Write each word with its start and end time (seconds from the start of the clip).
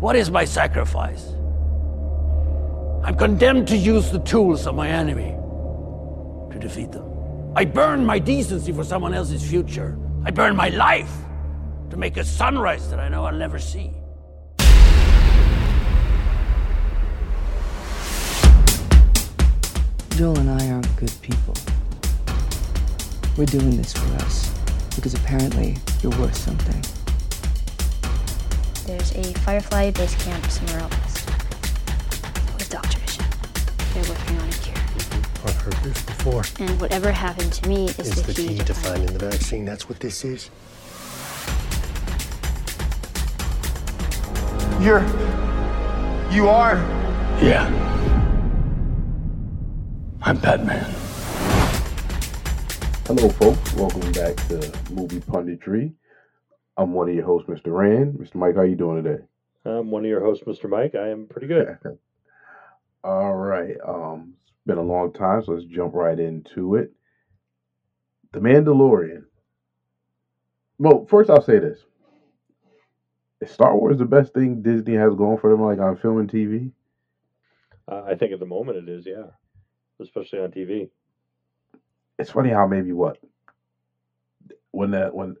What 0.00 0.14
is 0.14 0.30
my 0.30 0.44
sacrifice? 0.44 1.24
I'm 3.02 3.16
condemned 3.16 3.66
to 3.68 3.76
use 3.76 4.10
the 4.10 4.18
tools 4.18 4.66
of 4.66 4.74
my 4.74 4.88
enemy 4.90 5.34
to 6.52 6.58
defeat 6.58 6.92
them. 6.92 7.52
I 7.56 7.64
burn 7.64 8.04
my 8.04 8.18
decency 8.18 8.72
for 8.72 8.84
someone 8.84 9.14
else's 9.14 9.48
future. 9.48 9.96
I 10.26 10.30
burn 10.32 10.54
my 10.54 10.68
life 10.68 11.10
to 11.88 11.96
make 11.96 12.18
a 12.18 12.24
sunrise 12.24 12.90
that 12.90 13.00
I 13.00 13.08
know 13.08 13.24
I'll 13.24 13.32
never 13.32 13.58
see. 13.58 13.94
Joel 20.10 20.38
and 20.40 20.50
I 20.50 20.70
aren't 20.72 20.96
good 20.96 21.14
people. 21.22 21.54
We're 23.38 23.46
doing 23.46 23.78
this 23.78 23.94
for 23.94 24.14
us 24.16 24.52
because 24.94 25.14
apparently 25.14 25.78
you're 26.02 26.18
worth 26.18 26.36
something. 26.36 26.95
There's 28.86 29.10
a 29.16 29.32
Firefly 29.40 29.90
base 29.90 30.14
camp 30.22 30.46
somewhere 30.46 30.78
out 30.78 30.90
west. 30.92 31.26
With 32.54 32.68
Dr. 32.70 33.00
Mission. 33.00 33.24
They're 33.92 34.08
working 34.08 34.38
on 34.38 34.48
a 34.48 34.52
cure. 34.52 34.76
I've 35.44 35.56
heard 35.56 35.74
this 35.82 36.00
before. 36.02 36.44
And 36.60 36.80
whatever 36.80 37.10
happened 37.10 37.52
to 37.54 37.68
me 37.68 37.86
is 37.86 37.98
It's 37.98 38.22
the 38.22 38.32
key 38.32 38.58
to 38.58 38.74
finding 38.74 39.12
the 39.12 39.18
vaccine. 39.18 39.64
That's 39.64 39.88
what 39.88 39.98
this 39.98 40.24
is. 40.24 40.50
You're. 44.80 45.02
You 46.30 46.48
are. 46.48 46.76
Yeah. 47.42 47.66
I'm 50.22 50.38
Batman. 50.38 50.84
Hello, 53.08 53.30
folks. 53.30 53.72
Welcome 53.74 54.12
back 54.12 54.36
to 54.46 54.72
Movie 54.92 55.18
Punditry. 55.22 55.92
I'm 56.76 56.92
one 56.92 57.08
of 57.08 57.14
your 57.14 57.24
hosts, 57.24 57.48
Mr. 57.48 57.72
Ran. 57.72 58.12
Mr. 58.14 58.34
Mike, 58.34 58.56
how 58.56 58.62
you 58.62 58.76
doing 58.76 59.02
today? 59.02 59.22
I'm 59.64 59.90
one 59.90 60.04
of 60.04 60.08
your 60.08 60.20
hosts, 60.20 60.44
Mr. 60.44 60.68
Mike. 60.68 60.94
I 60.94 61.08
am 61.08 61.26
pretty 61.26 61.46
good. 61.46 61.78
All 63.04 63.34
right. 63.34 63.76
Um, 63.86 64.34
it's 64.42 64.52
been 64.66 64.78
a 64.78 64.82
long 64.82 65.12
time, 65.12 65.42
so 65.42 65.52
let's 65.52 65.64
jump 65.64 65.94
right 65.94 66.18
into 66.18 66.76
it. 66.76 66.92
The 68.32 68.40
Mandalorian. 68.40 69.24
Well, 70.78 71.06
first 71.06 71.30
I'll 71.30 71.42
say 71.42 71.58
this: 71.58 71.78
Is 73.40 73.50
Star 73.50 73.74
Wars 73.76 73.98
the 73.98 74.04
best 74.04 74.34
thing 74.34 74.60
Disney 74.60 74.94
has 74.94 75.14
going 75.14 75.38
for 75.38 75.50
them, 75.50 75.62
like 75.62 75.78
on 75.78 75.96
film 75.96 76.18
and 76.18 76.30
TV? 76.30 76.70
Uh, 77.90 78.02
I 78.02 78.14
think 78.14 78.32
at 78.32 78.40
the 78.40 78.46
moment 78.46 78.76
it 78.78 78.88
is, 78.88 79.06
yeah, 79.06 79.30
especially 80.02 80.40
on 80.40 80.50
TV. 80.50 80.90
It's 82.18 82.30
funny 82.30 82.50
how 82.50 82.66
maybe 82.66 82.92
what 82.92 83.18
when 84.72 84.90
that 84.90 85.14
when 85.14 85.36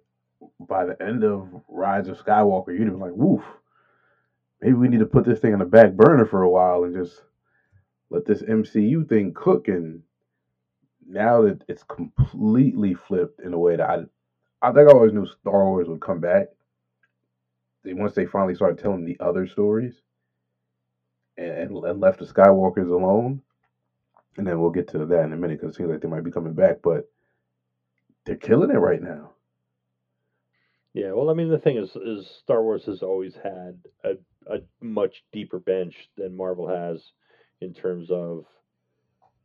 by 0.60 0.84
the 0.84 1.00
end 1.02 1.24
of 1.24 1.48
Rise 1.68 2.08
of 2.08 2.18
Skywalker, 2.18 2.68
you'd 2.68 2.82
have 2.82 2.92
been 2.92 3.00
like, 3.00 3.12
"Woof." 3.14 3.42
Maybe 4.60 4.74
we 4.74 4.88
need 4.88 5.00
to 5.00 5.06
put 5.06 5.24
this 5.24 5.38
thing 5.38 5.52
on 5.52 5.58
the 5.58 5.66
back 5.66 5.92
burner 5.92 6.24
for 6.24 6.42
a 6.42 6.48
while 6.48 6.84
and 6.84 6.94
just 6.94 7.22
let 8.08 8.24
this 8.24 8.42
MCU 8.42 9.06
thing 9.06 9.34
cook. 9.34 9.68
And 9.68 10.02
now 11.06 11.42
that 11.42 11.62
it's 11.68 11.82
completely 11.82 12.94
flipped 12.94 13.40
in 13.40 13.52
a 13.52 13.58
way 13.58 13.76
that 13.76 13.88
I, 13.88 14.04
I 14.62 14.72
think 14.72 14.88
I 14.88 14.92
always 14.92 15.12
knew 15.12 15.26
Star 15.26 15.64
Wars 15.64 15.88
would 15.88 16.00
come 16.00 16.20
back. 16.20 16.46
They 17.84 17.92
once 17.92 18.14
they 18.14 18.24
finally 18.24 18.54
started 18.54 18.78
telling 18.78 19.04
the 19.04 19.18
other 19.20 19.46
stories, 19.46 20.00
and, 21.36 21.76
and 21.76 22.00
left 22.00 22.18
the 22.18 22.24
Skywalkers 22.24 22.90
alone. 22.90 23.42
And 24.36 24.46
then 24.46 24.60
we'll 24.60 24.70
get 24.70 24.88
to 24.88 24.98
that 25.06 25.24
in 25.24 25.32
a 25.32 25.36
minute 25.36 25.60
because 25.60 25.74
it 25.74 25.78
seems 25.78 25.90
like 25.90 26.00
they 26.00 26.08
might 26.08 26.24
be 26.24 26.30
coming 26.30 26.54
back, 26.54 26.82
but 26.82 27.08
they're 28.24 28.36
killing 28.36 28.70
it 28.70 28.78
right 28.78 29.00
now. 29.02 29.32
Yeah, 30.96 31.12
well, 31.12 31.28
I 31.28 31.34
mean, 31.34 31.50
the 31.50 31.58
thing 31.58 31.76
is, 31.76 31.94
is 31.94 32.26
Star 32.42 32.62
Wars 32.62 32.84
has 32.86 33.02
always 33.02 33.34
had 33.34 33.78
a, 34.02 34.12
a 34.50 34.60
much 34.80 35.22
deeper 35.30 35.58
bench 35.58 35.94
than 36.16 36.34
Marvel 36.34 36.66
has 36.68 37.02
in 37.60 37.74
terms 37.74 38.10
of, 38.10 38.46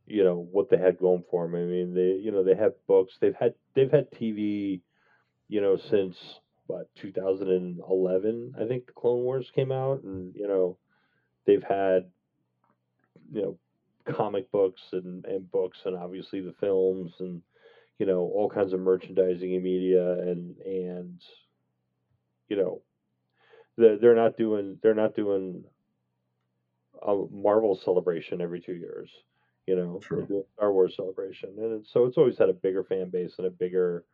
you 0.06 0.24
know, 0.24 0.48
what 0.50 0.70
they 0.70 0.78
had 0.78 0.98
going 0.98 1.24
for 1.30 1.44
them. 1.46 1.54
I 1.54 1.58
mean, 1.66 1.92
they, 1.92 2.18
you 2.24 2.30
know, 2.32 2.42
they 2.42 2.54
have 2.54 2.72
books, 2.88 3.18
they've 3.20 3.36
had, 3.38 3.52
they've 3.74 3.90
had 3.90 4.10
TV, 4.12 4.80
you 5.48 5.60
know, 5.60 5.76
since 5.90 6.16
what 6.68 6.88
2011, 7.02 8.54
I 8.58 8.64
think 8.66 8.86
the 8.86 8.92
Clone 8.92 9.22
Wars 9.22 9.50
came 9.54 9.72
out, 9.72 10.04
and 10.04 10.34
you 10.34 10.48
know, 10.48 10.78
they've 11.46 11.62
had, 11.62 12.10
you 13.30 13.42
know, 13.42 13.58
comic 14.10 14.50
books 14.50 14.80
and 14.92 15.26
and 15.26 15.50
books, 15.50 15.80
and 15.84 15.96
obviously 15.96 16.40
the 16.40 16.54
films 16.60 17.12
and 17.20 17.42
you 17.98 18.06
know 18.06 18.20
all 18.20 18.48
kinds 18.48 18.72
of 18.72 18.80
merchandising 18.80 19.54
and 19.54 19.62
media 19.62 20.12
and 20.20 20.56
and 20.58 21.20
you 22.48 22.56
know 22.56 22.82
they're, 23.76 23.98
they're 23.98 24.16
not 24.16 24.36
doing 24.36 24.78
they're 24.82 24.94
not 24.94 25.14
doing 25.14 25.64
a 27.06 27.24
Marvel 27.30 27.78
celebration 27.84 28.40
every 28.40 28.60
two 28.60 28.74
years 28.74 29.10
you 29.66 29.76
know 29.76 30.00
True. 30.02 30.44
Star 30.56 30.72
Wars 30.72 30.94
celebration 30.96 31.50
and 31.58 31.80
it's, 31.80 31.92
so 31.92 32.06
it's 32.06 32.18
always 32.18 32.38
had 32.38 32.48
a 32.48 32.54
bigger 32.54 32.84
fan 32.84 33.10
base 33.10 33.34
and 33.38 33.46
a 33.46 33.50
bigger 33.50 34.04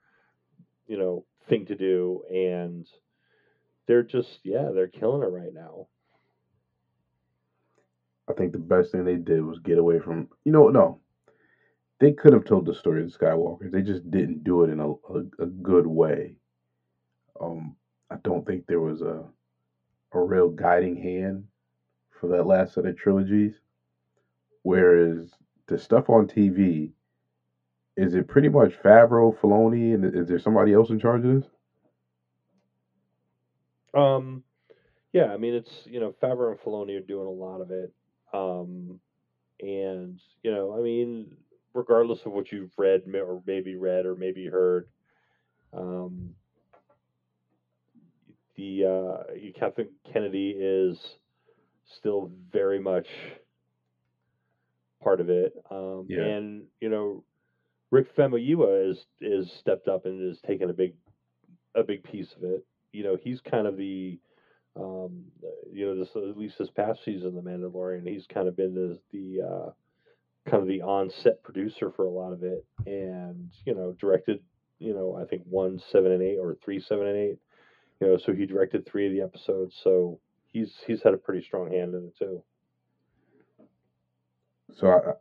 you 0.87 0.99
know 0.99 1.25
thing 1.49 1.67
to 1.67 1.75
do 1.75 2.23
and 2.31 2.87
they're 3.87 4.03
just 4.03 4.41
yeah 4.45 4.69
they're 4.75 4.89
killing 4.89 5.23
it 5.23 5.33
right 5.33 5.55
now 5.55 5.87
I 8.29 8.35
think 8.35 8.53
the 8.53 8.59
best 8.59 8.93
thing 8.93 9.05
they 9.05 9.17
did 9.17 9.43
was 9.43 9.59
get 9.61 9.79
away 9.79 9.99
from 9.99 10.29
you 10.45 10.53
know 10.53 10.69
no. 10.69 11.01
They 12.01 12.13
could 12.13 12.33
have 12.33 12.45
told 12.45 12.65
the 12.67 12.75
story 12.75 13.03
of 13.03 13.13
the 13.13 13.19
Skywalkers. 13.19 13.73
They 13.73 13.83
just 13.83 14.09
didn't 14.11 14.45
do 14.45 14.63
it 14.63 14.71
in 14.71 14.81
a, 14.81 14.91
a, 14.91 15.25
a 15.41 15.47
good 15.47 15.87
way. 15.87 16.37
Um, 17.41 17.77
I 18.11 18.17
don't 18.23 18.47
think 18.47 18.67
there 18.67 18.81
was 18.81 19.03
a 19.03 19.25
a 20.13 20.21
real 20.21 20.49
guiding 20.49 20.97
hand 20.97 21.45
for 22.21 22.29
that 22.29 22.47
last 22.47 22.75
set 22.75 22.87
of 22.87 22.97
trilogies. 22.97 23.61
Whereas 24.63 25.35
the 25.67 25.79
stuff 25.79 26.09
on 26.11 26.27
TV, 26.27 26.93
is 27.97 28.15
it 28.15 28.29
pretty 28.29 28.49
much 28.49 28.81
Favreau, 28.83 29.37
Filoni, 29.37 29.95
and 29.95 30.05
is 30.05 30.29
there 30.29 30.39
somebody 30.39 30.73
else 30.73 30.91
in 30.91 30.99
charge 30.99 31.25
of 31.25 31.35
this? 31.43 31.51
Um, 33.95 34.43
yeah, 35.13 35.33
I 35.33 35.37
mean 35.37 35.55
it's 35.55 35.87
you 35.87 36.01
know 36.01 36.13
Favreau 36.23 36.51
and 36.53 36.61
Filoni 36.61 36.97
are 36.99 37.07
doing 37.07 37.27
a 37.27 37.31
lot 37.31 37.61
of 37.61 37.71
it, 37.71 37.93
um, 38.33 39.01
and 39.61 40.21
you 40.43 40.51
know 40.51 40.77
I 40.79 40.83
mean 40.83 41.37
regardless 41.79 42.19
of 42.27 42.33
what 42.33 42.51
you've 42.51 42.73
read 42.77 43.03
or 43.15 43.41
maybe 43.47 43.77
read 43.77 44.05
or 44.05 44.17
maybe 44.17 44.47
heard, 44.47 44.89
um, 45.73 46.35
the 48.57 48.85
uh, 48.85 49.59
Kathleen 49.59 49.89
Kennedy 50.13 50.51
is 50.59 50.99
still 51.99 52.31
very 52.53 52.81
much 52.81 53.07
part 55.01 55.21
of 55.21 55.31
it, 55.31 55.55
um, 55.71 56.07
Yeah. 56.09 56.23
and 56.25 56.67
you 56.81 56.89
know 56.89 57.25
Rick 57.91 58.15
Famuyiwa 58.17 58.91
is 58.91 59.07
is 59.21 59.51
stepped 59.53 59.89
up 59.89 60.05
and 60.05 60.21
is 60.21 60.41
taking 60.41 60.69
a 60.69 60.73
big 60.73 60.95
a 61.75 61.85
big 61.85 62.03
piece 62.03 62.33
of 62.37 62.43
it. 62.43 62.67
You 62.93 63.05
know, 63.05 63.17
he's 63.17 63.41
kind 63.41 63.67
of 63.67 63.77
the 63.77 64.19
um, 64.77 65.25
you 65.73 65.87
know, 65.87 65.99
this 65.99 66.15
at 66.17 66.37
least 66.37 66.59
this 66.59 66.71
past 66.71 67.01
season, 67.05 67.35
The 67.35 67.43
Mandalorian, 67.43 68.07
he's 68.09 68.27
kind 68.27 68.49
of 68.49 68.57
been 68.57 68.75
the 68.75 68.99
the 69.13 69.43
uh, 69.43 69.71
kind 70.49 70.63
of 70.63 70.69
the 70.69 70.83
on-set 70.83 71.43
producer 71.43 71.91
for 71.91 72.05
a 72.07 72.11
lot 72.11 72.33
of 72.33 72.43
it, 72.43 72.65
and 72.87 73.51
you 73.65 73.75
know, 73.75 73.93
directed, 74.01 74.41
you 74.79 74.95
know, 74.95 75.17
I 75.21 75.25
think 75.25 75.43
one, 75.45 75.79
seven, 75.91 76.13
and 76.13 76.23
eight, 76.23 76.39
or 76.39 76.57
three, 76.65 76.81
seven, 76.81 77.07
and 77.07 77.17
eight. 77.17 77.39
You 78.01 78.07
know, 78.09 78.17
so 78.17 78.33
he 78.33 78.47
directed 78.47 78.87
three 78.87 79.07
of 79.07 79.13
the 79.13 79.21
episodes, 79.23 79.79
so 79.83 80.21
he's 80.47 80.75
he's 80.87 81.03
had 81.03 81.15
a 81.15 81.19
pretty 81.19 81.43
strong 81.45 81.71
hand 81.71 81.95
in 81.95 82.05
it 82.05 82.17
too. 82.19 82.43
So 84.75 85.17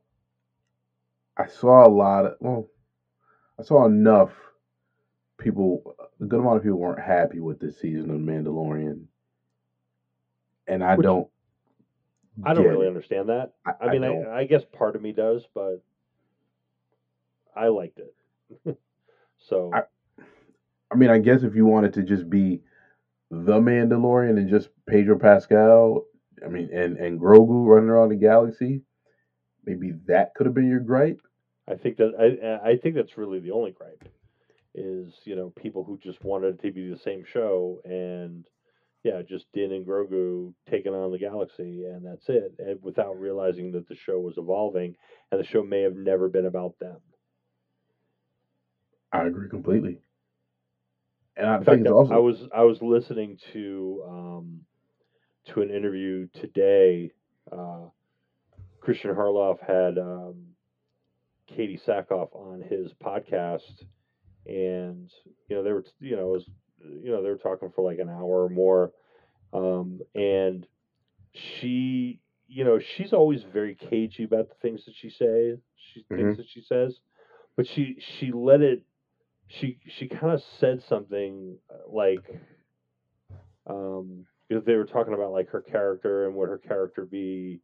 I 1.38 1.44
I 1.44 1.48
saw 1.48 1.88
a 1.88 1.90
lot 1.90 2.26
of 2.26 2.34
well, 2.40 2.68
I 3.60 3.64
saw 3.64 3.86
enough 3.86 4.32
people. 5.40 5.96
A 6.20 6.26
good 6.26 6.40
amount 6.40 6.58
of 6.58 6.64
people 6.64 6.80
weren't 6.80 7.00
happy 7.04 7.40
with 7.40 7.60
this 7.60 7.80
season 7.80 8.10
of 8.10 8.18
Mandalorian, 8.20 9.06
and 10.68 10.84
I 10.84 10.96
Which- 10.96 11.04
don't. 11.06 11.28
I 12.44 12.54
don't 12.54 12.66
really 12.68 12.88
understand 12.88 13.30
that. 13.30 13.54
I, 13.66 13.72
I 13.88 13.92
mean. 13.92 14.04
I, 14.04 14.40
I 14.40 14.44
guess 14.46 14.64
part 14.66 14.96
of 14.96 15.02
me 15.02 15.12
does, 15.12 15.44
but 15.54 15.82
I 17.56 17.68
liked 17.68 18.00
it. 18.00 18.78
so 19.38 19.72
I- 19.74 19.84
I 20.90 20.96
mean, 20.96 21.10
I 21.10 21.18
guess 21.18 21.44
if 21.44 21.54
you 21.54 21.66
wanted 21.66 21.94
to 21.96 22.04
just 22.04 22.30
be 22.30 22.62
the 23.30 23.60
Mandalorian 23.60 24.38
and 24.38 24.50
just 24.50 24.70
Pedro 24.86 25.20
Pascal, 25.20 26.06
I 26.46 26.48
mean, 26.48 26.70
and 26.72 26.98
and 26.98 27.20
Grogu 27.20 27.68
running 27.68 27.90
around 27.90 28.10
the 28.10 28.16
galaxy, 28.16 28.84
maybe 29.66 29.94
that 30.08 30.34
could 30.34 30.46
have 30.46 30.56
been 30.56 30.70
your 30.70 30.80
gripe. 30.80 31.20
I 31.68 31.76
think 31.76 31.98
that 31.98 32.60
I 32.64 32.70
I 32.72 32.78
think 32.78 32.96
that's 32.96 33.18
really 33.18 33.40
the 33.40 33.52
only 33.52 33.72
gripe 33.72 34.08
is 34.74 35.14
you 35.26 35.36
know 35.36 35.50
people 35.50 35.84
who 35.84 35.98
just 35.98 36.24
wanted 36.24 36.54
it 36.56 36.62
to 36.62 36.72
be 36.72 36.90
the 36.90 36.98
same 36.98 37.26
show 37.26 37.82
and 37.84 38.46
yeah 39.08 39.22
just 39.28 39.46
Din 39.54 39.72
and 39.74 39.88
Grogu 39.88 40.54
taking 40.70 40.94
on 40.94 41.12
the 41.12 41.20
galaxy 41.20 41.86
and 41.86 42.06
that's 42.06 42.30
it 42.30 42.54
and 42.60 42.82
without 42.84 43.20
realizing 43.20 43.72
that 43.74 43.88
the 43.88 43.96
show 43.96 44.20
was 44.20 44.38
evolving 44.38 44.96
and 45.32 45.40
the 45.42 45.46
show 45.46 45.64
may 45.64 45.82
have 45.84 45.96
never 45.96 46.30
been 46.30 46.46
about 46.46 46.80
them. 46.80 46.98
I 49.14 49.26
agree 49.28 49.50
completely. 49.50 50.02
And 51.38 51.48
I 51.48 51.60
In 51.60 51.66
think 51.66 51.86
fact, 51.86 51.88
also 51.88 52.16
I 52.16 52.18
was 52.18 52.48
I 52.56 52.64
was 52.64 52.82
listening 52.82 53.38
to 53.54 54.04
um, 54.08 54.62
to 55.48 55.62
an 55.62 55.70
interview 55.72 56.28
today. 56.34 57.12
Uh, 57.52 57.90
Christian 58.82 59.14
Harloff 59.16 59.60
had 59.62 59.98
um, 59.98 60.56
Katee 61.50 61.80
Sackhoff 61.86 62.36
on 62.36 62.62
his 62.62 62.94
podcast, 62.94 63.84
and 64.46 65.12
you 65.50 65.56
know 65.56 65.64
they 65.64 65.74
were 65.74 65.86
you 66.00 66.16
know 66.16 66.30
it 66.30 66.34
was 66.34 66.50
you 66.84 67.12
know 67.12 67.22
they 67.24 67.30
were 67.30 67.38
talking 67.38 67.70
for 67.70 67.84
like 67.84 68.00
an 68.00 68.10
hour 68.10 68.44
or 68.46 68.50
more, 68.50 68.92
um, 69.54 70.00
and 70.16 70.68
she 71.34 72.20
you 72.48 72.64
know 72.64 72.80
she's 72.80 73.14
always 73.14 73.44
very 73.44 73.76
cagey 73.76 74.24
about 74.24 74.50
the 74.50 74.56
things 74.62 74.86
that 74.86 74.96
she 74.96 75.10
says 75.10 75.60
she 75.76 76.06
Mhm. 76.10 76.16
things 76.16 76.38
that 76.38 76.48
she 76.48 76.62
says, 76.62 77.00
but 77.56 77.68
she 77.68 77.96
she 78.00 78.32
let 78.32 78.62
it 78.62 78.84
she 79.48 79.80
she 79.88 80.08
kind 80.08 80.34
of 80.34 80.42
said 80.60 80.82
something 80.82 81.58
uh, 81.70 81.90
like 81.90 82.30
um 83.68 84.26
because 84.48 84.64
they 84.66 84.76
were 84.76 84.86
talking 84.86 85.14
about 85.14 85.32
like 85.32 85.50
her 85.50 85.62
character 85.62 86.26
and 86.26 86.36
would 86.36 86.50
her 86.50 86.58
character 86.58 87.06
be 87.06 87.60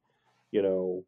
you 0.51 0.61
know 0.61 1.05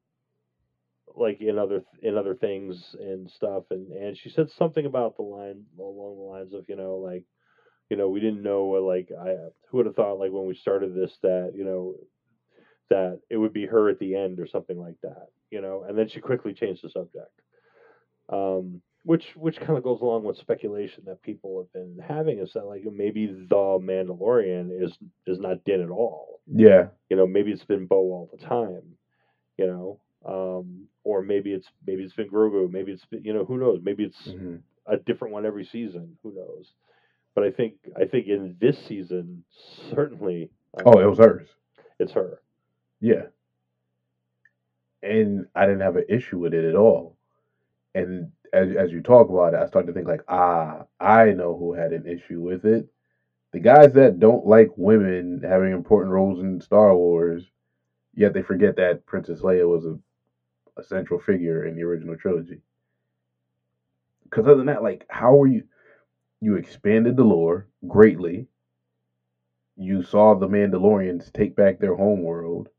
like 1.16 1.42
in 1.42 1.58
other 1.58 1.84
in 2.02 2.18
other 2.18 2.36
things 2.36 2.96
and 3.00 3.30
stuff 3.30 3.64
and 3.72 3.92
and 3.92 4.18
she 4.18 4.30
said 4.30 4.50
something 4.50 4.86
about 4.86 5.16
the 5.16 5.24
line 5.24 5.64
along 5.80 6.18
the 6.18 6.24
lines 6.24 6.54
of 6.54 6.66
you 6.68 6.76
know 6.76 6.96
like 6.98 7.24
you 7.90 7.96
know 7.98 8.08
we 8.10 8.20
didn't 8.20 8.42
know 8.44 8.66
like 8.66 9.10
i 9.20 9.36
who 9.70 9.78
would 9.78 9.86
have 9.86 9.96
thought 9.96 10.18
like 10.20 10.32
when 10.32 10.46
we 10.46 10.54
started 10.54 10.94
this 10.94 11.18
that 11.22 11.52
you 11.54 11.64
know 11.64 11.94
that 12.90 13.20
it 13.30 13.38
would 13.38 13.54
be 13.54 13.66
her 13.66 13.90
at 13.90 13.98
the 14.00 14.16
end 14.16 14.40
or 14.40 14.46
something 14.46 14.78
like 14.78 14.96
that 15.04 15.28
you 15.52 15.62
know? 15.62 15.84
And 15.88 15.98
then 15.98 16.08
she 16.08 16.20
quickly 16.20 16.54
changed 16.54 16.84
the 16.84 16.90
subject. 16.90 17.30
Um 18.30 18.82
which 19.04 19.36
which 19.36 19.60
kind 19.60 19.78
of 19.78 19.84
goes 19.84 20.02
along 20.02 20.24
with 20.24 20.36
speculation 20.38 21.04
that 21.06 21.22
people 21.22 21.58
have 21.60 21.72
been 21.74 21.98
having 22.06 22.40
is 22.40 22.52
that 22.54 22.66
like 22.66 22.84
maybe 22.92 23.28
the 23.28 23.78
mandalorian 23.82 24.70
is 24.84 24.98
is 25.28 25.40
not 25.40 25.64
din 25.66 25.82
at 25.82 25.90
all. 25.90 26.40
Yeah. 26.48 26.88
you 27.10 27.16
know 27.16 27.26
maybe 27.26 27.52
it's 27.52 27.64
been 27.66 27.86
Bo 27.86 27.98
all 27.98 28.30
the 28.32 28.38
time 28.46 28.98
you 29.58 29.68
know? 29.68 30.00
Um 30.26 30.88
or 31.04 31.22
maybe 31.22 31.54
it's 31.54 31.68
maybe 31.86 32.04
it's 32.04 32.14
been 32.14 32.30
Grogu 32.30 32.70
maybe 32.70 32.92
it's 32.92 33.06
been, 33.06 33.24
you 33.24 33.34
know 33.34 33.44
who 33.44 33.58
knows? 33.58 33.80
Maybe 33.84 34.04
it's 34.04 34.34
hmm 34.34 34.58
a 34.88 34.98
different 34.98 35.34
one 35.34 35.46
every 35.46 35.64
season 35.64 36.18
who 36.24 36.32
knows 36.34 36.74
but 37.36 37.44
I 37.44 37.52
think 37.52 37.76
I 38.00 38.06
think 38.06 38.28
in 38.28 38.56
this 38.60 38.78
season 38.86 39.44
certainly 39.94 40.50
Oh, 40.86 41.00
it 41.00 41.06
was 41.06 41.20
hers. 41.20 41.48
it's 42.00 42.14
her 42.14 42.42
Yeah. 43.00 43.28
And 45.04 45.46
I 45.56 45.66
didn't 45.66 45.82
have 45.82 45.98
an 45.98 46.06
issue 46.10 46.40
with 46.40 46.54
it 46.54 46.66
at 46.66 46.76
all. 46.76 47.16
And 47.94 48.32
as 48.54 48.70
as 48.76 48.92
you 48.92 49.02
talk 49.02 49.30
about 49.30 49.54
it, 49.54 49.60
I 49.60 49.68
start 49.68 49.86
to 49.88 49.94
think 49.94 50.08
like, 50.08 50.24
ah, 50.28 50.84
I 51.00 51.32
know 51.32 51.56
who 51.58 51.74
had 51.74 51.94
an 51.94 52.08
issue 52.08 52.42
with 52.42 52.66
it. 52.66 52.88
The 53.52 53.60
guys 53.60 53.94
that 53.94 54.20
don't 54.20 54.46
like 54.46 54.72
women 54.76 55.42
having 55.48 55.72
important 55.72 56.12
roles 56.12 56.40
in 56.40 56.60
Star 56.60 56.96
Wars, 56.96 57.46
yet 58.14 58.34
they 58.34 58.42
forget 58.42 58.76
that 58.78 59.06
Princess 59.06 59.42
Leia 59.42 59.70
was 59.70 59.86
a, 59.86 59.98
a 60.80 60.84
central 60.84 61.20
figure 61.20 61.66
in 61.66 61.76
the 61.76 61.84
original 61.84 62.18
trilogy. 62.18 62.60
Because 64.26 64.46
other 64.46 64.56
than 64.58 64.66
that, 64.66 64.84
like, 64.84 65.06
how 65.10 65.36
were 65.36 65.48
you? 65.48 65.64
You 66.46 66.58
expanded 66.58 67.18
the 67.18 67.24
lore 67.24 67.70
greatly. 67.88 68.48
You 69.78 70.04
saw 70.04 70.36
the 70.36 70.48
Mandalorians 70.48 71.34
take 71.34 71.56
back 71.56 71.80
their 71.80 71.96
home 71.96 72.22
world. 72.22 72.70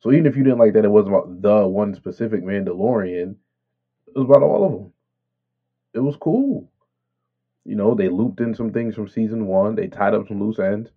So 0.00 0.10
even 0.10 0.26
if 0.26 0.36
you 0.36 0.42
didn't 0.42 0.58
like 0.58 0.72
that, 0.72 0.84
it 0.84 0.90
wasn't 0.90 1.14
about 1.14 1.40
the 1.40 1.68
one 1.68 1.94
specific 1.94 2.42
Mandalorian. 2.42 3.36
It 4.08 4.18
was 4.18 4.24
about 4.24 4.42
all 4.42 4.64
of 4.66 4.72
them. 4.72 4.92
It 5.94 6.00
was 6.00 6.16
cool. 6.16 6.72
You 7.64 7.76
know, 7.76 7.94
they 7.94 8.08
looped 8.08 8.40
in 8.40 8.56
some 8.56 8.72
things 8.72 8.96
from 8.96 9.06
season 9.06 9.46
one. 9.46 9.76
They 9.76 9.86
tied 9.86 10.14
up 10.14 10.26
some 10.26 10.40
loose 10.40 10.58
ends, 10.58 10.90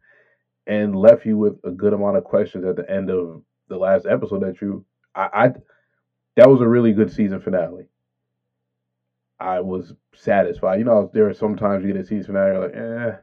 and 0.65 0.95
left 0.95 1.27
you 1.27 1.37
with 1.37 1.59
a 1.63 1.69
good 1.69 1.93
amount 1.93 2.17
of 2.17 2.23
questions 2.23 2.65
at 2.65 2.75
the 2.75 2.89
end 2.89 3.11
of 3.11 3.43
the 3.67 3.77
last 3.77 4.07
episode. 4.07 4.41
That 4.41 4.59
you, 4.61 4.83
I, 5.13 5.29
I 5.31 5.47
that 6.37 6.49
was 6.49 6.61
a 6.61 6.67
really 6.67 6.91
good 6.91 7.13
season 7.13 7.39
finale. 7.39 7.85
I 9.39 9.59
was 9.59 9.93
satisfied. 10.13 10.79
You 10.79 10.85
know, 10.85 11.09
there 11.13 11.27
are 11.27 11.33
sometimes 11.33 11.83
you 11.83 11.91
get 11.93 12.01
a 12.01 12.05
season 12.05 12.33
finale, 12.33 12.51
you're 12.53 12.61
like, 12.63 12.75
eh, 12.75 13.17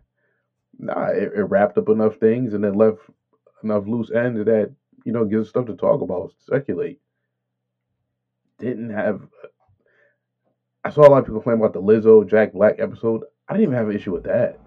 nah, 0.78 1.06
it, 1.08 1.32
it 1.34 1.44
wrapped 1.44 1.78
up 1.78 1.88
enough 1.88 2.16
things 2.16 2.54
and 2.54 2.62
then 2.62 2.74
left 2.74 2.98
enough 3.64 3.86
loose 3.86 4.10
ends 4.10 4.44
that 4.44 4.74
you 5.04 5.12
know 5.12 5.24
gives 5.24 5.48
stuff 5.48 5.66
to 5.66 5.74
talk 5.76 6.00
about, 6.02 6.32
speculate. 6.38 7.00
Didn't 8.58 8.90
have. 8.90 9.22
I 10.84 10.90
saw 10.90 11.02
a 11.02 11.08
lot 11.10 11.18
of 11.18 11.24
people 11.24 11.40
complain 11.40 11.58
about 11.58 11.72
the 11.72 11.80
Lizzo 11.82 12.28
Jack 12.28 12.52
Black 12.52 12.76
episode. 12.78 13.22
I 13.48 13.54
didn't 13.54 13.64
even 13.64 13.76
have 13.76 13.88
an 13.88 13.96
issue 13.96 14.12
with 14.12 14.24
that. 14.24 14.58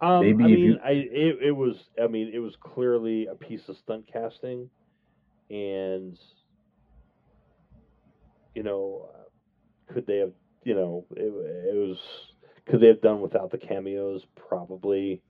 Um, 0.00 0.20
Maybe 0.20 0.44
I 0.44 0.46
mean, 0.48 0.58
you- 0.58 0.78
I 0.84 0.90
it, 0.90 1.38
it 1.42 1.52
was. 1.52 1.88
I 2.02 2.06
mean, 2.06 2.30
it 2.32 2.38
was 2.38 2.56
clearly 2.56 3.26
a 3.26 3.34
piece 3.34 3.68
of 3.68 3.76
stunt 3.76 4.06
casting, 4.06 4.68
and 5.50 6.18
you 8.54 8.62
know, 8.62 9.10
uh, 9.14 9.92
could 9.92 10.06
they 10.06 10.18
have? 10.18 10.32
You 10.64 10.74
know, 10.74 11.06
it, 11.16 11.22
it 11.22 11.76
was. 11.76 11.98
Could 12.66 12.80
they 12.80 12.86
have 12.86 13.02
done 13.02 13.20
without 13.20 13.50
the 13.50 13.58
cameos? 13.58 14.24
Probably. 14.34 15.22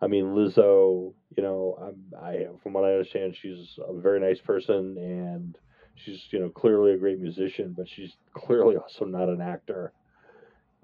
I 0.00 0.06
mean, 0.06 0.26
Lizzo. 0.26 1.14
You 1.36 1.42
know, 1.42 1.78
I'm, 1.80 2.22
I 2.22 2.46
from 2.62 2.72
what 2.74 2.84
I 2.84 2.92
understand, 2.92 3.36
she's 3.40 3.78
a 3.86 3.98
very 4.00 4.20
nice 4.20 4.40
person, 4.40 4.96
and 4.98 5.58
she's 5.96 6.22
you 6.30 6.38
know 6.38 6.48
clearly 6.50 6.92
a 6.92 6.98
great 6.98 7.18
musician, 7.20 7.74
but 7.76 7.88
she's 7.88 8.16
clearly 8.34 8.76
also 8.76 9.04
not 9.04 9.28
an 9.28 9.40
actor. 9.40 9.92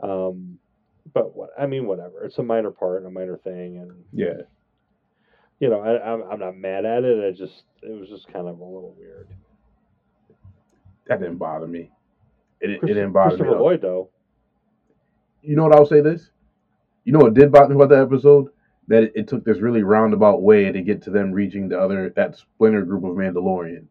Um, 0.03 0.59
but 1.13 1.37
what 1.37 1.51
I 1.59 1.67
mean, 1.67 1.87
whatever. 1.87 2.25
It's 2.25 2.39
a 2.39 2.43
minor 2.43 2.71
part 2.71 2.99
and 2.99 3.07
a 3.07 3.11
minor 3.11 3.39
thing, 3.39 3.79
and 3.79 3.93
Yeah, 4.13 4.43
you 5.61 5.69
know, 5.69 5.81
I, 5.81 6.13
I'm 6.13 6.23
I'm 6.23 6.41
not 6.41 6.57
mad 6.57 6.85
at 6.85 7.05
it. 7.05 7.25
I 7.25 7.31
just 7.37 7.65
it 7.83 7.99
was 7.99 8.09
just 8.09 8.33
kind 8.33 8.49
of 8.49 8.59
a 8.59 8.65
little 8.65 8.95
weird. 8.99 9.29
That 11.07 11.21
didn't 11.21 11.39
bother 11.39 11.67
me. 11.67 11.91
It, 12.61 12.71
it 12.71 12.87
didn't 12.87 13.13
bother 13.13 13.37
me. 13.37 13.37
Christopher 13.37 13.59
all. 13.59 13.65
Lloyd 13.65 13.83
though. 13.83 14.11
You 15.43 15.57
know 15.57 15.65
what 15.65 15.75
I'll 15.75 15.87
say 15.87 16.01
this? 16.01 16.31
You 17.05 17.13
know 17.13 17.19
what 17.19 17.35
did 17.35 17.53
bother 17.53 17.69
me 17.69 17.77
about 17.77 17.91
that 17.91 18.03
episode? 18.03 18.49
That 18.89 19.05
it, 19.05 19.13
it 19.15 19.29
took 19.29 19.45
this 19.45 19.59
really 19.59 19.83
roundabout 19.83 20.43
way 20.43 20.71
to 20.73 20.83
get 20.83 21.03
to 21.03 21.11
them 21.11 21.33
reaching 21.33 21.69
the 21.69 21.79
other 21.79 22.11
that 22.17 22.37
splinter 22.37 22.83
group 22.83 23.05
of 23.05 23.17
Mandalorians. 23.17 23.89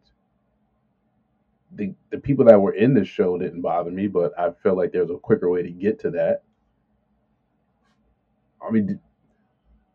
The 1.76 1.94
the 2.10 2.18
people 2.18 2.44
that 2.46 2.60
were 2.60 2.74
in 2.74 2.94
this 2.94 3.08
show 3.08 3.38
didn't 3.38 3.62
bother 3.62 3.90
me, 3.90 4.06
but 4.06 4.32
I 4.38 4.50
felt 4.62 4.76
like 4.76 4.92
there 4.92 5.02
was 5.02 5.10
a 5.10 5.18
quicker 5.18 5.48
way 5.50 5.62
to 5.62 5.70
get 5.70 6.00
to 6.00 6.10
that. 6.10 6.42
I 8.66 8.70
mean, 8.70 8.86
did, 8.86 9.00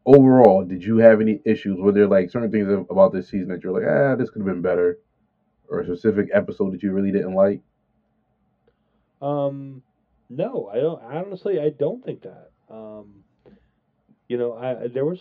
overall, 0.05 0.63
did 0.63 0.83
you 0.83 0.97
have 0.97 1.21
any 1.21 1.41
issues? 1.45 1.79
Were 1.79 1.91
there 1.91 2.07
like 2.07 2.29
certain 2.29 2.51
things 2.51 2.67
about 2.89 3.13
this 3.13 3.29
season 3.29 3.47
that 3.49 3.63
you're 3.63 3.73
like, 3.73 3.89
ah, 3.89 4.15
this 4.15 4.29
could 4.29 4.41
have 4.41 4.47
been 4.47 4.61
better, 4.61 4.99
or 5.69 5.81
a 5.81 5.85
specific 5.85 6.29
episode 6.33 6.73
that 6.73 6.83
you 6.83 6.91
really 6.91 7.11
didn't 7.11 7.33
like? 7.33 7.61
Um, 9.21 9.83
no, 10.29 10.69
I 10.71 10.77
don't. 10.77 11.01
Honestly, 11.03 11.59
I 11.59 11.69
don't 11.69 12.03
think 12.03 12.23
that. 12.23 12.51
Um, 12.69 13.23
you 14.27 14.37
know, 14.37 14.53
I 14.53 14.87
there 14.87 15.05
was 15.05 15.19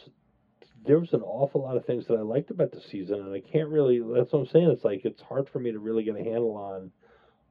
there 0.86 0.98
was 0.98 1.12
an 1.12 1.22
awful 1.22 1.62
lot 1.62 1.76
of 1.76 1.84
things 1.84 2.06
that 2.06 2.14
I 2.14 2.22
liked 2.22 2.50
about 2.50 2.72
the 2.72 2.80
season, 2.80 3.20
and 3.20 3.34
I 3.34 3.40
can't 3.40 3.68
really. 3.68 3.98
That's 3.98 4.32
what 4.32 4.40
I'm 4.40 4.46
saying. 4.46 4.70
It's 4.70 4.84
like 4.84 5.04
it's 5.04 5.22
hard 5.22 5.48
for 5.48 5.58
me 5.58 5.72
to 5.72 5.78
really 5.78 6.04
get 6.04 6.16
a 6.16 6.22
handle 6.22 6.56
on 6.56 6.90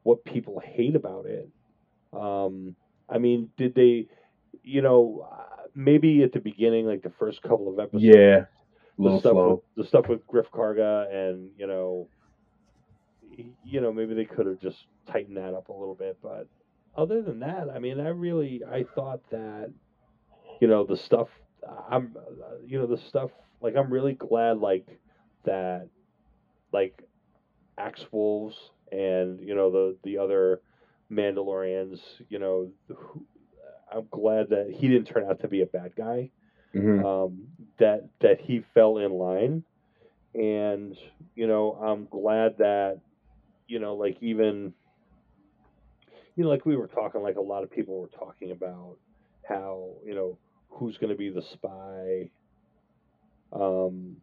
what 0.04 0.24
people 0.24 0.62
hate 0.64 0.96
about 0.96 1.26
it. 1.26 1.50
Um, 2.14 2.76
I 3.10 3.18
mean, 3.18 3.50
did 3.58 3.76
they? 3.76 4.08
You 4.64 4.82
know, 4.82 5.28
maybe 5.76 6.24
at 6.24 6.34
the 6.34 6.40
beginning, 6.40 6.86
like 6.86 7.04
the 7.04 7.14
first 7.20 7.42
couple 7.42 7.70
of 7.72 7.80
episodes. 7.80 8.04
Yeah, 8.04 8.14
a 8.14 8.48
the 8.98 9.04
little 9.04 9.20
stuff 9.20 9.32
slow. 9.32 9.50
With, 9.50 9.84
the 9.84 9.88
stuff 9.88 10.08
with 10.08 10.28
Greef 10.28 10.50
Karga 10.52 11.12
and 11.14 11.50
you 11.58 11.68
know, 11.68 12.08
you 13.64 13.82
know 13.82 13.92
maybe 13.92 14.14
they 14.14 14.26
could 14.26 14.48
have 14.48 14.60
just 14.60 14.78
tightened 15.12 15.38
that 15.38 15.54
up 15.54 15.70
a 15.70 15.74
little 15.74 15.96
bit. 15.96 16.18
But 16.22 16.48
other 16.96 17.22
than 17.22 17.40
that, 17.40 17.70
I 17.70 17.80
mean, 17.80 18.00
I 18.00 18.10
really 18.10 18.62
I 18.70 18.84
thought 18.96 19.22
that 19.32 19.72
you 20.62 20.68
know 20.68 20.84
the 20.86 20.98
stuff 20.98 21.28
I'm 21.90 22.16
uh, 22.18 22.58
you 22.66 22.80
know 22.80 22.88
the 22.88 22.98
stuff 23.10 23.32
like 23.62 23.76
I'm 23.76 23.92
really 23.92 24.14
glad 24.14 24.58
like 24.60 24.88
that 25.46 25.90
like 26.74 27.04
Axe 27.78 28.06
Woves 28.12 28.56
and 28.92 29.40
you 29.42 29.56
know 29.56 29.72
the 29.72 29.98
the 30.04 30.18
other 30.18 30.62
Mandalorians 31.12 32.00
you 32.30 32.40
know 32.40 32.72
who, 32.88 33.26
I'm 33.92 34.08
glad 34.12 34.50
that 34.50 34.70
he 34.70 34.88
didn't 34.88 35.08
turn 35.08 35.26
out 35.30 35.40
to 35.42 35.48
be 35.48 35.62
a 35.62 35.66
bad 35.66 35.96
guy 35.96 36.32
hmm 36.74 37.02
um, 37.04 37.48
that 37.80 38.10
that 38.22 38.40
he 38.42 38.64
fell 38.74 38.98
in 38.98 39.12
line, 39.12 39.64
and 40.34 40.96
you 41.36 41.48
know 41.48 41.74
I'm 41.74 42.08
glad 42.10 42.58
that 42.60 43.00
you 43.68 43.80
know 43.80 43.96
like 43.96 44.18
even 44.22 44.74
you 46.36 46.44
know 46.44 46.50
like 46.50 46.66
we 46.66 46.76
were 46.76 46.88
talking 46.88 47.22
like 47.22 47.36
a 47.38 47.42
lot 47.42 47.64
of 47.64 47.72
people 47.72 48.00
were 48.00 48.08
talking 48.10 48.52
about 48.52 48.98
how 49.48 49.96
you 50.06 50.16
know 50.16 50.40
who's 50.70 50.98
going 50.98 51.10
to 51.10 51.16
be 51.18 51.30
the 51.30 51.42
spy, 51.42 52.30
um, 53.54 54.18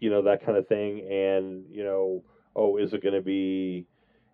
you 0.00 0.10
know 0.10 0.22
that 0.22 0.44
kind 0.44 0.56
of 0.56 0.66
thing, 0.68 1.00
and 1.10 1.64
you 1.70 1.84
know 1.84 2.24
oh 2.56 2.76
is 2.76 2.92
it 2.92 3.02
going 3.02 3.14
to 3.14 3.22
be 3.22 3.86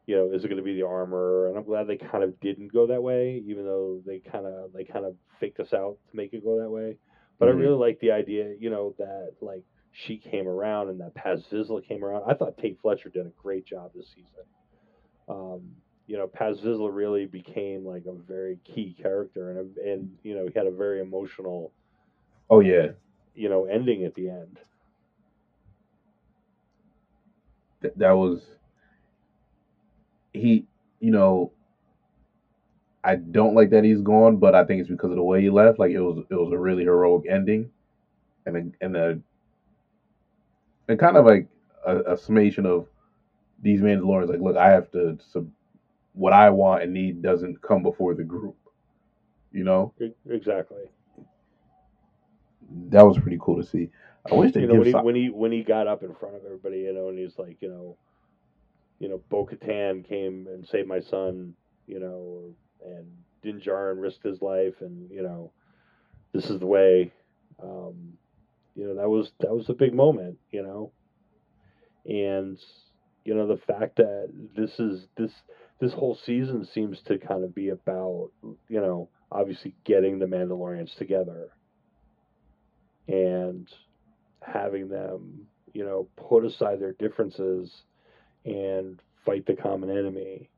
you 0.06 0.16
know, 0.16 0.32
is 0.32 0.44
it 0.44 0.48
going 0.48 0.58
to 0.58 0.64
be 0.64 0.74
the 0.74 0.86
armor? 0.86 1.48
And 1.48 1.58
I'm 1.58 1.64
glad 1.64 1.86
they 1.88 1.96
kind 1.96 2.24
of 2.24 2.38
didn't 2.40 2.72
go 2.72 2.86
that 2.88 3.02
way, 3.02 3.42
even 3.46 3.64
though 3.64 4.02
they 4.06 4.20
kind 4.20 4.46
of 4.46 4.72
they 4.72 4.84
kind 4.84 5.04
of 5.04 5.16
faked 5.40 5.60
us 5.60 5.72
out 5.72 5.98
to 6.10 6.16
make 6.16 6.32
it 6.32 6.44
go 6.44 6.60
that 6.60 6.70
way. 6.70 6.96
But 7.40 7.48
Mhm. 7.48 7.50
I 7.50 7.52
really 7.52 7.76
like 7.76 7.98
the 8.00 8.12
idea, 8.12 8.54
you 8.58 8.70
know, 8.70 8.94
that 8.98 9.32
like 9.40 9.64
she 9.94 10.18
came 10.18 10.48
around 10.48 10.88
and 10.88 11.00
that 11.00 11.14
Paz 11.14 11.46
Vizsla 11.50 11.82
came 11.86 12.04
around. 12.04 12.24
I 12.26 12.34
thought 12.34 12.58
Tait 12.58 12.76
Fletcher 12.82 13.10
did 13.10 13.26
a 13.26 13.32
great 13.40 13.64
job 13.64 13.92
this 13.94 14.08
season. 14.08 14.44
Um, 15.28 15.60
you 16.08 16.18
know, 16.18 16.26
Paz 16.26 16.58
Vizsla 16.58 16.92
really 16.92 17.26
became 17.26 17.86
like 17.86 18.04
a 18.06 18.12
very 18.12 18.58
key 18.64 18.94
character, 19.00 19.52
and 19.52 19.76
and 19.78 20.10
you 20.24 20.34
know 20.34 20.46
he 20.46 20.52
had 20.58 20.66
a 20.66 20.70
very 20.72 21.00
emotional, 21.00 21.72
Oh 22.50 22.58
yeah, 22.60 22.88
you 23.34 23.48
know, 23.48 23.66
ending 23.66 24.04
at 24.04 24.14
the 24.14 24.28
end. 24.28 24.58
Th- 27.80 27.94
that 27.96 28.12
was 28.12 28.42
he. 30.32 30.66
You 30.98 31.12
know, 31.12 31.52
I 33.04 33.14
don't 33.14 33.54
like 33.54 33.70
that 33.70 33.84
he's 33.84 34.00
gone, 34.00 34.38
but 34.38 34.54
I 34.56 34.64
think 34.64 34.80
it's 34.80 34.90
because 34.90 35.10
of 35.10 35.16
the 35.16 35.22
way 35.22 35.40
he 35.40 35.50
left. 35.50 35.78
Like 35.78 35.92
it 35.92 36.00
was, 36.00 36.24
it 36.30 36.34
was 36.34 36.52
a 36.52 36.58
really 36.58 36.82
heroic 36.82 37.26
ending, 37.30 37.70
and 38.44 38.56
a, 38.56 38.84
and 38.84 38.96
a 38.96 39.18
and 40.88 40.98
kind 40.98 41.16
of 41.16 41.24
like 41.26 41.48
a, 41.86 42.14
a 42.14 42.18
summation 42.18 42.66
of 42.66 42.86
these 43.62 43.80
Mandalorians. 43.80 44.28
Like, 44.28 44.40
look, 44.40 44.56
I 44.56 44.70
have 44.70 44.90
to. 44.92 45.18
Sub, 45.32 45.48
what 46.14 46.32
I 46.32 46.50
want 46.50 46.82
and 46.82 46.92
need 46.92 47.22
doesn't 47.22 47.60
come 47.62 47.82
before 47.82 48.14
the 48.14 48.24
group. 48.24 48.56
You 49.52 49.64
know, 49.64 49.92
Exactly. 50.28 50.84
that 52.90 53.06
was 53.06 53.18
pretty 53.18 53.38
cool 53.40 53.56
to 53.62 53.68
see. 53.68 53.90
I 54.30 54.34
wish 54.34 54.52
they 54.52 54.60
you 54.62 54.66
know 54.66 54.74
when 54.76 54.86
he 54.86 54.92
some- 54.92 55.04
when 55.04 55.14
he 55.14 55.30
when 55.30 55.52
he 55.52 55.62
got 55.62 55.86
up 55.86 56.02
in 56.02 56.14
front 56.14 56.36
of 56.36 56.44
everybody, 56.44 56.78
you 56.80 56.92
know, 56.92 57.08
and 57.08 57.18
he's 57.18 57.38
like, 57.38 57.58
you 57.60 57.68
know, 57.68 57.96
you 58.98 59.08
know, 59.08 59.20
Bo 59.28 59.46
Katan 59.46 60.06
came 60.06 60.46
and 60.48 60.66
saved 60.66 60.88
my 60.88 61.00
son, 61.00 61.54
you 61.86 62.00
know, 62.00 62.54
and 62.84 63.06
Din 63.42 63.60
Djarin 63.60 64.00
risked 64.00 64.24
his 64.24 64.42
life, 64.42 64.80
and 64.80 65.10
you 65.10 65.22
know, 65.22 65.52
this 66.32 66.50
is 66.50 66.58
the 66.58 66.66
way. 66.66 67.12
Um, 67.62 68.14
you 68.75 68.87
know, 68.87 68.95
that 68.97 69.09
was 69.09 69.31
that 69.40 69.54
was 69.54 69.69
a 69.69 69.75
big 69.75 69.95
moment, 69.95 70.38
you 70.50 70.62
know, 70.62 70.93
and 72.07 72.59
you 73.25 73.35
know 73.35 73.47
the 73.47 73.61
fact 73.66 73.97
that 73.97 74.31
this 74.57 74.71
is 74.78 75.07
this 75.16 75.31
this 75.81 75.93
whole 75.93 76.19
season 76.26 76.66
seems 76.73 76.99
to 77.07 77.19
kind 77.19 77.45
of 77.45 77.54
be 77.54 77.69
about 77.69 78.31
you 78.69 78.81
know 78.81 79.09
obviously 79.31 79.75
getting 79.85 80.19
the 80.19 80.26
Mandalorians 80.26 80.97
together 80.97 81.50
and 83.09 83.69
having 84.40 84.88
them, 84.88 85.47
you 85.73 85.85
know, 85.85 86.09
put 86.16 86.45
aside 86.45 86.81
their 86.81 86.93
differences 86.93 87.71
and 88.45 89.00
fight 89.25 89.47
the 89.47 89.57
common 89.57 89.90
enemy. 89.90 90.49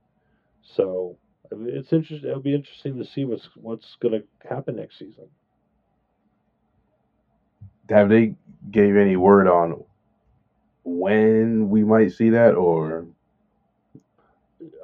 So 0.76 1.16
it's 1.50 1.92
interesting. 1.92 2.28
It'll 2.28 2.40
be 2.40 2.54
interesting 2.54 2.98
to 2.98 3.04
see 3.04 3.24
what's 3.24 3.48
what's 3.54 3.96
going 4.00 4.20
to 4.20 4.48
happen 4.48 4.76
next 4.76 4.98
season. 4.98 5.28
Have 7.90 8.08
they 8.08 8.34
gave 8.70 8.96
any 8.96 9.16
word 9.16 9.48
on 9.48 9.84
when 10.84 11.68
we 11.70 11.84
might 11.84 12.12
see 12.12 12.30
that 12.30 12.54
or 12.54 13.06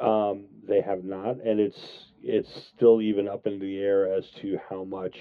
Um, 0.01 0.47
they 0.67 0.81
have 0.81 1.05
not, 1.05 1.41
and 1.45 1.61
it's 1.61 2.07
it's 2.23 2.51
still 2.75 3.03
even 3.03 3.29
up 3.29 3.47
in 3.47 3.59
the 3.59 3.79
air 3.79 4.13
as 4.15 4.31
to 4.41 4.59
how 4.69 4.85
much 4.85 5.17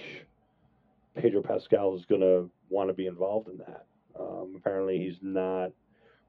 Pedro 1.16 1.42
Pascal 1.42 1.96
is 1.96 2.06
going 2.06 2.22
to 2.22 2.50
want 2.70 2.90
to 2.90 2.94
be 2.94 3.08
involved 3.08 3.50
in 3.50 3.58
that. 3.60 3.86
Um, 4.20 4.54
apparently, 4.58 5.00
he's 5.00 5.18
not 5.22 5.72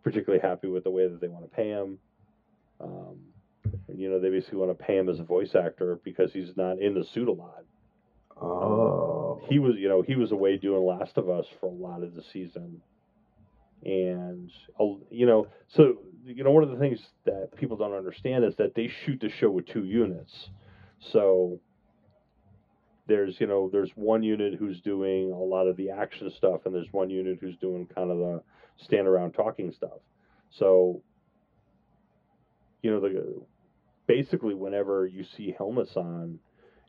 particularly 0.02 0.40
happy 0.42 0.68
with 0.68 0.84
the 0.84 0.90
way 0.90 1.08
that 1.08 1.20
they 1.20 1.28
want 1.28 1.44
to 1.48 1.56
pay 1.56 1.68
him. 1.68 1.98
Um, 2.80 3.18
and, 3.88 3.98
you 4.00 4.10
know, 4.10 4.18
they 4.18 4.30
basically 4.30 4.58
want 4.58 4.76
to 4.76 4.84
pay 4.84 4.96
him 4.96 5.08
as 5.08 5.20
a 5.20 5.24
voice 5.24 5.54
actor 5.54 6.00
because 6.04 6.32
he's 6.32 6.56
not 6.56 6.80
in 6.80 6.94
the 6.94 7.04
suit 7.04 7.28
a 7.28 7.32
lot. 7.32 7.64
oh 8.40 9.21
He 9.48 9.58
was, 9.58 9.74
you 9.78 9.88
know, 9.88 10.02
he 10.02 10.16
was 10.16 10.32
away 10.32 10.56
doing 10.56 10.84
Last 10.84 11.16
of 11.16 11.28
Us 11.28 11.46
for 11.60 11.66
a 11.66 11.72
lot 11.72 12.02
of 12.02 12.14
the 12.14 12.22
season, 12.32 12.80
and 13.84 14.50
you 15.10 15.26
know, 15.26 15.48
so 15.68 15.98
you 16.24 16.44
know, 16.44 16.50
one 16.50 16.62
of 16.62 16.70
the 16.70 16.76
things 16.76 17.00
that 17.24 17.48
people 17.56 17.76
don't 17.76 17.94
understand 17.94 18.44
is 18.44 18.54
that 18.56 18.74
they 18.74 18.90
shoot 19.04 19.20
the 19.20 19.28
show 19.28 19.50
with 19.50 19.66
two 19.66 19.84
units. 19.84 20.50
So 21.12 21.60
there's, 23.06 23.40
you 23.40 23.46
know, 23.46 23.68
there's 23.72 23.90
one 23.96 24.22
unit 24.22 24.54
who's 24.54 24.80
doing 24.80 25.32
a 25.32 25.38
lot 25.38 25.66
of 25.66 25.76
the 25.76 25.90
action 25.90 26.30
stuff, 26.36 26.60
and 26.64 26.74
there's 26.74 26.92
one 26.92 27.10
unit 27.10 27.38
who's 27.40 27.56
doing 27.56 27.86
kind 27.92 28.10
of 28.10 28.18
the 28.18 28.42
stand 28.84 29.08
around 29.08 29.32
talking 29.32 29.72
stuff. 29.72 29.98
So, 30.50 31.02
you 32.82 32.90
know, 32.90 33.00
the 33.00 33.42
basically 34.06 34.54
whenever 34.54 35.06
you 35.06 35.24
see 35.36 35.54
helmets 35.56 35.96
on, 35.96 36.38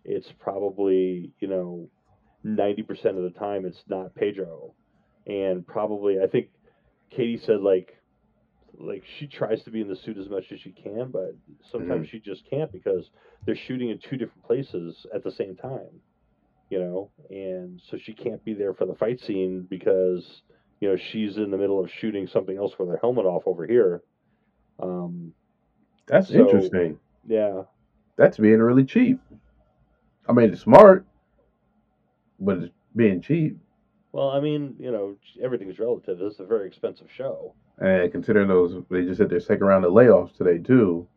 it's 0.06 0.32
probably 0.40 1.32
you 1.40 1.48
know, 1.48 1.90
ninety 2.44 2.84
percent 2.84 3.18
of 3.18 3.24
the 3.24 3.40
time 3.40 3.66
it's 3.66 3.84
not 3.88 4.16
Pedro, 4.16 4.74
and 5.28 5.66
probably 5.66 6.18
I 6.22 6.28
think 6.28 6.48
Katee 7.12 7.44
said 7.44 7.62
like 7.62 7.96
like 8.80 9.04
she 9.20 9.28
tries 9.28 9.64
to 9.64 9.72
be 9.72 9.82
in 9.82 9.88
the 9.88 9.96
suit 9.96 10.18
as 10.18 10.30
much 10.30 10.52
as 10.52 10.60
she 10.60 10.72
can, 10.72 11.12
but 11.12 11.36
sometimes 11.72 12.10
she 12.10 12.20
just 12.20 12.44
can't 12.50 12.72
because 12.72 13.10
they're 13.46 13.56
shooting 13.56 13.90
in 13.90 14.00
two 14.00 14.18
different 14.18 14.44
places 14.46 15.06
at 15.14 15.24
the 15.24 15.32
same 15.32 15.56
time. 15.56 16.02
You 16.70 16.80
know, 16.80 17.12
and 17.30 17.80
so 17.90 17.98
she 17.98 18.14
can't 18.14 18.44
be 18.44 18.54
there 18.54 18.74
for 18.74 18.86
the 18.86 18.96
fight 18.96 19.20
scene 19.20 19.68
because 19.70 20.42
you 20.80 20.90
know 20.90 20.98
she's 21.12 21.38
in 21.38 21.52
the 21.52 21.58
middle 21.58 21.80
of 21.80 21.92
shooting 21.92 22.26
something 22.28 22.58
else 22.58 22.74
with 22.80 22.90
her 22.90 22.98
helmet 22.98 23.26
off 23.26 23.44
over 23.46 23.68
here. 23.68 24.02
Um, 24.80 25.34
that's 26.08 26.30
so- 26.30 26.34
interesting. 26.34 26.98
yeah, 27.28 27.64
that's 28.18 28.38
being 28.38 28.60
really 28.60 28.86
cheap. 28.86 29.20
I 30.28 30.34
mean 30.34 30.52
it's 30.52 30.62
smart 30.62 31.06
but 32.46 32.58
it's 32.58 32.74
being 32.96 33.22
cheap 33.22 33.58
well, 34.14 34.30
I 34.30 34.40
mean, 34.40 34.76
you 34.80 34.92
know, 34.92 35.18
everything's 35.42 35.80
relative. 35.80 36.20
This 36.20 36.36
is 36.36 36.40
a 36.40 36.46
very 36.46 36.68
expensive 36.68 37.08
show. 37.12 37.56
and 37.80 38.12
considering 38.12 38.48
those 38.48 38.76
they 38.90 39.04
just 39.04 39.20
hit 39.20 39.30
their 39.30 39.40
second 39.40 39.66
round 39.66 39.86
of 39.86 39.92
layoffs 39.92 40.36
today 40.36 40.60
too 40.60 41.08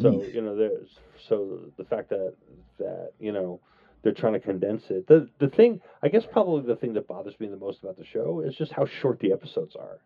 So 0.00 0.24
you 0.24 0.40
know, 0.40 0.56
there's 0.56 0.98
so 1.28 1.60
the 1.76 1.84
fact 1.84 2.08
that 2.10 2.34
that 2.78 3.12
you 3.20 3.32
know 3.32 3.60
they're 4.02 4.12
trying 4.12 4.32
to 4.32 4.40
condense 4.40 4.84
it. 4.90 5.06
The 5.06 5.28
the 5.38 5.48
thing, 5.48 5.80
I 6.02 6.08
guess, 6.08 6.24
probably 6.24 6.66
the 6.66 6.76
thing 6.76 6.94
that 6.94 7.06
bothers 7.06 7.38
me 7.38 7.48
the 7.48 7.56
most 7.56 7.82
about 7.82 7.98
the 7.98 8.04
show 8.04 8.40
is 8.40 8.56
just 8.56 8.72
how 8.72 8.86
short 8.86 9.20
the 9.20 9.32
episodes 9.32 9.76
are. 9.76 9.98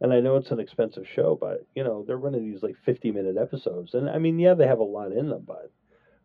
And 0.00 0.12
I 0.12 0.20
know 0.20 0.36
it's 0.36 0.52
an 0.52 0.60
expensive 0.60 1.06
show, 1.08 1.36
but 1.40 1.66
you 1.74 1.82
know 1.82 2.04
they're 2.06 2.16
running 2.18 2.48
these 2.50 2.62
like 2.62 2.76
fifty 2.84 3.10
minute 3.10 3.36
episodes, 3.36 3.94
and 3.94 4.08
I 4.08 4.18
mean, 4.18 4.38
yeah, 4.38 4.54
they 4.54 4.66
have 4.66 4.78
a 4.78 4.84
lot 4.84 5.12
in 5.12 5.28
them, 5.28 5.44
but 5.46 5.72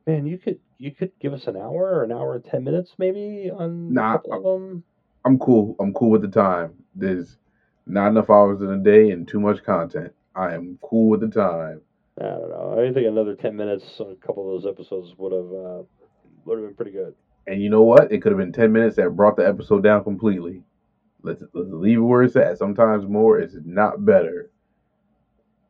man, 0.08 0.26
you 0.26 0.38
could 0.38 0.58
you 0.78 0.92
could 0.92 1.10
give 1.20 1.34
us 1.34 1.48
an 1.48 1.56
hour 1.56 1.96
or 1.96 2.04
an 2.04 2.12
hour 2.12 2.36
and 2.36 2.44
ten 2.44 2.64
minutes 2.64 2.96
maybe 2.98 3.50
on 3.52 3.96
Nah, 3.96 4.18
a 4.26 4.30
couple 4.30 4.56
of 4.56 4.62
them. 4.62 4.84
i'm 5.26 5.38
cool 5.38 5.76
i'm 5.80 5.94
cool 5.94 6.10
with 6.12 6.22
the 6.22 6.28
time 6.28 6.74
there's 6.96 7.38
not 7.86 8.08
enough 8.08 8.30
hours 8.30 8.62
in 8.62 8.70
a 8.70 8.78
day 8.78 9.12
and 9.12 9.28
too 9.28 9.40
much 9.40 9.64
content 9.64 10.14
i 10.36 10.54
am 10.54 10.78
cool 10.82 11.10
with 11.10 11.20
the 11.22 11.28
time 11.30 11.82
I 12.20 12.24
don't 12.24 12.50
know. 12.50 12.78
I 12.88 12.92
think 12.92 13.08
another 13.08 13.36
ten 13.36 13.56
minutes 13.56 14.00
on 14.02 14.10
a 14.12 14.16
couple 14.16 14.44
of 14.44 14.62
those 14.62 14.70
episodes 14.70 15.14
would 15.18 15.32
have 15.32 15.52
uh, 15.54 15.84
would 16.46 16.58
have 16.60 16.68
been 16.68 16.76
pretty 16.76 16.92
good. 16.92 17.16
and 17.48 17.62
you 17.62 17.70
know 17.70 17.84
what 17.84 18.12
it 18.12 18.22
could 18.22 18.32
have 18.32 18.38
been 18.40 18.52
10 18.52 18.72
minutes 18.72 18.96
that 18.96 19.10
brought 19.12 19.36
the 19.36 19.48
episode 19.48 19.84
down 19.84 20.04
completely 20.04 20.64
let's, 21.24 21.44
let's 21.54 21.70
leave 21.72 21.98
it 22.00 22.02
where 22.02 22.24
it's 22.24 22.36
at 22.36 22.58
sometimes 22.58 23.06
more 23.08 23.40
is 23.40 23.58
not 23.66 24.06
better 24.06 24.50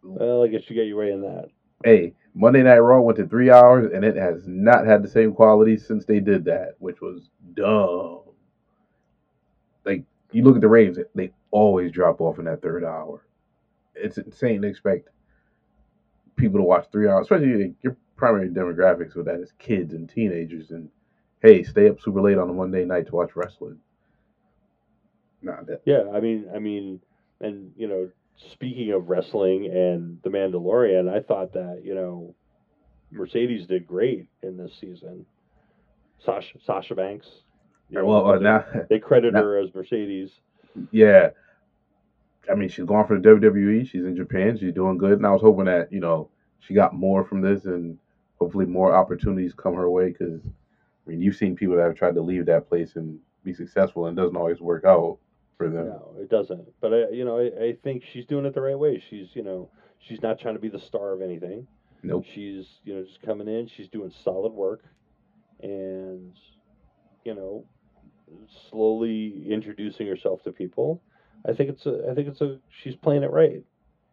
Well, 0.03 0.43
I 0.43 0.47
guess 0.47 0.69
you 0.69 0.75
get 0.75 0.87
your 0.87 0.97
way 0.97 1.11
in 1.11 1.21
that. 1.21 1.49
Hey, 1.85 2.13
Monday 2.33 2.63
Night 2.63 2.79
Raw 2.79 2.99
went 2.99 3.17
to 3.19 3.27
three 3.27 3.49
hours, 3.49 3.91
and 3.93 4.03
it 4.03 4.17
has 4.17 4.45
not 4.47 4.85
had 4.85 5.03
the 5.03 5.07
same 5.07 5.33
quality 5.33 5.77
since 5.77 6.03
they 6.03 6.19
did 6.19 6.43
that, 6.45 6.73
which 6.79 6.99
was 6.99 7.29
dumb. 7.53 8.21
Like 9.85 10.03
you 10.31 10.43
look 10.43 10.55
at 10.55 10.61
the 10.61 10.67
ratings, 10.67 10.97
they 11.13 11.31
always 11.51 11.91
drop 11.91 12.19
off 12.19 12.39
in 12.39 12.45
that 12.45 12.61
third 12.61 12.83
hour. 12.83 13.21
It's 13.93 14.17
insane 14.17 14.63
to 14.63 14.67
expect 14.67 15.09
people 16.35 16.59
to 16.59 16.63
watch 16.63 16.87
three 16.91 17.07
hours, 17.07 17.27
especially 17.27 17.75
your 17.81 17.95
primary 18.17 18.49
demographics 18.49 19.15
with 19.15 19.27
that 19.27 19.39
is 19.39 19.53
kids 19.59 19.93
and 19.93 20.09
teenagers, 20.09 20.71
and 20.71 20.89
hey, 21.41 21.63
stay 21.63 21.87
up 21.87 22.01
super 22.01 22.19
late 22.19 22.37
on 22.37 22.49
a 22.49 22.53
Monday 22.53 22.83
night 22.83 23.07
to 23.07 23.15
watch 23.15 23.35
wrestling. 23.35 23.77
Nah, 25.41 25.61
that 25.67 25.81
Yeah, 25.85 26.09
I 26.13 26.19
mean, 26.19 26.49
I 26.53 26.57
mean, 26.57 26.99
and 27.39 27.71
you 27.77 27.87
know, 27.87 28.09
speaking 28.37 28.91
of 28.91 29.09
wrestling 29.09 29.65
and 29.65 30.19
the 30.23 30.29
Mandalorian, 30.29 31.09
I 31.09 31.21
thought 31.21 31.53
that 31.53 31.81
you 31.83 31.95
know, 31.95 32.35
Mercedes 33.11 33.67
did 33.67 33.87
great 33.87 34.27
in 34.43 34.57
this 34.57 34.73
season. 34.79 35.25
Sasha 36.23 36.57
Sasha 36.65 36.95
Banks. 36.95 37.27
you 37.89 37.99
know, 37.99 38.05
well 38.05 38.25
uh, 38.27 38.37
they, 38.37 38.43
now. 38.43 38.65
they 38.89 38.99
credit 38.99 39.33
now- 39.33 39.41
her 39.41 39.59
as 39.59 39.73
Mercedes. 39.73 40.31
Yeah. 40.91 41.29
I 42.51 42.55
mean, 42.55 42.69
she's 42.69 42.85
going 42.85 43.07
for 43.07 43.17
the 43.19 43.27
WWE. 43.27 43.87
She's 43.89 44.03
in 44.03 44.15
Japan. 44.15 44.57
She's 44.57 44.73
doing 44.73 44.97
good. 44.97 45.13
And 45.13 45.25
I 45.25 45.31
was 45.31 45.41
hoping 45.41 45.65
that, 45.65 45.91
you 45.91 45.99
know, 45.99 46.29
she 46.59 46.73
got 46.75 46.93
more 46.93 47.23
from 47.23 47.41
this 47.41 47.65
and 47.65 47.97
hopefully 48.39 48.65
more 48.65 48.93
opportunities 48.93 49.53
come 49.53 49.73
her 49.73 49.89
way. 49.89 50.09
Because, 50.09 50.41
I 50.45 51.09
mean, 51.09 51.21
you've 51.21 51.37
seen 51.37 51.55
people 51.55 51.75
that 51.77 51.83
have 51.83 51.95
tried 51.95 52.13
to 52.15 52.21
leave 52.21 52.45
that 52.45 52.69
place 52.69 52.97
and 52.97 53.17
be 53.43 53.53
successful 53.53 54.05
and 54.05 54.17
it 54.17 54.21
doesn't 54.21 54.37
always 54.37 54.59
work 54.59 54.83
out 54.85 55.17
for 55.57 55.69
them. 55.69 55.87
No, 55.87 56.13
it 56.19 56.29
doesn't. 56.29 56.67
But 56.81 56.93
I, 56.93 57.09
you 57.11 57.25
know, 57.25 57.37
I, 57.39 57.63
I 57.65 57.77
think 57.83 58.03
she's 58.11 58.25
doing 58.25 58.45
it 58.45 58.53
the 58.53 58.61
right 58.61 58.77
way. 58.77 59.01
She's, 59.09 59.27
you 59.33 59.43
know, 59.43 59.69
she's 59.99 60.21
not 60.21 60.39
trying 60.39 60.55
to 60.55 60.59
be 60.61 60.69
the 60.69 60.79
star 60.79 61.13
of 61.13 61.21
anything. 61.21 61.67
Nope. 62.03 62.25
She's, 62.33 62.65
you 62.83 62.95
know, 62.95 63.03
just 63.03 63.21
coming 63.21 63.47
in. 63.47 63.67
She's 63.75 63.87
doing 63.89 64.11
solid 64.23 64.53
work, 64.53 64.83
and 65.61 66.33
you 67.23 67.33
know, 67.33 67.65
slowly 68.69 69.45
introducing 69.49 70.07
herself 70.07 70.43
to 70.43 70.51
people. 70.51 71.01
I 71.47 71.53
think 71.53 71.69
it's 71.69 71.85
a. 71.85 72.07
I 72.11 72.13
think 72.15 72.27
it's 72.27 72.41
a. 72.41 72.59
She's 72.83 72.95
playing 72.95 73.23
it 73.23 73.31
right. 73.31 73.63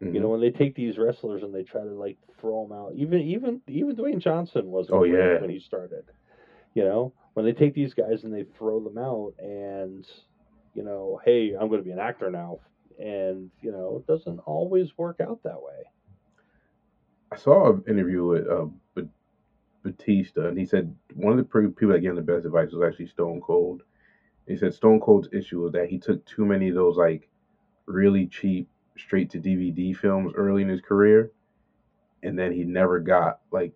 Mhm. 0.01 0.13
You 0.13 0.19
know, 0.21 0.29
when 0.29 0.41
they 0.41 0.49
take 0.51 0.75
these 0.75 0.97
wrestlers 0.97 1.43
and 1.43 1.53
they 1.53 1.63
try 1.63 1.81
to 1.83 1.89
like 1.93 2.17
throw 2.39 2.67
them 2.67 2.77
out, 2.77 2.93
even 2.95 3.21
even 3.21 3.61
even 3.67 3.95
Dwayne 3.95 4.19
Johnson 4.19 4.67
wasn't 4.71 4.95
Oh, 4.97 5.03
yeah. 5.03 5.39
when 5.39 5.49
he 5.49 5.59
started. 5.59 6.05
You 6.73 6.83
know, 6.83 7.13
when 7.33 7.45
they 7.45 7.53
take 7.53 7.75
these 7.75 7.93
guys 7.93 8.23
and 8.23 8.33
they 8.33 8.45
throw 8.57 8.79
them 8.79 8.97
out, 8.97 9.33
and 9.39 10.05
you 10.73 10.83
know, 10.83 11.19
hey, 11.25 11.53
I'm 11.59 11.67
going 11.69 11.81
to 11.81 11.85
be 11.85 11.91
an 11.91 11.99
actor 11.99 12.29
now, 12.31 12.59
and 12.99 13.49
you 13.61 13.71
know, 13.71 13.97
it 13.97 14.07
doesn't 14.11 14.39
always 14.39 14.97
work 14.97 15.19
out 15.21 15.39
that 15.43 15.61
way. 15.61 15.83
I 17.31 17.35
saw 17.37 17.73
an 17.73 17.83
interview 17.87 18.25
with 18.25 18.47
uh, 18.47 18.65
Ba- 18.95 19.09
Batista, 19.83 20.47
and 20.47 20.57
he 20.57 20.65
said 20.65 20.93
one 21.15 21.31
of 21.33 21.37
the 21.37 21.43
people 21.43 21.93
that 21.93 21.99
gave 22.01 22.11
him 22.11 22.15
the 22.17 22.21
best 22.21 22.45
advice 22.45 22.71
was 22.71 22.87
actually 22.87 23.07
Stone 23.07 23.41
Cold. 23.41 23.83
He 24.47 24.57
said 24.57 24.73
Stone 24.73 24.99
Cold's 25.01 25.29
issue 25.33 25.61
was 25.61 25.73
that 25.73 25.89
he 25.89 25.97
took 25.99 26.23
too 26.25 26.45
many 26.45 26.69
of 26.69 26.75
those 26.75 26.97
like 26.97 27.29
really 27.85 28.27
cheap 28.27 28.67
straight 28.97 29.29
to 29.31 29.39
DVD 29.39 29.95
films 29.95 30.33
early 30.35 30.61
in 30.61 30.69
his 30.69 30.81
career, 30.81 31.31
and 32.23 32.37
then 32.37 32.51
he 32.51 32.63
never 32.63 32.99
got 32.99 33.39
like 33.51 33.73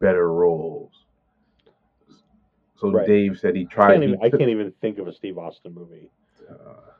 better 0.00 0.32
roles. 0.32 1.06
So 2.76 2.90
Right. 2.90 3.06
Dave 3.06 3.38
said 3.38 3.56
he 3.56 3.64
I 3.64 3.74
tried. 3.74 3.92
can't, 3.92 4.02
he 4.02 4.08
even, 4.08 4.20
I 4.22 4.30
can't 4.30 4.50
even 4.50 4.72
think 4.80 4.98
of 4.98 5.08
a 5.08 5.12
Steve 5.12 5.38
Austin 5.38 5.74
movie. 5.74 6.10
Uh, 6.50 6.92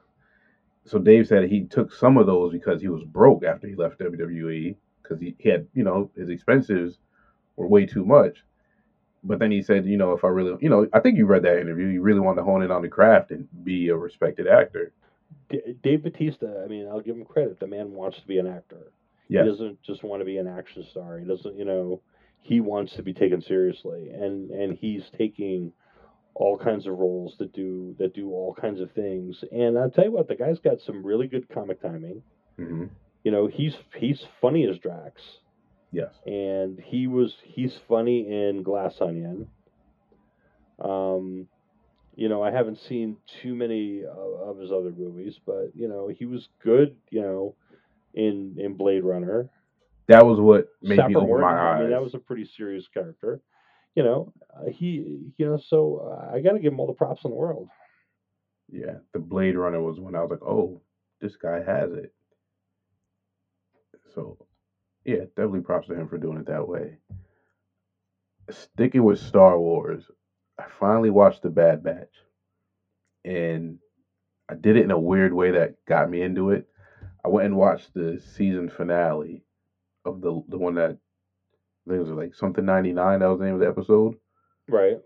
so 0.85 0.99
Dave 0.99 1.27
said 1.27 1.45
he 1.45 1.65
took 1.65 1.93
some 1.93 2.17
of 2.17 2.27
those 2.27 2.53
because 2.53 2.81
he 2.81 2.89
was 2.89 3.05
broke 3.05 3.45
after 3.45 3.67
he 3.69 3.75
left 3.75 4.01
WWE 4.01 4.77
because 5.03 5.21
he, 5.21 5.35
he 5.39 5.49
had 5.49 5.67
you 5.75 5.85
know 5.85 6.11
his 6.17 6.29
expenses 6.29 6.99
were 7.57 7.67
way 7.67 7.87
too 7.87 8.05
much. 8.05 8.45
But 9.23 9.39
then 9.39 9.51
he 9.51 9.61
said, 9.63 9.85
you 9.85 9.99
know, 9.99 10.13
if 10.13 10.25
I 10.25 10.29
really, 10.29 10.57
you 10.63 10.71
know, 10.71 10.89
I 10.95 11.01
think 11.01 11.19
you 11.19 11.27
read 11.27 11.43
that 11.43 11.61
interview. 11.61 11.87
You 11.89 12.01
really 12.01 12.21
want 12.21 12.39
to 12.39 12.43
hone 12.43 12.63
in 12.63 12.71
on 12.71 12.81
the 12.81 12.89
craft 12.89 13.33
and 13.33 13.47
be 13.65 13.89
a 13.89 13.97
respected 13.97 14.49
actor. 14.49 14.93
D- 15.51 15.77
Dave 15.83 16.05
Batista, 16.05 16.65
I 16.65 16.69
mean, 16.69 16.89
I'll 16.89 17.03
give 17.03 17.17
him 17.17 17.27
credit. 17.27 17.61
The 17.61 17.67
man 17.67 17.93
wants 17.93 18.19
to 18.19 18.27
be 18.27 18.39
an 18.39 18.47
actor. 18.47 18.93
Yes. 19.29 19.45
He 19.45 19.51
doesn't 19.51 19.83
just 19.83 20.03
want 20.03 20.23
to 20.23 20.25
be 20.25 20.39
an 20.39 20.49
action 20.49 20.85
star. 20.91 21.19
He 21.19 21.27
doesn't, 21.27 21.57
you 21.57 21.67
know, 21.67 22.01
he 22.41 22.61
wants 22.61 22.95
to 22.95 23.03
be 23.03 23.13
taken 23.13 23.43
seriously, 23.43 24.09
and 24.11 24.51
and 24.51 24.77
he's 24.77 25.11
taking 25.17 25.73
all 26.41 26.57
kinds 26.57 26.87
of 26.87 26.99
roles 26.99 27.35
that 27.39 27.53
do 27.53 27.95
that 27.99 28.15
do 28.15 28.31
all 28.31 28.55
kinds 28.59 28.81
of 28.81 28.91
things. 28.93 29.45
And 29.53 29.79
I'll 29.79 29.91
tell 29.91 30.05
you 30.05 30.13
what, 30.13 30.27
the 30.27 30.35
guy's 30.35 30.59
got 30.59 30.79
some 30.87 31.05
really 31.05 31.27
good 31.27 31.47
comic 31.51 31.83
timing. 31.83 32.23
hmm 32.57 32.85
You 33.25 33.31
know, 33.31 33.47
he's 33.47 33.75
he's 33.97 34.21
funny 34.41 34.67
as 34.67 34.79
Drax, 34.79 35.21
Yes. 35.93 36.13
and 36.25 36.81
he 36.81 37.07
was 37.07 37.35
he's 37.45 37.75
funny 37.87 38.21
in 38.27 38.63
Glass 38.63 38.95
Onion. 39.03 39.49
Um, 40.83 41.47
you 42.17 42.29
know, 42.31 42.43
I 42.43 42.51
haven't 42.51 42.79
seen 42.89 43.19
too 43.43 43.55
many 43.55 44.03
of, 44.05 44.49
of 44.49 44.59
his 44.59 44.73
other 44.73 44.93
movies, 44.97 45.35
but 45.45 45.73
you 45.75 45.89
know, 45.89 46.09
he 46.09 46.25
was 46.25 46.49
good. 46.65 46.97
You 47.11 47.21
know, 47.21 47.55
in 48.15 48.57
in 48.59 48.75
Blade 48.75 49.05
Runner. 49.05 49.51
That 50.09 50.25
was 50.25 50.41
what 50.41 50.69
made 50.83 50.97
me 50.97 51.15
open 51.15 51.29
Morton, 51.29 51.43
my 51.47 51.53
eyes. 51.53 51.77
I 51.77 51.81
mean, 51.83 51.91
that 51.91 52.03
was 52.03 52.15
a 52.15 52.19
pretty 52.19 52.49
serious 52.57 52.87
character. 52.93 53.41
You 53.95 54.05
know, 54.05 54.33
uh, 54.57 54.71
he, 54.71 55.33
you 55.37 55.47
know, 55.47 55.59
so 55.59 56.09
uh, 56.13 56.35
I 56.35 56.41
got 56.41 56.53
to 56.53 56.61
give 56.61 56.73
him 56.73 56.81
all 56.81 56.87
the 56.87 56.95
props 56.95 57.25
in 57.25 57.31
the 57.31 57.37
world. 57.37 57.69
yeah, 58.69 58.97
the 59.13 59.19
Blade 59.19 59.57
Runner 59.57 59.83
was 59.83 60.01
when 60.01 60.15
I 60.15 60.21
was 60.23 60.31
like, 60.31 60.43
oh, 60.43 60.83
this 61.21 61.37
guy 61.37 61.63
has 61.63 61.93
it. 61.93 62.15
So, 64.15 64.39
yeah, 65.05 65.21
definitely 65.37 65.61
props 65.61 65.89
to 65.89 65.95
him 65.95 66.09
for 66.09 66.19
doing 66.19 66.39
it 66.39 66.47
that 66.47 66.67
way. 66.69 66.99
Sticking 68.51 69.05
with 69.05 69.19
Star 69.21 69.59
Wars, 69.59 70.05
I 70.59 70.65
finally 70.81 71.11
watched 71.11 71.43
The 71.43 71.51
Bad 71.51 71.83
Batch, 71.85 72.15
and 73.25 73.79
I 74.49 74.55
did 74.55 74.77
it 74.77 74.85
in 74.85 74.91
a 74.91 74.99
weird 74.99 75.33
way 75.33 75.53
that 75.53 75.77
got 75.87 76.11
me 76.11 76.23
into 76.23 76.51
it. 76.51 76.69
I 77.25 77.29
went 77.29 77.47
and 77.47 77.57
watched 77.57 77.95
the 77.95 78.21
season 78.37 78.69
finale 78.71 79.45
of 80.05 80.21
the 80.21 80.43
the 80.49 80.59
one 80.59 80.75
that 80.77 80.99
I 81.87 81.91
think 81.91 81.99
it 81.99 82.09
was 82.09 82.11
like 82.11 82.35
something 82.35 82.65
ninety 82.65 82.93
nine. 82.93 83.21
That 83.21 83.29
was 83.29 83.39
the 83.39 83.45
name 83.45 83.55
of 83.55 83.61
the 83.61 83.69
episode 83.69 84.15
Right. 84.69 84.99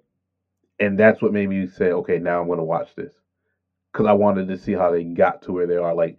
and 0.79 0.99
that's 0.99 1.23
what 1.23 1.33
made 1.33 1.49
me 1.49 1.67
say, 1.67 1.91
okay, 1.93 2.19
now 2.19 2.41
I'm 2.41 2.47
going 2.47 2.59
to 2.59 2.65
watch 2.65 2.95
this 2.95 3.13
because 3.93 4.07
I 4.07 4.13
wanted 4.13 4.49
to 4.49 4.57
see 4.57 4.73
how 4.73 4.91
they 4.91 5.05
got 5.05 5.43
to 5.43 5.53
where 5.53 5.67
they 5.67 5.77
are. 5.77 5.95
Like, 5.95 6.17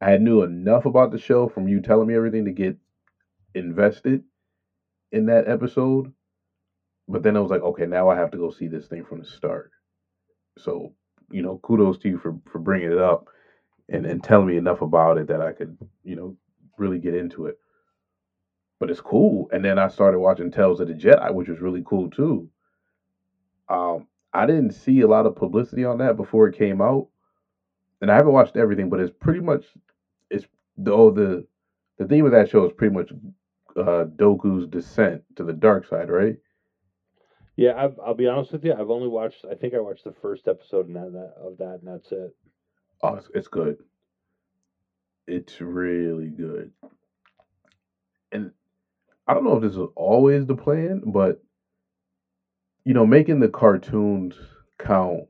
I 0.00 0.16
knew 0.16 0.42
enough 0.42 0.84
about 0.86 1.10
the 1.10 1.18
show 1.18 1.46
from 1.46 1.68
you 1.68 1.80
telling 1.80 2.08
me 2.08 2.14
everything 2.14 2.44
to 2.46 2.52
get 2.52 2.76
invested 3.54 4.22
in 5.12 5.26
that 5.26 5.48
episode, 5.48 6.12
but 7.08 7.22
then 7.22 7.36
I 7.36 7.40
was 7.40 7.50
like, 7.50 7.62
okay, 7.62 7.86
now 7.86 8.08
I 8.08 8.16
have 8.16 8.30
to 8.32 8.38
go 8.38 8.50
see 8.50 8.68
this 8.68 8.86
thing 8.86 9.04
from 9.04 9.18
the 9.18 9.24
start. 9.24 9.70
So, 10.58 10.92
you 11.30 11.42
know, 11.42 11.58
kudos 11.62 11.98
to 11.98 12.08
you 12.08 12.18
for 12.18 12.34
for 12.46 12.58
bringing 12.58 12.92
it 12.92 12.98
up 12.98 13.28
and 13.88 14.06
and 14.06 14.22
telling 14.22 14.46
me 14.46 14.56
enough 14.56 14.82
about 14.82 15.18
it 15.18 15.28
that 15.28 15.40
I 15.40 15.52
could, 15.52 15.76
you 16.04 16.16
know, 16.16 16.36
really 16.78 16.98
get 16.98 17.14
into 17.14 17.46
it. 17.46 17.56
But 18.80 18.90
it's 18.90 19.00
cool. 19.00 19.48
And 19.52 19.64
then 19.64 19.78
I 19.78 19.88
started 19.88 20.20
watching 20.20 20.50
Tales 20.50 20.80
of 20.80 20.88
the 20.88 20.94
Jedi, 20.94 21.32
which 21.34 21.48
was 21.48 21.60
really 21.60 21.82
cool 21.84 22.10
too. 22.10 22.48
Um, 23.68 24.06
I 24.32 24.46
didn't 24.46 24.72
see 24.72 25.00
a 25.00 25.08
lot 25.08 25.26
of 25.26 25.36
publicity 25.36 25.84
on 25.84 25.98
that 25.98 26.16
before 26.16 26.48
it 26.48 26.56
came 26.56 26.80
out, 26.80 27.08
and 28.00 28.10
I 28.10 28.14
haven't 28.14 28.32
watched 28.32 28.56
everything, 28.56 28.88
but 28.88 29.00
it's 29.00 29.12
pretty 29.18 29.40
much 29.40 29.64
it's 30.30 30.46
though 30.76 31.10
the 31.10 31.46
the 31.98 32.06
theme 32.06 32.24
of 32.24 32.32
that 32.32 32.48
show 32.48 32.64
is 32.64 32.72
pretty 32.72 32.94
much 32.94 33.10
uh, 33.76 34.04
Dooku's 34.16 34.66
descent 34.66 35.22
to 35.36 35.44
the 35.44 35.52
dark 35.52 35.86
side, 35.86 36.10
right? 36.10 36.36
Yeah, 37.56 37.72
I've, 37.76 37.98
I'll 38.04 38.14
be 38.14 38.28
honest 38.28 38.52
with 38.52 38.64
you. 38.64 38.72
I've 38.72 38.90
only 38.90 39.08
watched. 39.08 39.44
I 39.50 39.54
think 39.54 39.74
I 39.74 39.80
watched 39.80 40.04
the 40.04 40.14
first 40.22 40.46
episode 40.46 40.86
and 40.86 40.96
that, 40.96 41.34
of 41.42 41.58
that, 41.58 41.80
and 41.82 41.88
that's 41.88 42.12
it. 42.12 42.34
Oh, 43.02 43.14
it's, 43.14 43.28
it's 43.34 43.48
good. 43.48 43.78
It's 45.26 45.60
really 45.60 46.28
good. 46.28 46.70
And 48.30 48.52
I 49.28 49.34
don't 49.34 49.44
know 49.44 49.54
if 49.54 49.60
this 49.62 49.76
was 49.76 49.88
always 49.94 50.46
the 50.46 50.54
plan, 50.56 51.00
but 51.06 51.38
you 52.84 52.94
know, 52.94 53.04
making 53.04 53.40
the 53.40 53.48
cartoons 53.48 54.38
count 54.78 55.24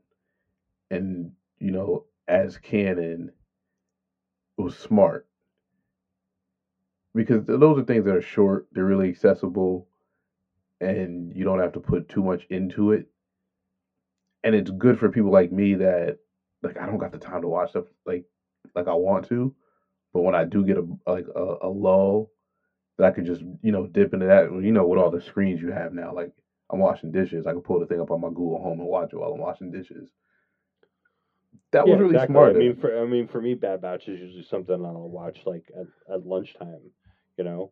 and 0.91 1.31
you 1.59 1.71
know 1.71 1.99
as 2.27 2.57
canon 2.57 3.31
was 4.57 4.75
smart 4.75 5.23
because 7.13 7.45
those 7.45 7.77
are 7.77 7.81
things 7.83 8.05
that 8.05 8.15
are 8.15 8.21
short, 8.21 8.65
they're 8.71 8.85
really 8.85 9.07
accessible, 9.07 9.87
and 10.81 11.33
you 11.35 11.45
don't 11.45 11.59
have 11.59 11.73
to 11.73 11.79
put 11.79 12.07
too 12.09 12.23
much 12.23 12.45
into 12.49 12.91
it. 12.91 13.07
And 14.43 14.55
it's 14.55 14.71
good 14.71 14.97
for 14.97 15.09
people 15.09 15.31
like 15.31 15.51
me 15.51 15.75
that 15.75 16.15
like 16.63 16.77
I 16.77 16.85
don't 16.85 16.97
got 16.97 17.11
the 17.11 17.17
time 17.17 17.41
to 17.41 17.47
watch 17.47 17.71
stuff 17.71 17.85
like 18.05 18.23
like 18.75 18.87
I 18.87 18.93
want 18.93 19.25
to, 19.25 19.51
but 20.13 20.21
when 20.21 20.35
I 20.35 20.43
do 20.45 20.63
get 20.65 20.77
a 20.77 20.85
like 21.07 21.27
a, 21.35 21.55
a 21.63 21.69
lull, 21.69 22.29
that 22.99 23.07
I 23.07 23.11
could 23.11 23.25
just 23.25 23.43
you 23.63 23.73
know 23.73 23.87
dip 23.87 24.13
into 24.13 24.27
that. 24.27 24.51
You 24.51 24.73
know, 24.73 24.87
with 24.87 24.99
all 24.99 25.11
the 25.11 25.21
screens 25.21 25.61
you 25.61 25.71
have 25.71 25.93
now, 25.93 26.13
like 26.13 26.31
I'm 26.71 26.79
washing 26.79 27.11
dishes, 27.11 27.47
I 27.47 27.53
can 27.53 27.61
pull 27.61 27.79
the 27.79 27.87
thing 27.87 28.01
up 28.01 28.11
on 28.11 28.21
my 28.21 28.29
Google 28.29 28.61
Home 28.61 28.81
and 28.81 28.89
watch 28.89 29.13
it 29.13 29.17
while 29.17 29.33
I'm 29.33 29.39
washing 29.39 29.71
dishes. 29.71 30.09
That 31.73 31.87
was 31.87 31.99
really 31.99 32.17
exactly. 32.17 32.27
smart. 32.27 32.51
I 32.51 32.53
mean, 32.53 32.75
for 32.75 33.01
I 33.01 33.05
mean, 33.05 33.27
for 33.27 33.41
me, 33.41 33.55
Bad 33.55 33.81
Batch 33.81 34.07
is 34.09 34.19
usually 34.19 34.43
something 34.49 34.85
I'll 34.85 35.09
watch 35.09 35.45
like 35.45 35.63
at, 35.79 35.87
at 36.13 36.25
lunchtime. 36.25 36.91
You 37.37 37.45
know, 37.45 37.71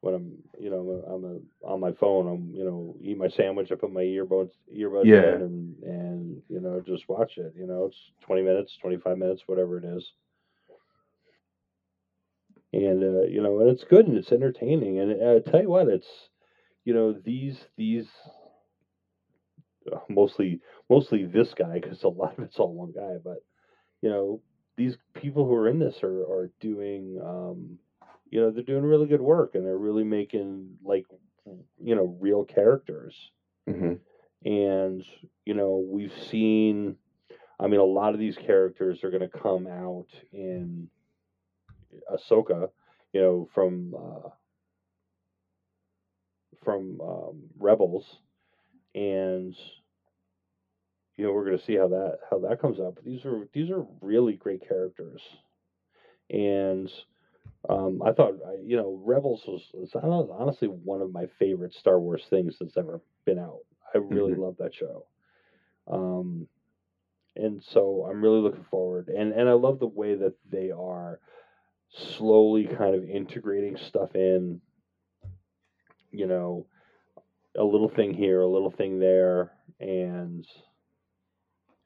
when 0.00 0.14
I'm 0.14 0.38
you 0.58 0.70
know 0.70 1.02
I'm 1.06 1.24
a, 1.24 1.66
on 1.66 1.80
my 1.80 1.92
phone, 1.92 2.26
I'm 2.28 2.54
you 2.54 2.64
know 2.64 2.96
eat 3.00 3.18
my 3.18 3.28
sandwich, 3.28 3.72
I 3.72 3.76
put 3.76 3.92
my 3.92 4.02
earbuds 4.02 4.50
earbuds 4.74 5.12
Yeah. 5.12 5.34
in, 5.34 5.42
and 5.42 5.82
and 5.82 6.42
you 6.48 6.60
know 6.60 6.80
just 6.86 7.08
watch 7.08 7.38
it. 7.38 7.54
You 7.56 7.66
know, 7.66 7.86
it's 7.86 8.12
twenty 8.22 8.42
minutes, 8.42 8.76
twenty 8.80 8.98
five 8.98 9.18
minutes, 9.18 9.42
whatever 9.46 9.78
it 9.78 9.84
is. 9.84 10.12
And 12.72 13.02
uh, 13.02 13.22
you 13.22 13.42
know, 13.42 13.60
and 13.60 13.70
it's 13.70 13.84
good 13.84 14.06
and 14.06 14.16
it's 14.16 14.32
entertaining. 14.32 14.98
And 14.98 15.22
uh, 15.22 15.36
I 15.36 15.50
tell 15.50 15.62
you 15.62 15.70
what, 15.70 15.88
it's 15.88 16.28
you 16.84 16.94
know 16.94 17.12
these 17.12 17.66
these 17.76 18.08
uh, 19.92 19.98
mostly 20.08 20.60
mostly 20.88 21.24
this 21.24 21.54
guy 21.54 21.74
because 21.80 22.02
a 22.02 22.08
lot 22.08 22.38
of 22.38 22.44
it's 22.44 22.58
all 22.58 22.74
one 22.74 22.92
guy, 22.92 23.16
but 23.22 23.38
you 24.02 24.10
know 24.10 24.40
these 24.76 24.96
people 25.14 25.46
who 25.46 25.54
are 25.54 25.68
in 25.68 25.78
this 25.78 26.02
are 26.02 26.22
are 26.22 26.50
doing 26.60 27.20
um, 27.24 27.78
you 28.30 28.40
know 28.40 28.50
they're 28.50 28.62
doing 28.62 28.84
really 28.84 29.06
good 29.06 29.20
work 29.20 29.54
and 29.54 29.64
they're 29.66 29.76
really 29.78 30.04
making 30.04 30.76
like 30.84 31.06
you 31.82 31.94
know 31.94 32.16
real 32.20 32.44
characters 32.44 33.14
Mhm. 33.68 33.98
and 34.44 35.04
you 35.44 35.54
know 35.54 35.84
we've 35.86 36.12
seen 36.30 36.96
i 37.58 37.66
mean 37.66 37.80
a 37.80 37.84
lot 37.84 38.14
of 38.14 38.20
these 38.20 38.36
characters 38.36 39.02
are 39.04 39.10
going 39.10 39.28
to 39.28 39.38
come 39.38 39.66
out 39.66 40.06
in 40.32 40.88
ahsoka 42.10 42.68
you 43.12 43.20
know 43.20 43.46
from 43.54 43.94
uh, 43.94 44.28
from 46.62 47.00
um, 47.00 47.48
rebels 47.58 48.20
and 48.94 49.54
you 51.16 51.24
know 51.24 51.32
we're 51.32 51.44
going 51.44 51.56
to 51.56 51.64
see 51.64 51.76
how 51.76 51.88
that 51.88 52.18
how 52.30 52.38
that 52.38 52.60
comes 52.60 52.78
out 52.80 52.94
but 52.94 53.04
these 53.04 53.24
are 53.24 53.46
these 53.52 53.70
are 53.70 53.84
really 54.00 54.36
great 54.36 54.60
characters 54.66 55.20
and 56.30 56.90
um, 57.68 58.00
I 58.02 58.12
thought, 58.12 58.34
you 58.62 58.76
know, 58.76 59.00
Rebels 59.04 59.42
was, 59.46 59.70
was 59.74 59.90
honestly 59.94 60.68
one 60.68 61.00
of 61.00 61.12
my 61.12 61.26
favorite 61.38 61.72
Star 61.74 62.00
Wars 62.00 62.24
things 62.30 62.56
that's 62.58 62.76
ever 62.76 63.00
been 63.24 63.38
out. 63.38 63.60
I 63.94 63.98
really 63.98 64.34
Mhm. 64.34 64.36
love 64.36 64.56
that 64.58 64.74
show. 64.74 65.06
Um, 65.86 66.46
and 67.36 67.62
so 67.62 68.06
I'm 68.08 68.22
really 68.22 68.40
looking 68.40 68.64
forward, 68.64 69.08
and 69.08 69.32
and 69.32 69.48
I 69.48 69.52
love 69.52 69.78
the 69.78 69.86
way 69.86 70.14
that 70.16 70.34
they 70.50 70.70
are 70.70 71.20
slowly 72.16 72.66
kind 72.66 72.94
of 72.94 73.04
integrating 73.04 73.76
stuff 73.76 74.14
in. 74.14 74.60
You 76.12 76.26
know, 76.26 76.66
a 77.56 77.62
little 77.62 77.88
thing 77.88 78.14
here, 78.14 78.40
a 78.40 78.48
little 78.48 78.70
thing 78.70 78.98
there, 78.98 79.52
and 79.78 80.44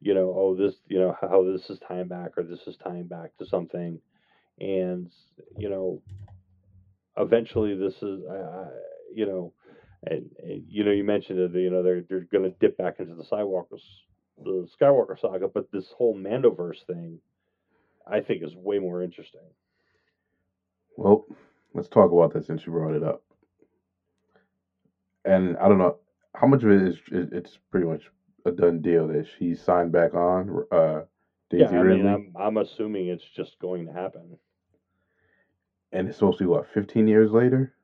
you 0.01 0.15
know, 0.15 0.35
oh, 0.37 0.55
this, 0.55 0.75
you 0.87 0.99
know, 0.99 1.17
how 1.21 1.45
this 1.51 1.69
is 1.71 1.79
tying 1.89 2.09
back, 2.09 2.33
or 2.37 2.43
this 2.43 2.61
is 2.67 2.77
tying 2.77 3.07
back 3.07 3.37
to 3.39 3.47
something, 3.47 3.99
and 4.61 5.11
you 5.57 5.71
know, 5.71 6.03
eventually 7.17 7.75
this 7.75 7.95
is, 8.03 8.21
I, 8.31 8.67
you 9.15 9.27
know, 9.27 9.53
and, 10.05 10.31
and 10.43 10.65
you 10.69 10.85
know, 10.85 10.91
you 10.91 11.05
mentioned 11.05 11.39
it, 11.39 11.53
you 11.55 11.71
know, 11.71 11.83
they're 11.83 12.03
they're 12.09 12.29
going 12.31 12.45
to 12.45 12.57
dip 12.61 12.77
back 12.77 12.97
into 12.99 13.15
the 13.15 13.25
Skywalker, 13.25 13.79
the 14.43 14.69
Skywalker 14.81 15.19
saga, 15.21 15.49
but 15.49 15.71
this 15.73 15.87
whole 15.97 16.15
Mandoverse 16.15 16.85
thing, 16.87 17.19
I 18.07 18.21
think, 18.21 18.43
is 18.43 18.55
way 18.55 18.79
more 18.79 19.03
interesting. 19.03 19.41
Well, 20.97 21.25
let's 21.75 21.89
talk 21.89 22.13
about 22.13 22.33
that 22.35 22.45
since 22.45 22.67
you 22.67 22.73
brought 22.73 22.95
it 22.95 23.03
up. 23.03 23.23
And 25.25 25.57
I 25.59 25.69
don't 25.69 25.79
know 25.79 25.99
how 26.35 26.47
much 26.47 26.63
of 26.63 26.71
it 26.71 26.83
is 26.83 26.97
it- 27.11 27.33
it's 27.33 27.57
pretty 27.71 27.87
much 27.87 28.11
a 28.45 28.53
done 28.53 28.81
deal 28.81 29.09
that 29.09 29.27
she 29.27 29.55
signed 29.55 29.93
back 29.93 30.15
on. 30.15 30.65
Uh, 30.71 31.05
Daisy 31.51 31.63
yeah, 31.73 31.81
I 31.81 31.83
Ridley, 31.83 32.03
mean, 32.03 32.07
I'm 32.07 32.33
I'm 32.37 32.57
assuming 32.59 33.09
it's 33.09 33.25
just 33.25 33.59
going 33.59 33.87
to 33.87 33.93
happen. 33.93 34.39
and 35.93 36.09
it's 36.09 36.19
supposed 36.19 36.39
to 36.39 36.45
be 36.45 36.49
what 36.49 36.67
15 36.69 37.07
years 37.09 37.33
later. 37.33 37.75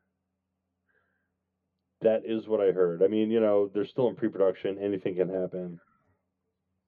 That 2.02 2.24
is 2.24 2.48
what 2.48 2.60
I 2.60 2.72
heard. 2.72 3.02
I 3.02 3.08
mean, 3.08 3.30
you 3.30 3.40
know, 3.40 3.68
they're 3.68 3.84
still 3.84 4.08
in 4.08 4.16
pre-production. 4.16 4.78
Anything 4.78 5.16
can 5.16 5.28
happen. 5.28 5.80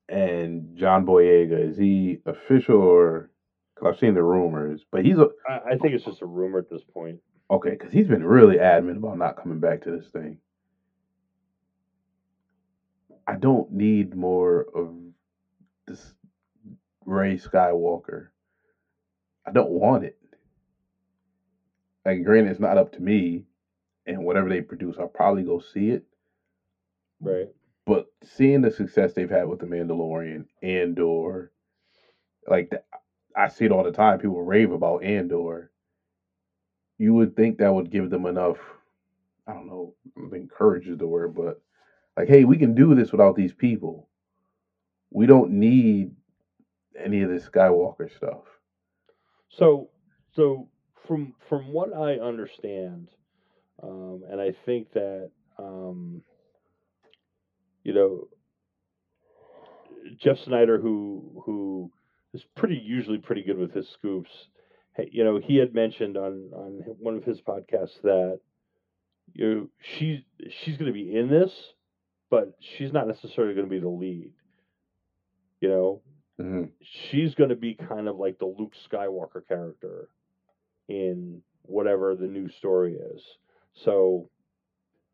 And 0.09 0.77
John 0.77 1.07
Boyega 1.07 1.59
is 1.71 1.77
he 1.77 2.21
official 2.27 2.81
or? 2.81 3.31
Cause 3.83 3.95
I've 3.95 3.99
seen 4.01 4.15
the 4.15 4.23
rumors, 4.23 4.85
but 4.93 5.05
he's 5.05 5.19
a, 5.19 5.29
I, 5.49 5.73
I 5.73 5.77
think 5.77 5.95
it's 5.95 6.05
just 6.05 6.23
a 6.23 6.27
rumor 6.27 6.61
at 6.61 6.71
this 6.71 6.85
point. 6.85 7.19
okay 7.51 7.71
because 7.71 7.93
he's 7.93 8.07
been 8.07 8.25
really 8.25 8.61
adamant 8.61 8.99
about 8.99 9.19
not 9.19 9.37
coming 9.37 9.59
back 9.59 9.83
to 9.83 9.91
this 9.91 10.09
thing. 10.11 10.39
I 13.27 13.35
don't 13.37 13.73
need 13.73 14.15
more 14.15 14.67
of 14.75 14.95
this 15.87 16.15
Rey 17.05 17.37
Skywalker. 17.37 18.29
I 19.47 19.51
don't 19.51 19.71
want 19.71 20.05
it. 20.05 20.19
Like, 22.05 22.25
granted, 22.25 22.51
it's 22.51 22.61
not 22.61 22.79
up 22.79 22.93
to 22.93 23.01
me, 23.01 23.45
and 24.07 24.25
whatever 24.25 24.49
they 24.49 24.61
produce, 24.61 24.97
I'll 24.99 25.07
probably 25.09 25.45
go 25.45 25.61
see 25.61 25.91
it. 25.91 26.05
Right. 27.21 27.49
But 27.87 28.07
seeing 28.25 28.61
the 28.61 28.71
success 28.71 29.13
they've 29.13 29.31
had 29.31 29.49
with 29.49 29.61
the 29.61 29.67
Mandalorian, 29.67 30.47
Andor, 30.63 31.53
like 32.49 32.71
that, 32.71 32.87
I 33.37 33.49
see 33.49 33.65
it 33.65 33.73
all 33.73 33.83
the 33.83 33.93
time. 33.93 34.19
People 34.19 34.43
rave 34.43 34.73
about 34.73 35.05
Andor. 35.05 35.71
You 36.99 37.15
would 37.15 37.35
think 37.37 37.59
that 37.59 37.73
would 37.75 37.91
give 37.91 38.11
them 38.11 38.27
enough. 38.27 38.59
I 39.47 39.55
don't 39.55 39.67
know. 39.67 39.95
I 40.17 40.21
don't 40.21 40.31
think 40.31 40.51
courage 40.51 40.89
is 40.89 40.99
the 40.99 41.07
word, 41.07 41.35
but 41.35 41.61
like, 42.17 42.29
hey, 42.29 42.45
we 42.45 42.59
can 42.59 42.75
do 42.75 42.95
this 42.95 43.13
without 43.13 43.37
these 43.37 43.53
people. 43.53 44.09
We 45.11 45.27
don't 45.27 45.53
need 45.53 46.13
any 46.99 47.23
of 47.23 47.31
this 47.31 47.49
Skywalker 47.49 48.15
stuff. 48.15 48.45
So, 49.49 49.91
so 50.35 50.69
from 51.07 51.35
from 51.49 51.73
what 51.73 51.95
I 51.95 52.15
understand, 52.15 53.11
um, 53.83 54.23
and 54.31 54.41
I 54.41 54.53
think 54.53 54.93
that 54.93 55.31
um, 55.59 56.23
you 57.85 57.93
know 57.93 58.29
Jeff 60.17 60.39
Sneider, 60.39 60.81
who 60.81 61.43
who 61.45 61.91
is 62.35 62.45
pretty 62.57 62.77
usually 62.77 63.19
pretty 63.19 63.43
good 63.43 63.59
with 63.59 63.73
his 63.73 63.89
scoops, 63.89 64.31
hey, 64.97 65.09
you 65.13 65.25
know, 65.25 65.39
he 65.39 65.57
had 65.57 65.75
mentioned 65.75 66.17
on 66.17 66.51
on 66.55 66.83
one 66.99 67.17
of 67.17 67.25
his 67.25 67.41
podcasts 67.41 68.01
that 68.03 68.41
you 69.35 69.55
know, 69.55 69.69
she's 69.81 70.21
she's 70.51 70.77
going 70.77 70.87
to 70.87 70.93
be 70.93 71.17
in 71.17 71.29
this, 71.29 71.53
but 72.31 72.55
she's 72.61 72.93
not 72.93 73.07
necessarily 73.07 73.55
going 73.55 73.67
to 73.67 73.71
be 73.71 73.81
the 73.81 73.89
lead. 73.89 74.33
You 75.61 75.69
know, 75.69 76.03
hmm 76.39 76.65
she's 76.83 77.35
going 77.35 77.51
to 77.51 77.57
be 77.57 77.75
kind 77.75 78.09
of 78.09 78.17
like 78.17 78.39
the 78.39 78.47
Luke 78.47 78.73
Skywalker 78.91 79.47
character 79.47 80.09
in 80.89 81.43
whatever 81.63 82.15
the 82.15 82.27
new 82.27 82.49
story 82.49 82.95
is. 82.95 83.23
So 83.75 84.31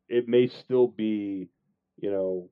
it 0.08 0.28
may 0.28 0.48
still 0.48 0.88
be, 0.88 1.48
you 2.00 2.10
know, 2.10 2.50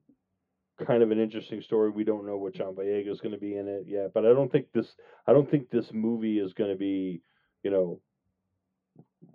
kind 0.85 1.03
of 1.03 1.11
an 1.11 1.19
interesting 1.19 1.61
story. 1.61 1.89
We 1.89 2.03
don't 2.03 2.25
know 2.25 2.37
what 2.37 2.55
John 2.55 2.75
Boyega 2.75 3.09
is 3.09 3.21
going 3.21 3.33
to 3.33 3.39
be 3.39 3.55
in 3.57 3.67
it 3.67 3.85
yet, 3.87 4.11
but 4.13 4.25
I 4.25 4.29
don't 4.29 4.51
think 4.51 4.67
this 4.73 4.87
I 5.27 5.33
don't 5.33 5.49
think 5.49 5.69
this 5.69 5.87
movie 5.93 6.39
is 6.39 6.53
going 6.53 6.71
to 6.71 6.77
be, 6.77 7.21
you 7.63 7.71
know, 7.71 7.99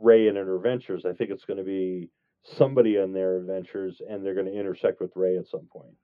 Rey 0.00 0.28
and 0.28 0.36
her 0.36 0.56
adventures. 0.56 1.04
I 1.04 1.12
think 1.12 1.30
it's 1.30 1.44
going 1.44 1.58
to 1.58 1.64
be 1.64 2.10
somebody 2.44 2.98
on 2.98 3.12
their 3.12 3.36
adventures 3.36 4.00
and 4.08 4.24
they're 4.24 4.34
going 4.34 4.46
to 4.46 4.58
intersect 4.58 5.00
with 5.00 5.12
Rey 5.14 5.36
at 5.38 5.48
some 5.48 5.68
point 5.72 5.94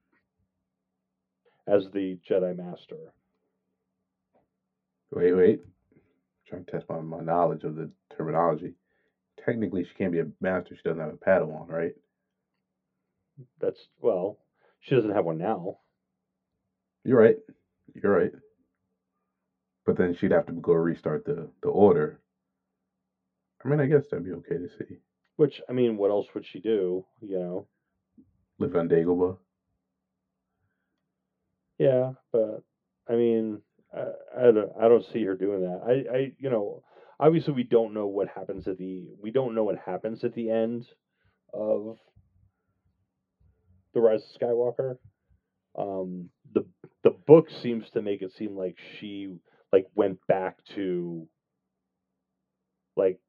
as 1.66 1.84
the 1.92 2.18
Jedi 2.28 2.56
Master. 2.56 3.12
Wait, 5.10 5.32
wait. 5.32 5.60
trying 6.48 6.64
to 6.64 6.70
test 6.70 6.86
my, 6.88 7.00
my 7.00 7.20
knowledge 7.20 7.64
of 7.64 7.76
the 7.76 7.90
terminology. 8.16 8.74
Technically, 9.44 9.84
she 9.84 9.94
can't 9.96 10.12
be 10.12 10.20
a 10.20 10.26
master. 10.40 10.74
She 10.76 10.82
doesn't 10.82 11.00
have 11.00 11.14
a 11.14 11.16
Padawan, 11.16 11.68
right? 11.68 11.92
That's 13.60 13.78
well, 14.00 14.38
she 14.80 14.94
doesn't 14.94 15.14
have 15.14 15.24
one 15.24 15.38
now. 15.38 15.78
You're 17.04 17.20
right. 17.20 17.36
You're 17.94 18.16
right. 18.16 18.32
But 19.86 19.96
then 19.96 20.14
she'd 20.14 20.32
have 20.32 20.46
to 20.46 20.52
go 20.52 20.72
restart 20.72 21.24
the 21.24 21.50
the 21.62 21.68
order. 21.68 22.20
I 23.64 23.68
mean, 23.68 23.80
I 23.80 23.86
guess 23.86 24.04
that'd 24.10 24.24
be 24.24 24.32
okay 24.32 24.58
to 24.58 24.68
see. 24.78 24.98
Which 25.36 25.60
I 25.68 25.72
mean, 25.72 25.96
what 25.96 26.10
else 26.10 26.26
would 26.34 26.44
she 26.46 26.60
do? 26.60 27.04
You 27.20 27.38
know? 27.38 27.66
Live 28.58 28.76
on 28.76 28.88
Dagobah. 28.88 29.38
Yeah, 31.78 32.12
but 32.32 32.62
I 33.08 33.14
mean, 33.14 33.62
I, 33.94 34.04
I 34.36 34.42
don't 34.50 34.72
I 34.80 34.88
don't 34.88 35.04
see 35.12 35.24
her 35.24 35.36
doing 35.36 35.62
that. 35.62 35.80
I 35.86 36.16
I 36.16 36.32
you 36.38 36.50
know, 36.50 36.82
obviously 37.20 37.54
we 37.54 37.62
don't 37.62 37.94
know 37.94 38.06
what 38.06 38.28
happens 38.28 38.66
at 38.68 38.78
the 38.78 39.06
we 39.22 39.30
don't 39.30 39.54
know 39.54 39.64
what 39.64 39.78
happens 39.78 40.24
at 40.24 40.34
the 40.34 40.50
end 40.50 40.86
of 41.54 41.98
the 43.94 44.00
Rise 44.00 44.22
of 44.22 44.40
Skywalker. 44.40 44.96
Um, 45.78 46.30
the 46.54 46.64
the 47.04 47.10
book 47.10 47.48
seems 47.62 47.88
to 47.90 48.02
make 48.02 48.22
it 48.22 48.32
seem 48.36 48.56
like 48.56 48.76
she 48.98 49.36
like 49.72 49.86
went 49.94 50.18
back 50.26 50.56
to 50.74 51.26
like 52.96 53.20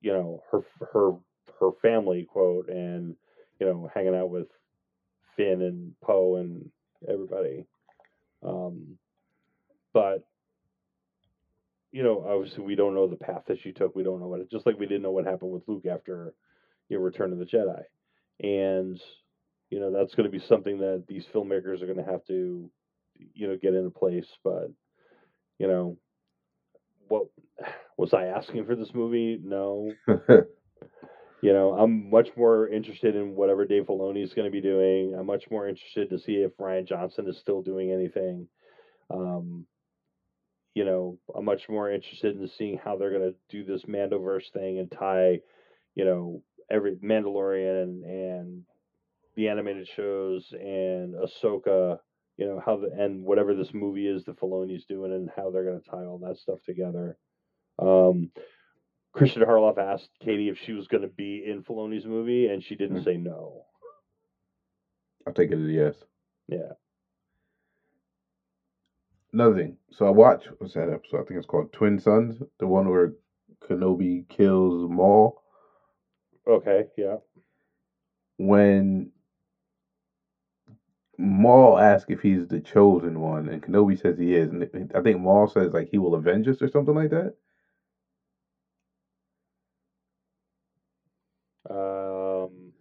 you 0.00 0.12
know 0.12 0.42
her 0.50 0.60
her 0.92 1.12
her 1.60 1.70
family 1.80 2.26
quote 2.30 2.68
and 2.68 3.16
you 3.58 3.66
know 3.66 3.90
hanging 3.94 4.14
out 4.14 4.30
with 4.30 4.48
Finn 5.36 5.62
and 5.62 5.94
Poe 6.02 6.36
and 6.36 6.70
everybody. 7.08 7.64
Um, 8.42 8.98
but 9.92 10.26
you 11.94 12.02
know, 12.02 12.26
obviously, 12.28 12.64
we 12.64 12.74
don't 12.74 12.94
know 12.94 13.06
the 13.06 13.14
path 13.14 13.44
that 13.46 13.60
she 13.62 13.70
took. 13.70 13.94
We 13.94 14.02
don't 14.02 14.18
know 14.18 14.26
what, 14.26 14.40
it 14.40 14.50
just 14.50 14.66
like 14.66 14.78
we 14.78 14.86
didn't 14.86 15.02
know 15.02 15.12
what 15.12 15.26
happened 15.26 15.52
with 15.52 15.62
Luke 15.68 15.86
after 15.86 16.34
you 16.88 16.98
Return 16.98 17.32
of 17.32 17.38
the 17.38 17.44
Jedi, 17.44 17.82
and 18.40 19.00
you 19.70 19.80
know 19.80 19.90
that's 19.90 20.14
going 20.14 20.30
to 20.30 20.36
be 20.36 20.44
something 20.46 20.78
that 20.78 21.04
these 21.08 21.24
filmmakers 21.34 21.82
are 21.82 21.86
going 21.86 22.04
to 22.04 22.10
have 22.10 22.24
to, 22.26 22.70
you 23.34 23.48
know, 23.48 23.56
get 23.60 23.74
into 23.74 23.90
place. 23.90 24.26
But 24.42 24.70
you 25.58 25.68
know, 25.68 25.96
what 27.08 27.26
was 27.96 28.12
I 28.12 28.26
asking 28.26 28.66
for 28.66 28.76
this 28.76 28.90
movie? 28.94 29.38
No, 29.42 29.92
you 30.08 31.52
know, 31.52 31.74
I'm 31.78 32.10
much 32.10 32.28
more 32.36 32.68
interested 32.68 33.16
in 33.16 33.34
whatever 33.34 33.64
Dave 33.64 33.84
Filoni 33.84 34.24
is 34.24 34.32
going 34.34 34.46
to 34.46 34.52
be 34.52 34.60
doing. 34.60 35.14
I'm 35.18 35.26
much 35.26 35.44
more 35.50 35.68
interested 35.68 36.10
to 36.10 36.18
see 36.18 36.36
if 36.36 36.56
Rian 36.56 36.88
Johnson 36.88 37.28
is 37.28 37.38
still 37.38 37.62
doing 37.62 37.90
anything. 37.90 38.48
Um, 39.10 39.66
you 40.74 40.84
know, 40.84 41.18
I'm 41.34 41.44
much 41.44 41.68
more 41.68 41.90
interested 41.90 42.36
in 42.36 42.50
seeing 42.58 42.78
how 42.82 42.96
they're 42.96 43.16
going 43.16 43.32
to 43.32 43.36
do 43.48 43.64
this 43.64 43.84
Mandoverse 43.84 44.50
thing 44.52 44.78
and 44.78 44.90
tie, 44.90 45.40
you 45.94 46.04
know, 46.04 46.42
every 46.70 46.96
Mandalorian 46.96 47.82
and, 47.82 48.04
and 48.04 48.62
the 49.36 49.48
animated 49.48 49.88
shows 49.88 50.52
and 50.52 51.14
Ahsoka, 51.14 51.98
you 52.36 52.46
know, 52.46 52.60
how 52.64 52.76
the, 52.78 52.90
and 52.96 53.22
whatever 53.24 53.54
this 53.54 53.72
movie 53.74 54.06
is 54.06 54.24
that 54.24 54.38
Filoni's 54.38 54.84
doing 54.84 55.12
and 55.12 55.30
how 55.34 55.50
they're 55.50 55.64
going 55.64 55.80
to 55.80 55.88
tie 55.90 56.04
all 56.04 56.18
that 56.18 56.38
stuff 56.38 56.58
together. 56.64 57.16
Um, 57.78 58.30
Christian 59.12 59.42
Harloff 59.42 59.78
asked 59.78 60.10
Katee 60.24 60.50
if 60.50 60.58
she 60.58 60.72
was 60.72 60.88
going 60.88 61.02
to 61.02 61.08
be 61.08 61.44
in 61.46 61.62
Filoni's 61.62 62.04
movie, 62.06 62.48
and 62.48 62.62
she 62.62 62.74
didn't 62.74 62.98
Mhm. 63.00 63.04
say 63.04 63.16
no. 63.16 63.64
I'll 65.26 65.32
take 65.32 65.50
it 65.52 65.58
as 65.58 65.66
a 65.68 65.72
yes. 65.72 66.04
Yeah. 66.48 66.72
Another 69.32 69.54
thing. 69.56 69.76
So 69.90 70.06
I 70.06 70.10
watched 70.10 70.48
what's 70.58 70.74
that 70.74 70.90
episode? 70.90 71.20
I 71.20 71.24
think 71.24 71.38
it's 71.38 71.46
called 71.46 71.72
Twin 71.72 71.98
Suns, 71.98 72.40
the 72.58 72.66
one 72.66 72.88
where 72.88 73.14
Kenobi 73.62 74.28
kills 74.28 74.88
Maul. 74.90 75.42
Okay. 76.46 76.86
Yeah. 76.96 77.16
When 78.36 79.10
Maul 81.18 81.78
asks 81.78 82.10
if 82.10 82.20
he's 82.20 82.46
the 82.48 82.60
chosen 82.60 83.20
one, 83.20 83.48
and 83.48 83.62
Kenobi 83.62 83.98
says 83.98 84.18
he 84.18 84.34
is, 84.34 84.50
and 84.50 84.66
I 84.94 85.00
think 85.00 85.20
Maul 85.20 85.46
says 85.46 85.72
like 85.72 85.88
he 85.88 85.98
will 85.98 86.14
avenge 86.14 86.48
us 86.48 86.62
or 86.62 86.68
something 86.68 86.94
like 86.94 87.10
that. 87.10 87.32
Um, 91.70 92.72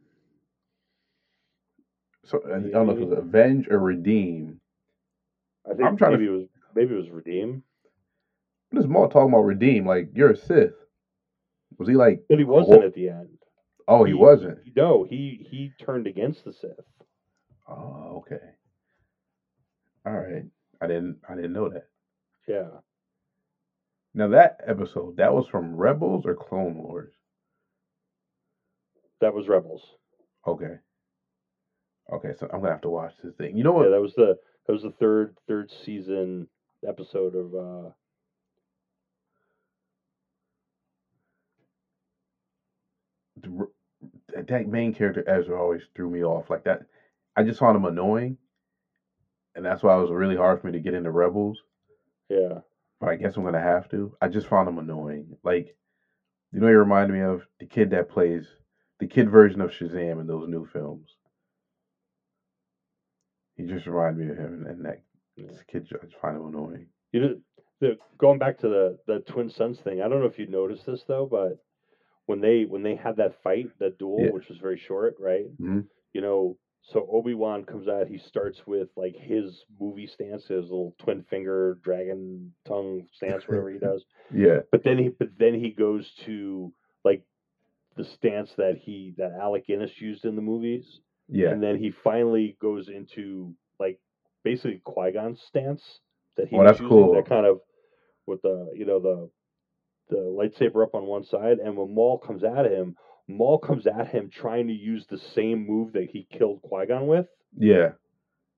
So 2.26 2.40
I 2.46 2.60
don't 2.60 2.88
know 2.88 2.92
if 2.92 3.00
it 3.02 3.08
was 3.08 3.18
avenge 3.18 3.68
or 3.70 3.80
redeem. 3.80 4.60
I 5.70 5.74
think 5.76 5.84
I'm 5.84 5.98
trying 5.98 6.14
to- 6.14 6.18
maybe 6.18 6.30
it 6.30 6.36
was 6.36 6.48
maybe 6.76 6.94
it 6.94 6.98
was 6.98 7.10
redeem, 7.12 7.64
What 8.72 8.80
is 8.80 8.88
Maul 8.88 9.08
talking 9.08 9.34
about? 9.34 9.44
Redeem? 9.46 9.86
Like 9.86 10.10
you're 10.14 10.32
a 10.32 10.36
Sith. 10.36 10.74
Was 11.78 11.88
he 11.88 11.96
like? 11.96 12.22
but 12.30 12.38
he 12.40 12.44
wasn't 12.46 12.80
Wha- 12.80 12.86
at 12.86 12.94
the 12.94 13.10
end. 13.10 13.38
Oh, 13.88 14.04
he, 14.06 14.14
wasn't. 14.14 14.60
No, 14.76 15.04
he 15.04 15.46
he 15.50 15.72
turned 15.80 16.08
against 16.08 16.46
the 16.46 16.54
Sith. 16.54 16.72
Oh, 17.68 18.18
okay. 18.20 18.56
All 20.06 20.14
right. 20.18 20.46
I 20.82 20.88
didn't. 20.88 21.20
I 21.28 21.36
didn't 21.36 21.54
know 21.54 21.70
that. 21.70 21.88
Yeah, 22.48 22.80
Now 24.16 24.28
that 24.30 24.60
episode, 24.66 25.18
that 25.18 25.34
was 25.36 25.48
from 25.48 25.76
Rebels 25.76 26.26
or 26.26 26.34
Clone 26.34 26.82
Wars. 26.82 27.14
that 29.22 29.34
was 29.34 29.48
Rebels. 29.48 29.82
Okay. 30.46 30.78
Okay, 32.12 32.34
so 32.38 32.48
I'm 32.52 32.60
gonna 32.62 32.72
have 32.72 32.82
to 32.82 32.90
watch 32.90 33.14
this 33.24 33.34
thing. 33.36 33.58
You 33.58 33.64
know 33.64 33.72
what? 33.74 33.86
Yeah, 33.86 33.92
that 33.92 34.02
was 34.02 34.14
the 34.16 34.38
that 34.68 34.74
was 34.74 34.84
the 34.84 34.92
third 34.92 35.38
third 35.48 35.72
season 35.72 36.48
episode 36.88 37.36
of 37.36 37.54
uh 37.56 37.92
the 43.36 43.68
that- 44.30 44.48
that 44.48 44.68
main 44.68 44.94
character 44.94 45.24
Ezra 45.28 45.60
always 45.62 45.84
threw 45.96 46.10
me 46.10 46.24
off 46.24 46.50
like 46.50 46.64
that. 46.64 46.86
I 47.36 47.44
just 47.44 47.60
found 47.60 47.76
him 47.76 47.86
annoying, 47.86 48.38
and 49.56 49.66
that's 49.66 49.84
why 49.84 49.96
it 49.98 50.02
was 50.02 50.12
really 50.12 50.36
hard 50.36 50.60
for 50.62 50.68
me 50.68 50.74
to 50.74 50.80
get 50.80 50.94
into 50.94 51.12
Rebels. 51.12 51.62
yeah. 52.30 52.60
But 53.00 53.10
I 53.10 53.16
guess 53.16 53.36
I'm 53.36 53.44
gonna 53.44 53.60
have 53.60 53.90
to. 53.90 54.16
I 54.22 54.30
just 54.30 54.48
found 54.48 54.68
him 54.70 54.78
annoying. 54.78 55.36
Like, 55.44 55.76
you 56.54 56.60
know, 56.62 56.68
he 56.68 56.74
reminded 56.74 57.14
me 57.14 57.22
of 57.22 57.46
the 57.60 57.66
kid 57.66 57.90
that 57.90 58.08
plays 58.10 58.48
the 59.00 59.08
kid 59.08 59.30
version 59.30 59.60
of 59.60 59.72
Shazam 59.72 60.22
in 60.22 60.28
those 60.28 60.48
new 60.48 60.64
films. 60.66 61.18
He 63.56 63.66
just 63.66 63.86
reminded 63.88 64.26
me 64.26 64.32
of 64.32 64.38
him, 64.38 64.66
and 64.68 64.86
that 64.86 65.02
Yeah. 65.36 65.48
this 65.48 65.64
kid 65.64 65.88
I 66.02 66.06
just 66.06 66.16
find 66.22 66.38
him 66.38 66.46
annoying. 66.46 66.88
You 67.12 67.20
know, 67.20 67.42
the 67.80 67.98
going 68.18 68.40
back 68.40 68.58
to 68.60 68.70
the 68.70 68.98
the 69.06 69.20
twin 69.20 69.50
suns 69.50 69.80
thing. 69.82 70.02
I 70.02 70.08
don't 70.08 70.20
know 70.22 70.26
if 70.28 70.40
you 70.40 70.46
noticed 70.48 70.86
this 70.86 71.04
though, 71.04 71.26
but 71.26 71.58
when 72.28 72.40
they 72.40 72.64
when 72.66 72.84
they 72.84 72.96
had 72.96 73.18
that 73.18 73.42
fight, 73.44 73.70
that 73.80 73.98
duel, 73.98 74.22
Yeah. 74.22 74.32
which 74.32 74.48
was 74.48 74.60
very 74.60 74.78
short, 74.78 75.16
right? 75.20 75.46
Mhm. 75.60 75.88
You 76.14 76.22
know, 76.22 76.58
so 76.84 77.08
Obi 77.12 77.34
Wan 77.34 77.64
comes 77.64 77.88
out. 77.88 78.08
He 78.08 78.18
starts 78.18 78.60
with 78.68 78.90
like 78.96 79.16
his 79.16 79.64
movie 79.80 80.08
stance, 80.08 80.44
his 80.48 80.64
little 80.66 80.96
twin 81.00 81.24
finger 81.30 81.80
dragon 81.82 82.54
tongue 82.68 83.08
stance, 83.14 83.48
whatever 83.48 83.70
he 83.70 83.80
does. 83.90 84.04
Yeah, 84.34 84.60
But 84.72 84.84
then 84.84 84.98
he 84.98 85.10
but 85.10 85.30
then 85.38 85.54
he 85.56 85.72
goes 85.72 86.12
to 86.26 86.74
like 87.06 87.24
the 87.96 88.04
stance 88.04 88.54
that 88.58 88.78
he 88.78 89.14
that 89.18 89.32
Alec 89.40 89.68
Guinness 89.68 90.00
used 90.02 90.26
in 90.26 90.36
the 90.36 90.42
movies. 90.42 91.00
yeah, 91.30 91.50
And 91.52 91.64
then 91.64 91.78
he 91.78 91.92
finally 92.04 92.58
goes 92.62 92.90
into 92.90 93.54
like 93.80 94.00
basically 94.44 94.82
Qui 94.84 95.12
Gon's 95.14 95.42
stance 95.48 95.82
that 96.38 96.48
he 96.50 96.58
Oh, 96.58 96.64
that's 96.64 96.80
using, 96.80 96.90
cool. 96.90 97.14
That 97.14 97.28
kind 97.30 97.46
of 97.46 97.62
with 98.26 98.42
the 98.42 98.72
you 98.76 98.86
know 98.86 99.00
the 99.00 99.30
the 100.10 100.18
lightsaber 100.18 100.84
up 100.84 100.96
on 100.96 101.06
one 101.06 101.24
side, 101.24 101.60
and 101.60 101.78
when 101.78 101.94
Maul 101.96 102.18
comes 102.18 102.44
at 102.44 102.66
him, 102.66 102.96
Maul 103.28 103.58
comes 103.58 103.88
at 103.88 104.10
him 104.10 104.30
trying 104.30 104.68
to 104.68 104.74
use 104.74 105.06
the 105.08 105.18
same 105.18 105.66
move 105.66 105.94
that 105.94 106.10
he 106.10 106.28
killed 106.32 106.62
Qui 106.62 106.86
Gon 106.88 107.08
with, 107.08 107.28
yeah. 107.58 107.92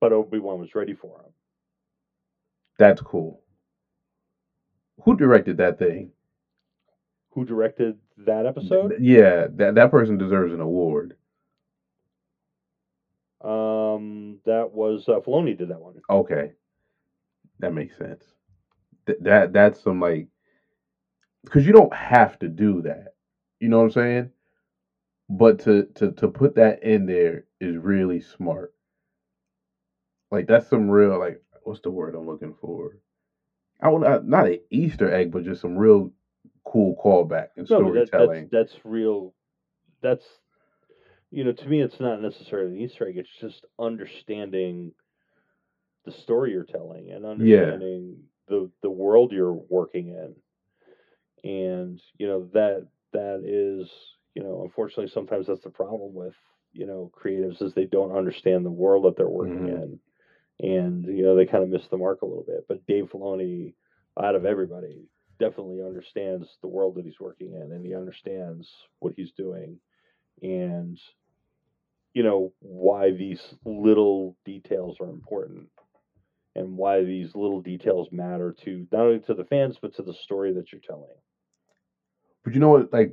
but 0.00 0.12
Obi 0.12 0.38
Wan 0.38 0.60
was 0.60 0.74
ready 0.74 0.94
for 0.94 1.18
him. 1.20 1.32
That's 2.78 3.00
cool. 3.00 3.40
Who 5.04 5.16
directed 5.16 5.58
that 5.58 5.78
thing? 5.78 6.10
Who 7.30 7.44
directed 7.44 7.98
that 8.18 8.46
episode? 8.46 8.94
Yeah, 8.98 9.46
that 9.56 9.74
that 9.76 9.90
person 9.90 10.18
deserves 10.18 10.52
an 10.52 10.60
award. 10.60 11.16
Um, 13.44 14.38
that 14.46 14.72
was 14.72 15.08
uh, 15.08 15.20
Filoni 15.20 15.56
did 15.56 15.68
that 15.68 15.80
one. 15.80 16.00
Okay, 16.10 16.52
that 17.60 17.72
makes 17.72 17.96
sense. 17.96 18.24
Th- 19.06 19.18
that 19.20 19.52
that's 19.52 19.80
some 19.82 20.00
like, 20.00 20.26
because 21.44 21.64
you 21.66 21.72
don't 21.72 21.94
have 21.94 22.38
to 22.40 22.48
do 22.48 22.82
that. 22.82 23.14
You 23.60 23.68
know 23.68 23.78
what 23.78 23.84
I'm 23.84 23.90
saying? 23.92 24.30
But 25.28 25.58
to 25.60 25.84
to 25.94 26.10
to 26.12 26.28
put 26.28 26.54
that 26.56 26.82
in 26.82 27.06
there 27.06 27.44
is 27.60 27.76
really 27.76 28.20
smart. 28.20 28.72
Like 30.30 30.46
that's 30.46 30.66
some 30.66 30.90
real 30.90 31.18
like 31.18 31.40
what's 31.62 31.80
the 31.80 31.90
word 31.90 32.14
I'm 32.14 32.26
looking 32.26 32.54
for? 32.60 32.98
I 33.80 33.88
would 33.88 34.04
uh, 34.04 34.10
not 34.10 34.26
not 34.26 34.46
an 34.46 34.56
Easter 34.70 35.10
egg, 35.10 35.30
but 35.30 35.44
just 35.44 35.60
some 35.60 35.76
real 35.76 36.12
cool 36.64 36.94
callback 36.94 37.48
and 37.56 37.66
No, 37.68 37.82
but 37.82 37.94
that, 37.94 38.08
storytelling. 38.10 38.42
that's 38.42 38.44
that's 38.50 38.84
real. 38.84 39.34
That's 40.02 40.40
you 41.30 41.44
know, 41.44 41.52
to 41.52 41.68
me, 41.68 41.80
it's 41.82 42.00
not 42.00 42.20
necessarily 42.20 42.76
an 42.76 42.80
Easter 42.82 43.06
egg. 43.06 43.16
It's 43.18 43.36
just 43.40 43.66
understanding 43.78 44.92
the 46.04 46.10
story 46.10 46.52
you're 46.52 46.64
telling 46.64 47.10
and 47.10 47.26
understanding 47.26 48.16
the 48.48 48.70
the 48.82 48.90
world 48.90 49.32
you're 49.32 49.52
working 49.68 50.08
in, 50.08 50.34
and 51.44 52.00
you 52.18 52.26
know 52.26 52.48
that 52.52 52.82
that 53.12 53.40
is 53.44 53.90
you 54.36 54.44
know, 54.44 54.64
unfortunately, 54.64 55.12
sometimes 55.12 55.48
that's 55.48 55.64
the 55.64 55.70
problem 55.70 56.14
with 56.14 56.36
you 56.74 56.86
know 56.86 57.12
creatives 57.20 57.62
is 57.62 57.74
they 57.74 57.86
don't 57.86 58.16
understand 58.16 58.66
the 58.66 58.70
world 58.72 59.06
that 59.06 59.16
they're 59.18 59.28
working 59.30 59.66
Mhm. 59.66 59.68
in, 59.68 60.00
and 60.60 61.06
you 61.06 61.24
know 61.24 61.36
they 61.36 61.46
kind 61.46 61.64
of 61.64 61.70
miss 61.70 61.88
the 61.88 61.98
mark 61.98 62.22
a 62.22 62.26
little 62.26 62.44
bit. 62.46 62.66
But 62.68 62.86
Dave 62.86 63.10
Filoni, 63.10 63.74
out 64.22 64.36
of 64.36 64.46
everybody, 64.46 65.08
definitely 65.40 65.82
understands 65.82 66.58
the 66.62 66.68
world 66.68 66.96
that 66.96 67.06
he's 67.06 67.20
working 67.20 67.54
in 67.54 67.72
and 67.72 67.86
he 67.86 67.94
understands 67.94 68.70
what 69.00 69.14
he's 69.16 69.32
doing 69.32 69.80
and 70.42 70.98
you 72.14 72.22
know 72.22 72.52
why 72.60 73.10
these 73.12 73.54
little 73.64 74.36
details 74.44 74.98
are 75.00 75.10
important 75.10 75.68
and 76.56 76.76
why 76.76 77.02
these 77.04 77.34
little 77.36 77.60
details 77.60 78.08
matter 78.12 78.52
to 78.64 78.86
not 78.92 79.02
only 79.02 79.20
to 79.20 79.34
the 79.34 79.44
fans 79.44 79.78
but 79.80 79.94
to 79.94 80.02
the 80.02 80.14
story 80.14 80.52
that 80.52 80.72
you're 80.72 80.80
telling 80.80 81.16
But 82.44 82.54
you 82.54 82.60
know 82.60 82.70
what? 82.70 82.92
Like 82.92 83.12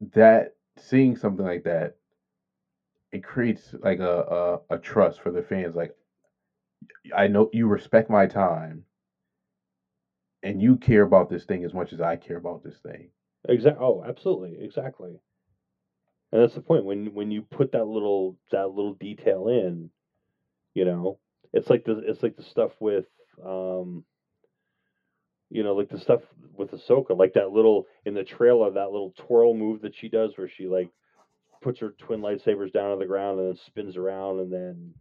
that, 0.00 0.54
seeing 0.76 1.16
something 1.16 1.44
like 1.44 1.64
that, 1.64 1.94
it 3.12 3.22
creates 3.22 3.74
like 3.82 3.98
a 3.98 4.58
a, 4.70 4.74
a 4.74 4.78
trust 4.78 5.20
for 5.20 5.30
the 5.30 5.42
fans. 5.42 5.74
Like, 5.74 5.92
I 7.14 7.26
know 7.26 7.50
you 7.52 7.66
respect 7.66 8.08
my 8.08 8.26
time, 8.26 8.84
and 10.42 10.60
you 10.60 10.76
care 10.76 11.02
about 11.02 11.28
this 11.28 11.44
thing 11.44 11.62
as 11.64 11.72
much 11.74 11.92
as 11.92 12.00
I 12.00 12.16
care 12.16 12.36
about 12.36 12.62
this 12.62 12.78
thing. 12.80 13.10
exactly 13.48 13.84
oh 13.84 14.02
absolutely 14.04 14.60
exactly 14.60 15.18
and 16.32 16.40
that's 16.40 16.54
the 16.54 16.60
point 16.60 16.84
when 16.84 17.14
when 17.14 17.30
you 17.30 17.42
put 17.42 17.72
that 17.72 17.84
little 17.84 18.36
that 18.50 18.70
little 18.70 18.92
detail 18.92 19.48
in 19.48 19.90
you 20.74 20.84
know 20.84 21.18
it's 21.52 21.70
like 21.70 21.84
the 21.84 21.98
it's 21.98 22.22
like 22.22 22.36
the 22.36 22.42
stuff 22.42 22.76
with 22.80 23.06
um 23.44 24.04
you 25.50 25.62
know, 25.62 25.74
like 25.74 25.88
the 25.88 25.98
stuff 25.98 26.20
with 26.56 26.70
Ahsoka, 26.72 27.16
like 27.16 27.32
that 27.34 27.50
little 27.50 27.86
in 28.04 28.14
the 28.14 28.24
trailer, 28.24 28.70
that 28.70 28.90
little 28.90 29.12
twirl 29.16 29.54
move 29.54 29.80
that 29.82 29.94
she 29.94 30.08
does, 30.08 30.36
where 30.36 30.48
she 30.48 30.66
like 30.66 30.90
puts 31.62 31.80
her 31.80 31.90
twin 31.98 32.20
lightsabers 32.20 32.72
down 32.72 32.90
on 32.92 32.98
the 32.98 33.06
ground 33.06 33.38
and 33.40 33.48
then 33.48 33.56
spins 33.56 33.96
around 33.96 34.40
and 34.40 34.52
then, 34.52 34.94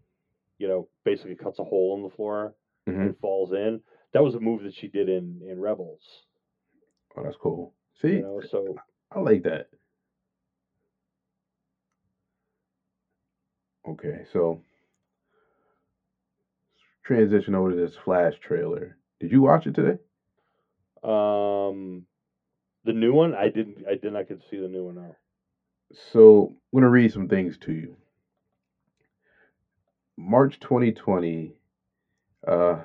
you 0.57 0.67
know, 0.67 0.87
basically 1.03 1.35
cuts 1.35 1.59
a 1.59 1.63
hole 1.63 1.95
in 1.97 2.03
the 2.03 2.09
floor 2.09 2.55
Mhm. 2.87 3.01
and 3.07 3.17
falls 3.19 3.51
in. 3.53 3.81
That 4.13 4.23
was 4.23 4.35
a 4.35 4.39
move 4.39 4.63
that 4.63 4.73
she 4.73 4.87
did 4.87 5.09
in 5.09 5.41
in 5.43 5.59
Rebels. 5.59 6.25
Oh, 7.15 7.23
that's 7.23 7.37
cool. 7.37 7.73
See, 7.95 8.17
You 8.17 8.21
know, 8.21 8.41
so 8.41 8.75
I 9.11 9.19
like 9.19 9.43
that. 9.43 9.69
Okay, 13.87 14.25
so 14.31 14.61
transition 17.03 17.55
over 17.55 17.71
to 17.71 17.75
this 17.75 17.95
Flash 17.95 18.37
trailer. 18.39 18.97
Did 19.19 19.31
you 19.31 19.41
watch 19.41 19.65
it 19.65 19.73
today? 19.73 19.97
Um, 21.03 22.05
the 22.83 22.93
new 22.93 23.13
one, 23.13 23.35
I 23.35 23.49
didn't, 23.49 23.85
I 23.89 23.95
did 23.95 24.13
not 24.13 24.27
get 24.27 24.41
to 24.41 24.47
see 24.49 24.59
the 24.59 24.67
new 24.67 24.85
one. 24.85 24.95
No. 24.95 25.15
So 26.11 26.53
I'm 26.73 26.79
gonna 26.79 26.89
read 26.89 27.11
some 27.11 27.27
things 27.27 27.57
to 27.59 27.73
you. 27.73 27.95
March 30.17 30.59
2020, 30.59 31.53
uh, 32.47 32.81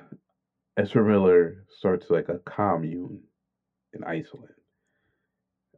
Ezra 0.77 1.03
Miller 1.03 1.65
starts 1.79 2.09
like 2.09 2.29
a 2.29 2.39
commune 2.39 3.21
in 3.93 4.03
Iceland. 4.03 4.49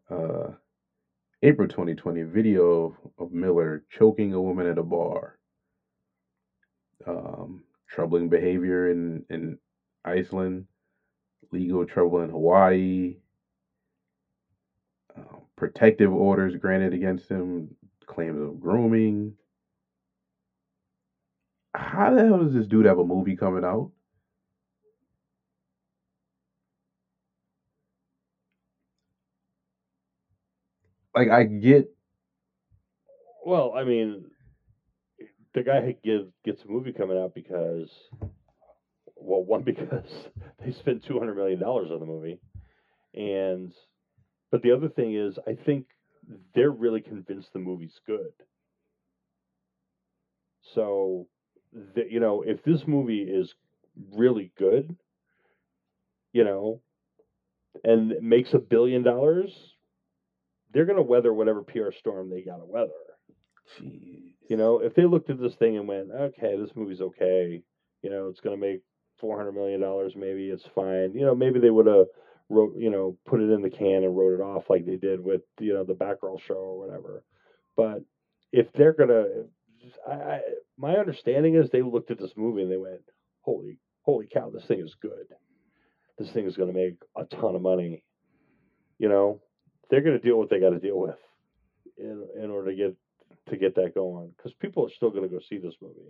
Uh, 0.09 0.55
April 1.41 1.67
2020, 1.67 2.23
video 2.23 2.95
of 3.17 3.31
Miller 3.31 3.85
choking 3.89 4.33
a 4.33 4.41
woman 4.41 4.67
at 4.67 4.77
a 4.77 4.83
bar. 4.83 5.37
Um, 7.07 7.63
troubling 7.89 8.29
behavior 8.29 8.89
in 8.89 9.23
in 9.29 9.57
Iceland, 10.03 10.65
legal 11.55 11.85
trouble 11.85 12.21
in 12.21 12.29
Hawaii. 12.29 13.17
Uh, 15.17 15.39
protective 15.55 16.13
orders 16.13 16.55
granted 16.55 16.93
against 16.93 17.29
him, 17.29 17.75
claims 18.05 18.41
of 18.41 18.59
grooming. 18.59 19.33
how 21.75 22.11
the 22.13 22.23
hell 22.25 22.39
does 22.39 22.53
this 22.53 22.67
dude 22.67 22.85
have 22.85 22.99
a 22.99 23.05
movie 23.05 23.35
coming 23.35 23.63
out? 23.63 23.91
Like 31.15 31.29
I 31.29 31.43
get 31.43 31.87
Well, 33.45 33.73
I 33.75 33.83
mean, 33.83 34.25
the 35.53 35.63
guy 35.63 35.95
give, 36.03 36.27
gets 36.43 36.63
a 36.63 36.67
movie 36.67 36.91
coming 36.91 37.17
out 37.17 37.35
because, 37.35 37.91
well, 39.15 39.43
one 39.43 39.61
because 39.65 40.09
they 40.63 40.71
spent 40.73 41.05
two 41.05 41.19
hundred 41.19 41.35
million 41.35 41.59
dollars 41.59 41.89
on 41.91 41.99
the 41.99 42.05
movie, 42.05 42.39
and 43.13 43.73
but 44.51 44.61
the 44.61 44.71
other 44.71 44.89
thing 44.89 45.15
is, 45.15 45.37
I 45.47 45.55
think 45.65 45.85
they're 46.53 46.71
really 46.71 47.01
convinced 47.01 47.49
the 47.53 47.59
movie's 47.59 47.99
good. 48.07 48.31
So, 50.73 51.27
the, 51.73 52.03
you 52.09 52.19
know, 52.19 52.41
if 52.41 52.63
this 52.63 52.81
movie 52.87 53.21
is 53.21 53.53
really 54.13 54.51
good, 54.57 54.95
you 56.33 56.43
know, 56.43 56.81
and 57.83 58.13
makes 58.21 58.53
a 58.53 58.59
billion 58.59 59.03
dollars, 59.03 59.51
they're 60.73 60.85
gonna 60.85 61.01
weather 61.01 61.33
whatever 61.33 61.61
PR 61.61 61.91
storm 61.99 62.29
they 62.29 62.41
gotta 62.41 62.65
weather. 62.65 62.91
Jeez. 63.79 64.33
You 64.49 64.57
know, 64.57 64.79
if 64.79 64.93
they 64.93 65.05
looked 65.05 65.29
at 65.29 65.39
this 65.39 65.55
thing 65.55 65.77
and 65.77 65.87
went, 65.87 66.11
okay, 66.11 66.55
this 66.57 66.75
movie's 66.75 67.01
okay, 67.01 67.63
you 68.01 68.09
know, 68.09 68.27
it's 68.27 68.39
going 68.39 68.55
to 68.55 68.61
make 68.61 68.81
four 69.19 69.37
hundred 69.37 69.53
million 69.53 69.81
dollars, 69.81 70.13
maybe 70.15 70.49
it's 70.49 70.65
fine. 70.73 71.13
You 71.13 71.25
know, 71.25 71.35
maybe 71.35 71.59
they 71.59 71.69
would 71.69 71.87
have 71.87 72.07
wrote, 72.49 72.75
you 72.77 72.89
know, 72.89 73.17
put 73.25 73.41
it 73.41 73.51
in 73.51 73.61
the 73.61 73.69
can 73.69 74.03
and 74.03 74.17
wrote 74.17 74.39
it 74.39 74.43
off 74.43 74.69
like 74.69 74.85
they 74.85 74.97
did 74.97 75.23
with 75.23 75.41
you 75.59 75.73
know 75.73 75.83
the 75.83 75.93
Batgirl 75.93 76.41
show 76.47 76.55
or 76.55 76.79
whatever. 76.79 77.23
But 77.75 78.03
if 78.51 78.67
they're 78.73 78.93
gonna, 78.93 79.25
I, 80.07 80.13
I 80.13 80.41
my 80.77 80.95
understanding 80.95 81.55
is 81.55 81.69
they 81.69 81.81
looked 81.81 82.11
at 82.11 82.19
this 82.19 82.33
movie 82.35 82.61
and 82.61 82.71
they 82.71 82.77
went, 82.77 83.01
holy, 83.41 83.79
holy 84.03 84.27
cow, 84.31 84.49
this 84.49 84.65
thing 84.67 84.79
is 84.79 84.95
good. 85.01 85.27
This 86.17 86.31
thing 86.31 86.45
is 86.45 86.55
to 86.73 86.79
make 86.79 86.97
a 87.15 87.25
ton 87.25 87.55
of 87.55 87.61
money. 87.61 88.03
You 88.97 89.09
know, 89.09 89.41
they're 89.89 90.01
to 90.19 90.25
deal 90.25 90.37
with 90.37 90.49
what 90.49 90.49
they 90.49 90.59
got 90.59 90.69
to 90.69 90.79
deal 90.79 90.99
with 90.99 91.17
in 91.97 92.27
in 92.41 92.49
order 92.49 92.71
to 92.71 92.77
get 92.77 92.95
to 93.49 93.57
get 93.57 93.75
that 93.75 93.93
going 93.93 94.31
because 94.35 94.53
people 94.53 94.85
are 94.85 94.91
still 94.95 95.11
to 95.29 95.35
go 95.35 95.41
see 95.49 95.57
this 95.57 95.75
movie. 95.81 96.01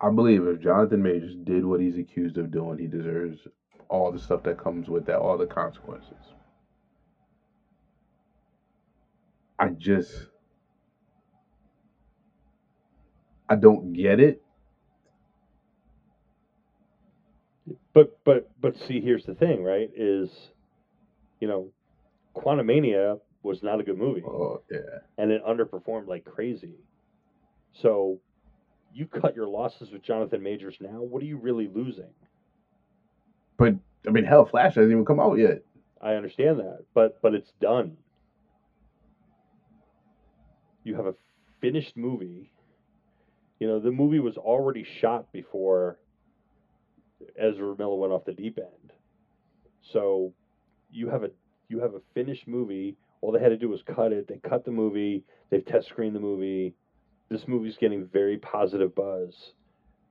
I 0.00 0.10
believe 0.10 0.46
if 0.46 0.60
Jonathan 0.60 1.02
Majors 1.02 1.34
did 1.44 1.64
what 1.64 1.80
he's 1.80 1.98
accused 1.98 2.38
of 2.38 2.50
doing, 2.52 2.78
he 2.78 2.86
deserves 2.88 3.48
all 3.88 4.12
the 4.12 4.18
stuff 4.20 4.42
that 4.44 4.58
comes 4.58 4.88
with 4.88 5.06
that, 5.06 5.18
all 5.18 5.38
the 5.38 5.46
consequences. 5.46 6.34
I 9.58 9.70
just 9.70 10.28
I 13.48 13.56
don't 13.56 13.92
get 13.92 14.20
it. 14.20 14.40
But 17.94 18.10
but 18.24 18.48
but 18.60 18.76
see, 18.76 19.00
here's 19.00 19.24
the 19.24 19.34
thing, 19.34 19.62
right? 19.62 19.90
Is 19.96 20.50
you 21.40 21.48
know, 21.48 21.70
Quantumania 22.36 23.18
was 23.42 23.62
not 23.62 23.80
a 23.80 23.84
good 23.84 23.98
movie, 23.98 24.24
Oh 24.26 24.62
yeah. 24.70 25.00
and 25.18 25.30
it 25.32 25.42
underperformed 25.44 26.08
like 26.08 26.24
crazy. 26.24 26.76
So, 27.72 28.20
you 28.96 29.06
cut 29.06 29.36
your 29.36 29.46
losses 29.46 29.90
with 29.90 30.02
Jonathan 30.02 30.42
Majors 30.42 30.76
now. 30.80 31.02
What 31.02 31.22
are 31.22 31.26
you 31.26 31.36
really 31.36 31.68
losing? 31.68 32.14
But 33.58 33.74
I 34.06 34.10
mean 34.10 34.24
hell 34.24 34.46
Flash 34.46 34.74
hasn't 34.76 34.90
even 34.90 35.04
come 35.04 35.20
out 35.20 35.34
yet. 35.34 35.62
I 36.00 36.14
understand 36.14 36.60
that, 36.60 36.84
but 36.94 37.20
but 37.20 37.34
it's 37.34 37.52
done. 37.60 37.98
You 40.82 40.96
have 40.96 41.06
a 41.06 41.14
finished 41.60 41.96
movie. 41.96 42.52
You 43.58 43.66
know, 43.66 43.80
the 43.80 43.90
movie 43.90 44.20
was 44.20 44.38
already 44.38 44.86
shot 45.00 45.30
before 45.30 45.98
Ezra 47.38 47.74
Miller 47.76 47.96
went 47.96 48.12
off 48.12 48.24
the 48.24 48.32
deep 48.32 48.58
end. 48.58 48.92
So 49.92 50.32
you 50.90 51.10
have 51.10 51.22
a 51.22 51.30
you 51.68 51.80
have 51.80 51.94
a 51.94 52.00
finished 52.14 52.48
movie. 52.48 52.96
All 53.20 53.32
they 53.32 53.40
had 53.40 53.48
to 53.50 53.58
do 53.58 53.68
was 53.68 53.82
cut 53.82 54.12
it. 54.12 54.26
They 54.26 54.38
cut 54.48 54.64
the 54.64 54.70
movie. 54.70 55.24
They've 55.50 55.64
test 55.64 55.88
screened 55.88 56.16
the 56.16 56.20
movie. 56.20 56.74
This 57.28 57.46
movie's 57.48 57.76
getting 57.76 58.06
very 58.06 58.38
positive 58.38 58.94
buzz. 58.94 59.34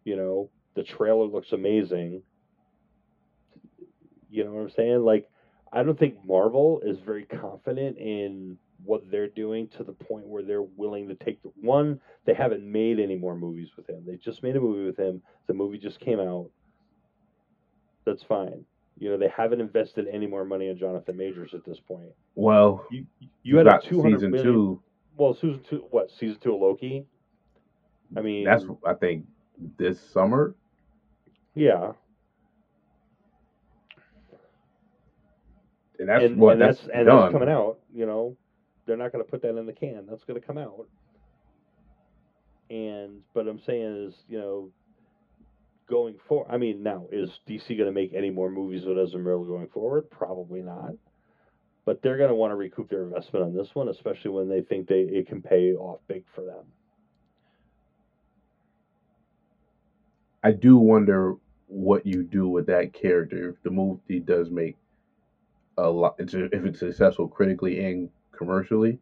You 0.04 0.16
know, 0.18 0.50
the 0.76 0.84
trailer 0.84 1.26
looks 1.26 1.52
amazing. 1.52 2.22
You 4.30 4.44
know 4.44 4.52
what 4.52 4.62
I'm 4.62 4.70
saying? 4.72 5.04
Like, 5.04 5.30
I 5.72 5.84
don't 5.84 5.98
think 5.98 6.16
Marvel 6.26 6.82
is 6.86 6.98
very 7.06 7.24
confident 7.26 7.98
in 7.98 8.58
what 8.84 9.10
they're 9.10 9.28
doing 9.30 9.68
to 9.78 9.84
the 9.84 9.94
point 9.94 10.28
where 10.28 10.44
they're 10.44 10.62
willing 10.62 11.08
to 11.08 11.16
take 11.16 11.42
the 11.42 11.52
one. 11.62 12.00
They 12.26 12.34
haven't 12.34 12.70
made 12.70 13.00
any 13.00 13.16
more 13.16 13.36
movies 13.36 13.70
with 13.78 13.90
him. 13.90 14.04
They 14.06 14.18
just 14.18 14.44
made 14.44 14.56
a 14.56 14.60
movie 14.60 14.86
with 14.86 14.98
him. 14.98 15.22
The 15.48 15.54
movie 15.54 15.78
just 15.78 16.00
came 16.00 16.20
out. 16.20 16.50
That's 18.06 18.24
fine. 18.24 18.66
You 18.98 19.10
know, 19.10 19.18
they 19.18 19.30
haven't 19.36 19.60
invested 19.62 20.08
any 20.12 20.28
more 20.28 20.46
money 20.46 20.70
in 20.70 20.78
Jonathan 20.78 21.18
Majors 21.18 21.54
at 21.54 21.66
this 21.66 21.80
point. 21.80 22.10
Well, 22.36 22.86
You 22.90 23.06
you 23.44 23.58
had 23.58 23.68
a 23.68 23.72
got 23.72 23.84
two 23.84 24.02
hundred 24.02 24.20
season 24.20 24.32
million. 24.32 24.54
two. 24.54 24.82
Well, 25.18 25.34
season 25.34 25.62
two. 25.70 25.86
What 25.92 26.12
season 26.12 26.38
two 26.42 26.56
of 26.56 26.62
Loki? 26.62 27.06
I 28.16 28.22
mean, 28.22 28.46
That's 28.46 28.66
I 28.86 28.94
think 28.94 29.26
this 29.78 30.00
summer. 30.02 30.56
yeah, 31.56 31.94
And 36.00 36.10
that's 36.10 36.24
and, 36.26 36.38
what 36.38 36.54
and 36.54 36.62
that's, 36.62 36.80
that's 36.80 36.90
and 36.94 37.06
done. 37.06 37.22
that's 37.22 37.32
coming 37.32 37.50
out. 37.50 37.80
You 37.94 38.06
know, 38.06 38.38
they're 38.86 38.98
not 38.98 39.12
going 39.12 39.24
to 39.24 39.30
put 39.30 39.42
that 39.44 39.58
in 39.58 39.66
the 39.66 39.74
can. 39.74 40.06
That's 40.08 40.24
going 40.24 40.40
to 40.40 40.46
come 40.46 40.58
out. 40.58 40.88
And 42.70 43.22
but 43.34 43.48
I'm 43.48 43.60
saying 43.60 44.08
is 44.08 44.16
you 44.28 44.40
know, 44.40 44.72
going 45.90 46.16
for. 46.28 46.46
I 46.52 46.58
mean, 46.58 46.84
now 46.84 47.08
is 47.12 47.40
DC 47.48 47.70
going 47.70 47.86
to 47.88 47.92
make 47.92 48.14
any 48.14 48.30
more 48.30 48.50
movies 48.50 48.86
with 48.86 48.98
Ezra 49.00 49.20
Miller 49.20 49.46
going 49.46 49.68
forward? 49.68 50.10
Probably 50.10 50.62
not. 50.62 50.92
But 51.86 52.02
they're 52.02 52.18
going 52.18 52.30
to 52.30 52.36
want 52.36 52.52
to 52.52 52.56
recoup 52.56 52.90
their 52.90 53.04
investment 53.04 53.46
on 53.46 53.56
this 53.56 53.76
one, 53.76 53.90
especially 53.90 54.32
when 54.32 54.50
they 54.50 54.62
think 54.62 54.88
they 54.88 55.02
it 55.02 55.28
can 55.28 55.42
pay 55.42 55.74
off 55.74 56.00
big 56.08 56.24
for 56.34 56.44
them. 56.44 56.66
I 60.44 60.52
do 60.52 60.78
wonder 60.78 61.36
what 61.68 62.06
you 62.06 62.24
do 62.24 62.48
with 62.48 62.68
that 62.68 62.94
character 62.94 63.50
if 63.50 63.64
the 63.64 63.72
movie 63.72 64.20
does 64.20 64.50
make 64.50 64.78
a 65.78 65.90
lot. 65.90 66.16
If 66.20 66.34
it's 66.36 66.80
successful 66.80 67.28
critically 67.28 67.84
and 67.86 68.10
commercially, 68.32 69.00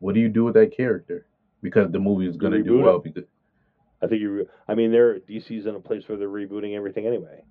what 0.00 0.14
do 0.14 0.20
you 0.20 0.28
do 0.28 0.44
with 0.44 0.54
that 0.54 0.76
character? 0.76 1.26
Because 1.62 1.90
the 1.90 1.98
movie 1.98 2.28
is 2.28 2.36
going 2.36 2.52
to 2.52 2.62
do 2.62 2.78
well. 2.78 2.96
it. 2.96 3.04
Because 3.04 3.24
I 4.02 4.06
think 4.06 4.20
you. 4.20 4.48
I 4.68 4.74
mean, 4.74 4.92
they're 4.92 5.18
DC's 5.20 5.66
in 5.66 5.74
a 5.74 5.80
place 5.80 6.08
where 6.08 6.18
they're 6.18 6.28
rebooting 6.28 6.76
everything 6.76 7.06
anyway. 7.06 7.42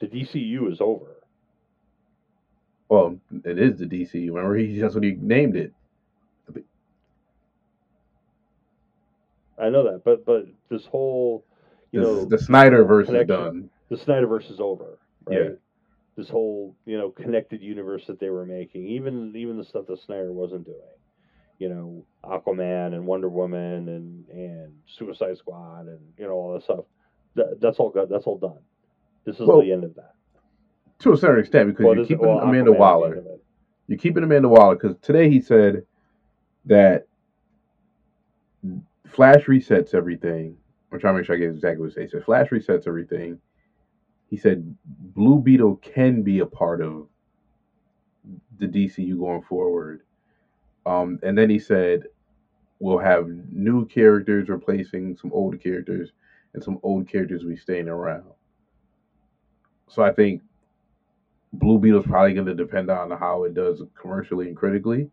The 0.00 0.06
DCU 0.08 0.70
is 0.70 0.80
over. 0.80 1.21
Well, 2.92 3.18
it 3.46 3.58
is 3.58 3.78
the 3.78 3.86
DC. 3.86 4.28
Remember, 4.28 4.54
he 4.54 4.78
that's 4.78 4.94
what 4.94 5.02
he 5.02 5.12
named 5.12 5.56
it. 5.56 5.72
I 9.58 9.70
know 9.70 9.84
that, 9.84 10.02
but 10.04 10.26
but 10.26 10.46
this 10.68 10.84
whole, 10.86 11.44
you 11.90 12.00
This- 12.00 12.08
know, 12.08 12.24
the 12.26 12.36
Snyderverse 12.36 13.14
is 13.14 13.26
done. 13.26 13.70
The 13.88 13.96
Snyderverse 13.96 14.50
is 14.50 14.60
over, 14.60 14.98
right? 15.24 15.38
Yeah. 15.38 15.48
This 16.16 16.28
whole 16.28 16.76
you 16.84 16.98
know 16.98 17.10
connected 17.10 17.62
universe 17.62 18.06
that 18.08 18.20
they 18.20 18.28
were 18.28 18.44
making, 18.44 18.86
even 18.88 19.34
even 19.36 19.56
the 19.56 19.64
stuff 19.64 19.86
that 19.86 19.98
Snyder 20.00 20.32
wasn't 20.32 20.66
doing, 20.66 20.98
you 21.58 21.70
know, 21.70 22.04
Aquaman 22.24 22.92
and 22.94 23.06
Wonder 23.06 23.30
Woman 23.30 23.88
and 23.88 24.28
and 24.28 24.74
Suicide 24.86 25.38
Squad 25.38 25.86
and 25.86 26.00
you 26.18 26.26
know 26.26 26.32
all 26.32 26.52
that 26.52 26.64
stuff. 26.64 26.84
That, 27.36 27.58
that's 27.60 27.78
all 27.78 27.88
good. 27.88 28.10
That's 28.10 28.24
all 28.26 28.36
done. 28.36 28.58
This 29.24 29.40
is 29.40 29.46
Well, 29.46 29.62
the 29.62 29.72
end 29.72 29.84
of 29.84 29.94
that. 29.94 30.12
To 31.02 31.12
a 31.12 31.16
certain 31.16 31.40
extent, 31.40 31.68
because 31.68 31.84
Well, 31.84 31.96
you're 31.96 32.06
keeping 32.06 32.26
well, 32.28 32.38
Amanda 32.38 32.70
Aquaman 32.70 32.78
Waller. 32.78 33.08
end 33.08 33.18
of 33.18 33.26
it. 33.26 33.44
You're 33.88 33.98
keeping 33.98 34.22
Amanda 34.22 34.48
Waller 34.48 34.76
because 34.76 34.96
today 35.02 35.28
he 35.28 35.40
said 35.40 35.84
that 36.64 37.06
Flash 39.08 39.44
resets 39.46 39.94
everything. 39.94 40.56
I'm 40.92 41.00
trying 41.00 41.14
to 41.14 41.18
make 41.18 41.26
sure 41.26 41.34
I 41.34 41.38
get 41.38 41.50
exactly 41.50 41.80
what 41.80 41.88
he 41.88 41.94
said. 41.94 42.02
He 42.04 42.08
said 42.08 42.24
Flash 42.24 42.50
resets 42.50 42.86
everything. 42.86 43.38
He 44.30 44.36
said 44.36 44.76
Blue 44.84 45.40
Beetle 45.40 45.76
can 45.76 46.22
be 46.22 46.38
a 46.38 46.46
part 46.46 46.80
of 46.80 47.08
the 48.58 48.68
DCU 48.68 49.18
going 49.18 49.42
forward. 49.42 50.02
Um, 50.86 51.18
and 51.24 51.36
then 51.36 51.50
he 51.50 51.58
said 51.58 52.04
we'll 52.78 52.98
have 52.98 53.26
new 53.50 53.86
characters 53.86 54.48
replacing 54.48 55.16
some 55.16 55.32
old 55.32 55.60
characters, 55.60 56.12
and 56.54 56.62
some 56.62 56.78
old 56.84 57.08
characters 57.08 57.42
will 57.42 57.50
be 57.50 57.56
staying 57.56 57.88
around. 57.88 58.24
So 59.88 60.02
I 60.02 60.12
think 60.12 60.42
Blue 61.52 61.78
Beetle's 61.78 62.06
probably 62.06 62.34
going 62.34 62.46
to 62.46 62.54
depend 62.54 62.90
on 62.90 63.10
how 63.10 63.44
it 63.44 63.54
does 63.54 63.82
commercially 64.00 64.48
and 64.48 64.56
critically. 64.56 65.10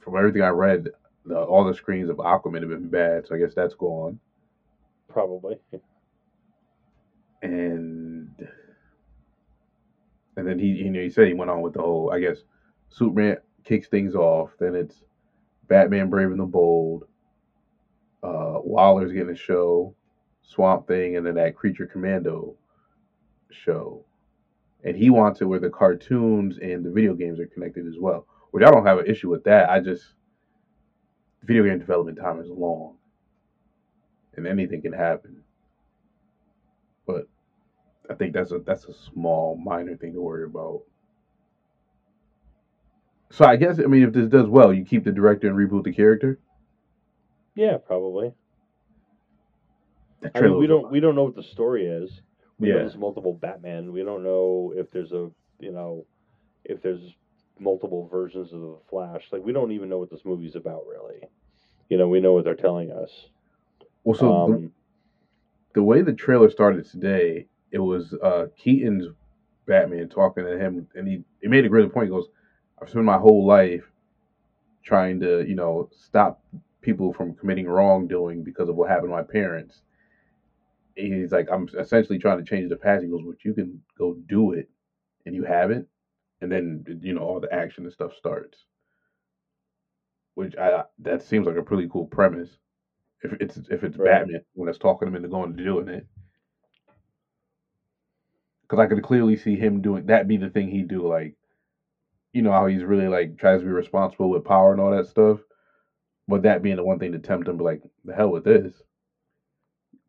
From 0.00 0.16
everything 0.16 0.42
I 0.42 0.48
read, 0.48 0.88
the, 1.24 1.38
all 1.38 1.64
the 1.64 1.74
screens 1.74 2.10
of 2.10 2.16
Aquaman 2.16 2.60
have 2.60 2.70
been 2.70 2.88
bad, 2.88 3.26
so 3.26 3.34
I 3.34 3.38
guess 3.38 3.54
that's 3.54 3.74
gone. 3.74 4.18
Probably. 5.08 5.58
And 7.42 8.30
and 10.36 10.46
then 10.46 10.58
he 10.58 10.68
you 10.68 10.90
know 10.90 11.00
he 11.00 11.10
said 11.10 11.26
he 11.26 11.34
went 11.34 11.50
on 11.50 11.60
with 11.60 11.74
the 11.74 11.82
whole 11.82 12.12
I 12.12 12.20
guess 12.20 12.38
Superman 12.88 13.38
kicks 13.64 13.88
things 13.88 14.14
off, 14.14 14.50
then 14.58 14.74
it's 14.74 15.02
Batman 15.68 16.10
Brave 16.10 16.30
and 16.30 16.40
the 16.40 16.44
Bold, 16.44 17.04
uh, 18.22 18.58
Waller's 18.62 19.12
getting 19.12 19.32
a 19.32 19.36
show, 19.36 19.94
Swamp 20.42 20.86
Thing, 20.86 21.16
and 21.16 21.26
then 21.26 21.34
that 21.34 21.56
Creature 21.56 21.86
Commando 21.86 22.54
show. 23.50 24.04
And 24.84 24.96
he 24.96 25.10
wants 25.10 25.40
it 25.40 25.44
where 25.44 25.60
the 25.60 25.70
cartoons 25.70 26.58
and 26.58 26.84
the 26.84 26.90
video 26.90 27.14
games 27.14 27.38
are 27.38 27.46
connected 27.46 27.86
as 27.86 27.94
well. 27.98 28.26
Which 28.50 28.64
I 28.64 28.70
don't 28.70 28.86
have 28.86 28.98
an 28.98 29.06
issue 29.06 29.30
with 29.30 29.44
that. 29.44 29.70
I 29.70 29.80
just 29.80 30.14
video 31.42 31.64
game 31.64 31.78
development 31.78 32.18
time 32.18 32.40
is 32.40 32.48
long. 32.48 32.96
And 34.36 34.46
anything 34.46 34.82
can 34.82 34.92
happen. 34.92 35.42
But 37.06 37.28
I 38.10 38.14
think 38.14 38.32
that's 38.34 38.52
a 38.52 38.58
that's 38.58 38.86
a 38.86 38.94
small 38.94 39.56
minor 39.56 39.96
thing 39.96 40.12
to 40.14 40.20
worry 40.20 40.44
about. 40.44 40.82
So 43.30 43.44
I 43.44 43.56
guess 43.56 43.78
I 43.78 43.82
mean 43.82 44.02
if 44.02 44.12
this 44.12 44.28
does 44.28 44.48
well, 44.48 44.72
you 44.72 44.84
keep 44.84 45.04
the 45.04 45.12
director 45.12 45.48
and 45.48 45.56
reboot 45.56 45.84
the 45.84 45.92
character. 45.92 46.38
Yeah, 47.54 47.76
probably. 47.78 48.32
I 50.34 50.40
mean, 50.40 50.58
we 50.58 50.66
don't 50.66 50.90
we 50.90 51.00
don't 51.00 51.14
know 51.14 51.24
what 51.24 51.34
the 51.34 51.42
story 51.42 51.86
is. 51.86 52.22
We 52.62 52.68
know 52.68 52.76
Yeah. 52.76 52.82
there's 52.82 52.96
multiple 52.96 53.34
Batman. 53.34 53.92
We 53.92 54.04
don't 54.04 54.22
know 54.22 54.72
if 54.76 54.90
there's 54.92 55.12
a 55.12 55.30
you 55.60 55.72
know 55.72 56.06
if 56.64 56.80
there's 56.82 57.14
multiple 57.58 58.08
versions 58.08 58.52
of 58.52 58.60
the 58.60 58.78
Flash. 58.88 59.28
Like 59.32 59.44
we 59.44 59.52
don't 59.52 59.72
even 59.72 59.88
know 59.88 59.98
what 59.98 60.10
this 60.10 60.24
movie's 60.24 60.54
about 60.56 60.86
really. 60.86 61.22
You 61.90 61.98
know, 61.98 62.08
we 62.08 62.20
know 62.20 62.34
what 62.34 62.44
they're 62.44 62.54
telling 62.54 62.92
us. 62.92 63.10
Well, 64.04 64.16
so 64.16 64.26
the, 64.26 64.34
Um, 64.34 64.72
the 65.74 65.82
way 65.82 66.02
the 66.02 66.12
trailer 66.14 66.50
started 66.50 66.86
today, 66.86 67.48
it 67.72 67.80
was 67.80 68.14
uh 68.22 68.46
Keaton's 68.56 69.08
Batman 69.66 70.08
talking 70.08 70.44
to 70.44 70.58
him, 70.58 70.88
and 70.94 71.08
he 71.08 71.24
he 71.42 71.48
made 71.48 71.64
a 71.64 71.68
great 71.68 71.92
point. 71.92 72.06
He 72.06 72.10
goes, 72.10 72.28
"I've 72.80 72.90
spent 72.90 73.04
my 73.04 73.18
whole 73.18 73.44
life 73.44 73.90
trying 74.82 75.20
to, 75.20 75.44
you 75.48 75.54
know, 75.56 75.88
stop 75.92 76.42
people 76.80 77.12
from 77.12 77.34
committing 77.34 77.66
wrongdoing 77.68 78.44
because 78.44 78.68
of 78.68 78.76
what 78.76 78.88
happened 78.88 79.08
to 79.10 79.16
my 79.16 79.22
parents." 79.22 79.82
He's 80.96 81.32
like, 81.32 81.48
"I'm 81.50 81.66
essentially 81.78 82.18
trying 82.18 82.38
to 82.38 82.44
change 82.44 82.68
the 82.68 82.76
past." 82.76 83.02
He 83.02 83.08
goes, 83.10 83.22
"But 83.26 83.44
you 83.44 83.54
can 83.54 83.80
go 83.98 84.14
do 84.28 84.52
it, 84.52 84.66
and 85.26 85.34
you 85.34 85.44
haven't." 85.44 85.86
And 86.42 86.52
then 86.52 86.84
you 87.02 87.14
know 87.14 87.22
all 87.22 87.40
the 87.40 87.52
action 87.54 87.84
and 87.84 87.92
stuff 87.92 88.14
starts, 88.14 88.66
which 90.34 90.54
I 90.56 90.82
that 91.00 91.22
seems 91.22 91.46
like 91.46 91.56
a 91.56 91.62
pretty 91.62 91.86
cool 91.90 92.06
premise. 92.06 92.58
If 93.22 93.34
it's 93.40 93.58
if 93.70 93.84
it's 93.84 93.98
Right. 93.98 94.20
Batman 94.20 94.40
when 94.54 94.68
it's 94.68 94.78
talking 94.78 95.08
him 95.08 95.16
into 95.16 95.28
going 95.28 95.56
to 95.56 95.64
doing 95.64 95.88
it, 95.88 96.06
because 98.62 98.78
I 98.78 98.86
could 98.86 99.02
clearly 99.02 99.36
see 99.36 99.56
him 99.56 99.80
doing 99.80 100.06
that 100.06 100.26
be 100.26 100.36
the 100.36 100.48
thing 100.48 100.68
he 100.68 100.82
do 100.82 101.06
like, 101.06 101.34
you 102.32 102.42
know 102.42 102.52
how 102.52 102.66
he's 102.66 102.84
really 102.84 103.08
like 103.08 103.36
tries 103.38 103.60
to 103.60 103.66
be 103.66 103.72
responsible 103.72 104.30
with 104.30 104.44
power 104.44 104.72
and 104.72 104.80
all 104.80 104.90
that 104.90 105.06
stuff, 105.06 105.40
but 106.28 106.42
that 106.42 106.62
being 106.62 106.76
the 106.76 106.84
one 106.84 106.98
thing 106.98 107.12
to 107.12 107.18
tempt 107.18 107.48
him, 107.48 107.58
be 107.58 107.64
like 107.64 107.82
the 108.04 108.14
hell 108.14 108.30
with 108.30 108.44
this. 108.44 108.82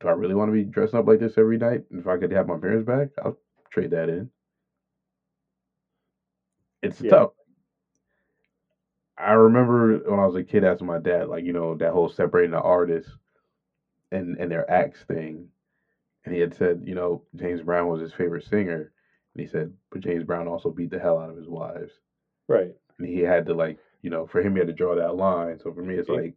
Do 0.03 0.09
I 0.09 0.13
really 0.13 0.35
want 0.35 0.49
to 0.49 0.53
be 0.53 0.65
dressing 0.65 0.99
up 0.99 1.07
like 1.07 1.19
this 1.19 1.39
every 1.39 1.57
night? 1.57 1.83
If 1.91 2.07
I 2.07 2.17
could 2.19 2.31
have 2.31 2.47
my 2.47 2.57
parents 2.57 2.85
back, 2.85 3.09
I'll 3.23 3.37
trade 3.71 3.91
that 3.91 4.09
in. 4.09 4.29
It's 6.83 7.01
Yeah. 7.01 7.09
tough. 7.09 7.31
I 9.17 9.33
remember 9.33 9.97
when 10.09 10.19
I 10.19 10.25
was 10.25 10.35
a 10.35 10.43
kid 10.43 10.63
asking 10.63 10.87
my 10.87 10.97
dad, 10.99 11.27
like, 11.27 11.43
you 11.45 11.53
know, 11.53 11.75
that 11.75 11.91
whole 11.91 12.09
separating 12.09 12.51
the 12.51 12.61
artists 12.61 13.17
and 14.11 14.37
and 14.39 14.51
their 14.51 14.69
acts 14.71 15.03
thing. 15.05 15.49
And 16.25 16.33
he 16.35 16.41
had 16.41 16.53
said, 16.53 16.83
you 16.85 16.95
know, 16.95 17.23
James 17.35 17.61
Brown 17.63 17.89
was 17.89 18.01
his 18.01 18.13
favorite 18.13 18.43
singer. 18.43 18.91
And 19.35 19.41
he 19.41 19.47
said, 19.47 19.73
but 19.91 20.01
James 20.01 20.25
Brown 20.25 20.47
also 20.47 20.71
beat 20.71 20.91
the 20.91 20.99
hell 20.99 21.19
out 21.19 21.29
of 21.31 21.37
his 21.37 21.49
wives. 21.49 22.01
right. 22.47 22.75
And 22.97 23.07
he 23.07 23.19
had 23.19 23.45
to 23.47 23.53
like, 23.53 23.77
you 24.01 24.09
know, 24.09 24.25
for 24.25 24.41
him 24.41 24.53
he 24.53 24.59
had 24.59 24.67
to 24.67 24.73
draw 24.73 24.95
that 24.95 25.15
line. 25.15 25.59
So 25.59 25.71
for 25.73 25.83
me 25.83 25.95
it's 25.95 26.09
like 26.09 26.33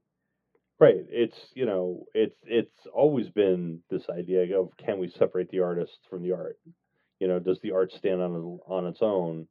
Right. 0.78 1.06
It's 1.08 1.38
you 1.54 1.64
know, 1.64 2.04
it's 2.14 2.36
it's 2.44 2.86
always 2.92 3.30
been 3.30 3.80
this 3.90 4.10
idea 4.10 4.58
of 4.58 4.76
can 4.76 4.98
we 4.98 5.08
separate 5.08 5.50
the 5.50 5.60
artist 5.60 5.98
from 6.10 6.22
the 6.22 6.32
art? 6.32 6.58
You 7.18 7.28
know, 7.28 7.38
does 7.38 7.60
the 7.60 7.72
art 7.72 7.92
stand 7.92 8.20
on 8.20 8.58
on 8.66 8.86
its 8.86 9.00
own, 9.00 9.48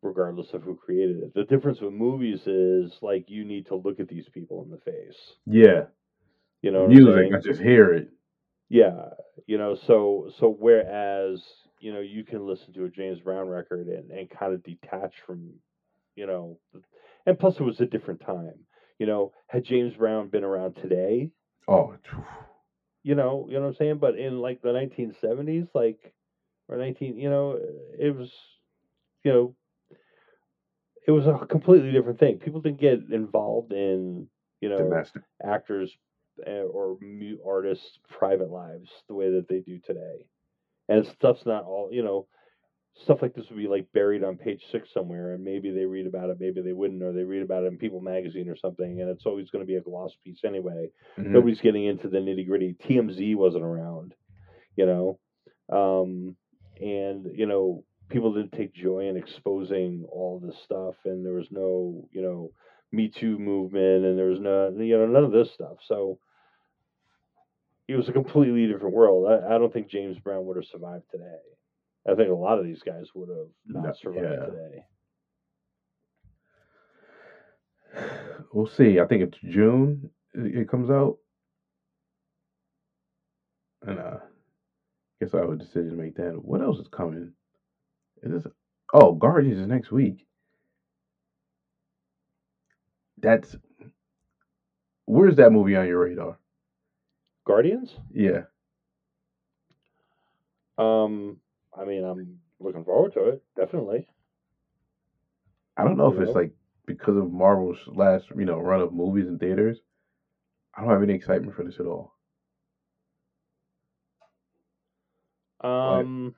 regardless 0.00 0.52
of 0.52 0.62
who 0.62 0.76
created 0.76 1.24
it? 1.24 1.34
The 1.34 1.44
difference 1.44 1.80
with 1.80 1.92
movies 1.92 2.46
is 2.46 2.92
like 3.02 3.24
you 3.28 3.44
need 3.44 3.66
to 3.66 3.74
look 3.74 3.98
at 3.98 4.08
these 4.08 4.28
people 4.28 4.62
in 4.62 4.70
the 4.70 4.78
face. 4.78 5.18
Yeah. 5.46 5.86
You 6.62 6.70
know, 6.70 6.86
Music. 6.86 7.32
I 7.34 7.40
just 7.40 7.60
hear 7.60 7.92
it. 7.94 8.10
Yeah, 8.68 9.10
you 9.46 9.56
know, 9.58 9.76
so 9.86 10.30
so 10.38 10.54
whereas 10.58 11.42
you 11.80 11.92
know 11.92 12.00
you 12.00 12.24
can 12.24 12.46
listen 12.46 12.72
to 12.74 12.84
a 12.84 12.90
James 12.90 13.20
Brown 13.20 13.48
record 13.48 13.88
and 13.88 14.10
and 14.10 14.28
kind 14.28 14.52
of 14.52 14.62
detach 14.62 15.14
from, 15.26 15.54
you 16.16 16.26
know, 16.26 16.58
and 17.26 17.38
plus 17.38 17.54
it 17.54 17.62
was 17.62 17.80
a 17.80 17.86
different 17.86 18.20
time. 18.20 18.54
You 18.98 19.06
know, 19.06 19.32
had 19.48 19.64
James 19.64 19.94
Brown 19.94 20.28
been 20.28 20.44
around 20.44 20.76
today, 20.76 21.30
Oh 21.68 21.94
you 23.02 23.14
know, 23.14 23.46
you 23.48 23.54
know 23.54 23.62
what 23.62 23.68
I'm 23.68 23.74
saying. 23.74 23.98
But 23.98 24.18
in 24.18 24.40
like 24.40 24.60
the 24.60 24.72
1970s, 24.72 25.68
like 25.74 26.14
or 26.68 26.76
19, 26.76 27.16
you 27.16 27.30
know, 27.30 27.58
it 27.98 28.14
was, 28.14 28.32
you 29.24 29.32
know, 29.32 29.54
it 31.06 31.12
was 31.12 31.26
a 31.26 31.46
completely 31.46 31.90
different 31.90 32.18
thing. 32.18 32.38
People 32.38 32.60
didn't 32.60 32.80
get 32.80 33.00
involved 33.10 33.72
in, 33.72 34.28
you 34.60 34.68
know, 34.68 34.76
domestic. 34.76 35.22
actors 35.42 35.96
uh, 36.46 36.50
or 36.50 36.98
artists' 37.46 37.98
private 38.08 38.50
lives 38.50 38.90
the 39.08 39.14
way 39.14 39.30
that 39.30 39.48
they 39.48 39.60
do 39.60 39.78
today. 39.78 40.26
And 40.88 41.06
stuff's 41.06 41.46
not 41.46 41.64
all, 41.64 41.88
you 41.90 42.02
know, 42.02 42.26
stuff 43.04 43.18
like 43.22 43.34
this 43.34 43.46
would 43.48 43.58
be 43.58 43.68
like 43.68 43.86
buried 43.92 44.24
on 44.24 44.36
page 44.36 44.62
six 44.72 44.88
somewhere, 44.92 45.34
and 45.34 45.44
maybe 45.44 45.70
they 45.70 45.84
read 45.84 46.06
about 46.06 46.30
it, 46.30 46.38
maybe 46.40 46.60
they 46.60 46.72
wouldn't, 46.72 47.02
or 47.02 47.12
they 47.12 47.22
read 47.22 47.42
about 47.42 47.64
it 47.64 47.68
in 47.68 47.78
People 47.78 48.00
magazine 48.00 48.48
or 48.48 48.56
something, 48.56 49.00
and 49.00 49.10
it's 49.10 49.26
always 49.26 49.50
going 49.50 49.62
to 49.62 49.66
be 49.66 49.76
a 49.76 49.80
gloss 49.80 50.12
piece 50.24 50.40
anyway. 50.44 50.90
Mhm. 51.16 51.30
Nobody's 51.30 51.60
getting 51.60 51.84
into 51.84 52.08
the 52.08 52.18
nitty 52.18 52.46
gritty. 52.46 52.74
TMZ 52.74 53.34
wasn't 53.36 53.64
around, 53.64 54.14
you 54.76 54.86
know, 54.86 55.18
um, 55.68 56.36
and 56.80 57.26
you 57.34 57.46
know 57.46 57.84
people 58.08 58.32
didn't 58.32 58.52
take 58.52 58.72
joy 58.72 59.08
in 59.08 59.16
exposing 59.16 60.04
all 60.10 60.40
this 60.40 60.56
stuff, 60.64 60.94
and 61.04 61.24
there 61.24 61.34
was 61.34 61.50
no, 61.50 62.08
you 62.10 62.22
know, 62.22 62.50
Me 62.90 63.08
Too 63.08 63.38
movement, 63.38 64.04
and 64.04 64.18
there 64.18 64.26
was 64.26 64.40
no, 64.40 64.70
you 64.70 64.96
know, 64.96 65.06
none 65.06 65.24
of 65.24 65.32
this 65.32 65.52
stuff. 65.52 65.76
So 65.86 66.18
it 67.86 67.96
was 67.96 68.08
a 68.08 68.12
completely 68.12 68.66
different 68.66 68.94
world. 68.94 69.30
I, 69.30 69.54
I 69.54 69.58
don't 69.58 69.72
think 69.72 69.88
James 69.90 70.18
Brown 70.18 70.44
would 70.46 70.56
have 70.56 70.66
survived 70.66 71.04
today. 71.10 71.38
I 72.08 72.14
think 72.14 72.30
a 72.30 72.34
lot 72.34 72.58
of 72.58 72.64
these 72.64 72.82
guys 72.82 73.08
would 73.14 73.28
have 73.28 73.48
not 73.66 73.84
No, 73.86 73.92
survived 73.92 74.24
yeah. 74.24 74.46
today. 74.46 74.84
We'll 78.52 78.66
see. 78.66 79.00
I 79.00 79.06
think 79.06 79.22
it's 79.22 79.38
June 79.44 80.10
it 80.34 80.68
comes 80.68 80.90
out. 80.90 81.18
And 83.82 83.98
uh 83.98 84.18
guess 85.20 85.34
I 85.34 85.38
have 85.38 85.50
a 85.50 85.56
decision 85.56 85.90
to 85.90 85.96
make 85.96 86.16
then. 86.16 86.34
What 86.34 86.62
else 86.62 86.78
is 86.78 86.88
coming? 86.88 87.32
Is 88.22 88.32
this 88.44 88.52
oh 88.94 89.14
Guardians 89.14 89.60
is 89.60 89.66
next 89.66 89.92
week. 89.92 90.26
That's 93.20 93.56
where's 95.06 95.36
that 95.36 95.52
movie 95.52 95.76
on 95.76 95.86
your 95.88 96.00
radar? 96.00 96.38
Guardians. 97.46 97.96
Yeah. 98.12 98.42
Um, 100.78 101.38
I 101.78 101.84
mean, 101.84 102.04
I'm 102.04 102.38
looking 102.60 102.84
forward 102.84 103.12
to 103.14 103.28
it. 103.28 103.42
Definitely. 103.56 104.06
I 105.76 105.84
don't 105.84 105.96
know 105.96 106.12
You 106.12 106.20
if 106.20 106.28
it's 106.28 106.34
like 106.36 106.52
because 106.86 107.16
of 107.16 107.32
Marvel's 107.32 107.78
last, 107.86 108.26
you 108.36 108.44
know, 108.44 108.58
run 108.58 108.80
of 108.80 108.92
movies 108.92 109.28
in 109.28 109.38
theaters. 109.38 109.78
I 110.74 110.82
don't 110.82 110.90
have 110.90 111.02
any 111.02 111.14
excitement 111.14 111.54
for 111.54 111.64
this 111.64 111.78
at 111.78 111.86
all. 111.86 112.14
Um, 115.60 116.34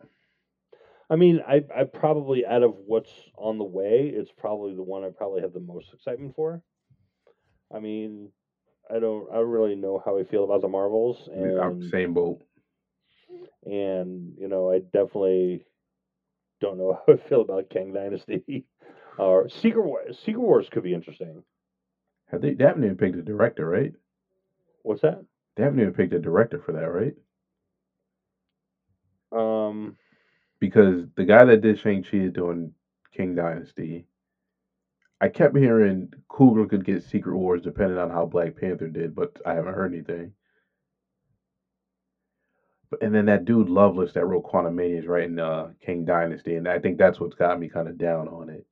I 1.11 1.17
mean, 1.17 1.41
I 1.47 1.65
I 1.75 1.85
probably 1.85 2.47
out 2.47 2.63
of 2.63 2.75
what's 2.87 3.13
on 3.37 3.59
the 3.59 3.65
way, 3.65 4.13
it's 4.15 4.31
probably 4.33 4.75
the 4.75 4.83
one 4.83 5.05
I 5.05 5.11
probably 5.11 5.43
have 5.43 5.53
the 5.53 5.61
most 5.61 5.93
excitement 5.93 6.35
for. 6.37 6.63
I 7.75 7.81
mean, 7.81 8.31
I 8.91 8.99
don't 8.99 9.31
I 9.31 9.37
don't 9.37 9.49
really 9.49 9.77
know 9.77 10.03
how 10.05 10.19
I 10.19 10.25
feel 10.25 10.45
about 10.45 10.63
the 10.63 10.69
Marvels, 10.69 11.29
and 11.33 11.85
same 11.91 12.15
boat. 12.15 12.43
And 13.67 14.35
you 14.39 14.49
know, 14.49 14.71
I 14.71 14.79
definitely 14.81 15.65
don't 16.61 16.79
know 16.79 16.99
how 17.07 17.15
I 17.15 17.17
feel 17.17 17.43
about 17.43 17.71
Kang 17.71 17.93
Dynasty. 17.93 18.65
Or 19.19 19.49
Secret 19.49 19.83
Wars. 19.83 20.19
Secret 20.19 20.41
Wars 20.41 20.69
could 20.71 20.83
be 20.83 20.95
interesting. 20.95 21.43
Have 22.29 22.41
they, 22.41 22.55
they 22.55 22.65
haven't 22.65 22.85
even 22.85 22.97
picked 22.97 23.17
a 23.17 23.23
director, 23.23 23.67
right? 23.69 23.93
What's 24.83 25.03
that? 25.03 25.25
They 25.55 25.63
haven't 25.63 25.79
even 25.81 25.93
picked 25.93 26.13
a 26.13 26.19
director 26.19 26.59
for 26.59 26.73
that, 26.73 26.91
right? 26.91 27.15
Um, 29.33 29.97
Because 30.61 31.09
the 31.17 31.25
guy 31.25 31.45
that 31.45 31.61
did 31.61 31.79
Shang 31.79 32.03
Chi 32.05 32.19
is 32.19 32.33
doing 32.33 32.73
Kang 33.13 33.35
Dynasty. 33.35 34.07
I 35.21 35.29
kept 35.29 35.57
hearing 35.57 36.13
Coogler 36.29 36.69
could 36.69 36.85
get 36.85 37.03
Secret 37.03 37.37
Wars 37.37 37.63
depending 37.63 37.97
on 37.99 38.11
how 38.11 38.27
Black 38.27 38.55
Panther 38.57 38.89
did, 38.89 39.15
but 39.15 39.41
I 39.47 39.55
haven't 39.55 39.75
heard 39.75 39.93
anything. 39.95 40.35
And 43.01 43.15
then 43.15 43.27
that 43.27 43.45
dude 43.45 43.69
Loveness 43.69 44.13
that 44.15 44.27
wrote 44.27 44.45
Quantumania 44.45 44.99
is 44.99 45.07
writing 45.07 45.39
uh, 45.39 45.71
Kang 45.81 46.05
Dynasty, 46.05 46.57
and 46.57 46.67
I 46.69 46.79
think 46.81 46.99
that's 46.99 47.21
what's 47.21 47.35
got 47.35 47.59
me 47.59 47.69
kind 47.69 47.89
of 47.89 47.99
down 47.99 48.29
on 48.29 48.49
it. 48.51 48.67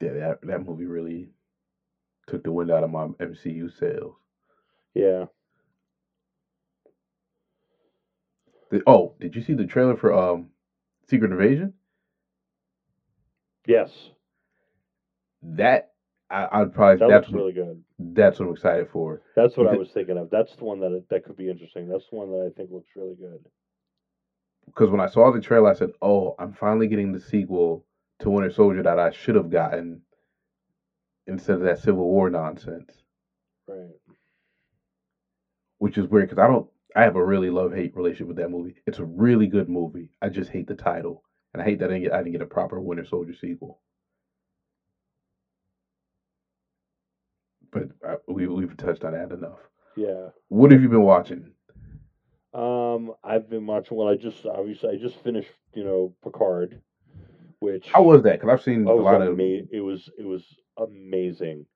Yeah, 0.00 0.12
that 0.12 0.38
that 0.42 0.64
movie 0.66 0.86
really 0.86 1.30
took 2.26 2.44
the 2.44 2.52
wind 2.52 2.70
out 2.70 2.84
of 2.84 2.90
my 2.90 3.06
MCU 3.20 3.68
sails. 3.70 4.16
Yeah. 4.94 5.26
The- 8.70 8.82
oh, 8.86 9.14
did 9.20 9.34
you 9.36 9.42
see 9.42 9.54
the 9.54 9.64
trailer 9.66 9.96
for 9.96 10.12
um 10.12 10.50
Secret 11.08 11.32
Invasion? 11.32 11.74
Yes. 13.66 14.10
That 15.42 15.93
I, 16.34 16.48
I'd 16.60 16.72
probably 16.72 16.98
That 16.98 17.08
that's 17.08 17.28
looks 17.28 17.32
really 17.32 17.52
good. 17.52 17.82
that's 17.98 18.38
what 18.40 18.46
I'm 18.46 18.52
excited 18.52 18.88
for. 18.88 19.22
That's 19.36 19.56
what 19.56 19.68
I 19.68 19.76
was 19.76 19.90
thinking 19.92 20.18
of. 20.18 20.30
That's 20.30 20.56
the 20.56 20.64
one 20.64 20.80
that 20.80 21.04
that 21.10 21.24
could 21.24 21.36
be 21.36 21.48
interesting. 21.48 21.88
That's 21.88 22.08
the 22.10 22.16
one 22.16 22.30
that 22.30 22.44
I 22.46 22.50
think 22.56 22.70
looks 22.70 22.90
really 22.96 23.14
good. 23.14 23.38
Because 24.66 24.90
when 24.90 25.00
I 25.00 25.06
saw 25.06 25.30
the 25.30 25.40
trailer, 25.40 25.70
I 25.70 25.74
said, 25.74 25.90
"Oh, 26.02 26.34
I'm 26.38 26.52
finally 26.52 26.88
getting 26.88 27.12
the 27.12 27.20
sequel 27.20 27.84
to 28.20 28.30
Winter 28.30 28.50
Soldier 28.50 28.82
that 28.82 28.98
I 28.98 29.10
should 29.10 29.36
have 29.36 29.50
gotten 29.50 30.02
instead 31.26 31.56
of 31.56 31.62
that 31.62 31.78
Civil 31.78 32.04
War 32.06 32.30
nonsense." 32.30 33.04
Right. 33.68 33.90
Which 35.78 35.98
is 35.98 36.08
weird 36.08 36.28
because 36.28 36.42
I 36.42 36.48
don't. 36.48 36.68
I 36.96 37.02
have 37.02 37.16
a 37.16 37.24
really 37.24 37.50
love 37.50 37.72
hate 37.72 37.94
relationship 37.96 38.28
with 38.28 38.36
that 38.38 38.50
movie. 38.50 38.74
It's 38.86 38.98
a 39.00 39.04
really 39.04 39.46
good 39.46 39.68
movie. 39.68 40.10
I 40.22 40.28
just 40.28 40.50
hate 40.50 40.66
the 40.66 40.74
title, 40.74 41.22
and 41.52 41.60
I 41.62 41.64
hate 41.64 41.78
that 41.80 41.90
I 41.90 41.94
didn't 41.94 42.02
get, 42.04 42.12
I 42.14 42.18
didn't 42.18 42.32
get 42.32 42.42
a 42.42 42.46
proper 42.46 42.80
Winter 42.80 43.04
Soldier 43.04 43.34
sequel. 43.34 43.80
But 47.74 47.88
I, 48.08 48.14
we 48.28 48.46
we've 48.46 48.76
touched 48.76 49.04
on 49.04 49.12
that 49.12 49.32
enough. 49.32 49.58
Yeah. 49.96 50.28
What 50.48 50.70
have 50.72 50.80
you 50.80 50.88
been 50.88 51.02
watching? 51.02 51.50
Um, 52.54 53.12
I've 53.24 53.50
been 53.50 53.66
watching. 53.66 53.96
Well, 53.96 54.08
I 54.08 54.14
just 54.14 54.46
obviously 54.46 54.90
I 54.90 54.96
just 54.96 55.22
finished. 55.22 55.50
You 55.74 55.82
know, 55.84 56.14
Picard, 56.22 56.80
which 57.58 57.88
How 57.92 58.02
was 58.02 58.22
that? 58.22 58.40
Because 58.40 58.48
I've 58.52 58.62
seen 58.62 58.86
Oh, 58.88 59.00
a 59.00 59.02
lot 59.02 59.20
of. 59.20 59.28
ama- 59.38 59.66
it 59.72 59.82
was 59.82 60.08
it 60.16 60.24
was 60.24 60.44
amazing. 60.78 61.66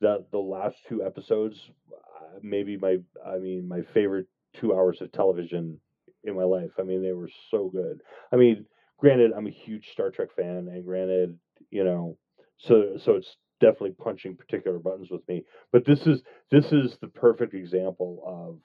The 0.00 0.26
the 0.32 0.38
last 0.38 0.76
two 0.88 1.04
episodes, 1.04 1.70
uh, 1.92 2.38
maybe 2.42 2.76
my 2.76 2.98
I 3.24 3.38
mean 3.38 3.68
my 3.68 3.82
favorite 3.94 4.26
two 4.54 4.74
hours 4.74 5.00
of 5.00 5.12
television 5.12 5.80
in 6.24 6.34
my 6.34 6.42
life. 6.42 6.72
I 6.78 6.82
mean 6.82 7.02
they 7.02 7.12
were 7.12 7.30
so 7.52 7.68
good. 7.68 8.00
I 8.32 8.36
mean, 8.36 8.66
granted, 8.98 9.30
I'm 9.32 9.46
a 9.46 9.50
huge 9.50 9.90
Star 9.92 10.10
Trek 10.10 10.30
fan, 10.34 10.68
and 10.72 10.84
granted, 10.84 11.38
you 11.70 11.84
know, 11.84 12.18
so 12.58 12.96
so 12.98 13.12
it's 13.14 13.36
definitely 13.60 13.94
punching 13.98 14.36
particular 14.36 14.78
buttons 14.78 15.10
with 15.10 15.26
me. 15.28 15.44
But 15.72 15.84
this 15.84 16.06
is 16.06 16.22
this 16.50 16.66
is 16.72 16.96
the 17.00 17.08
perfect 17.08 17.54
example 17.54 18.22
of 18.26 18.60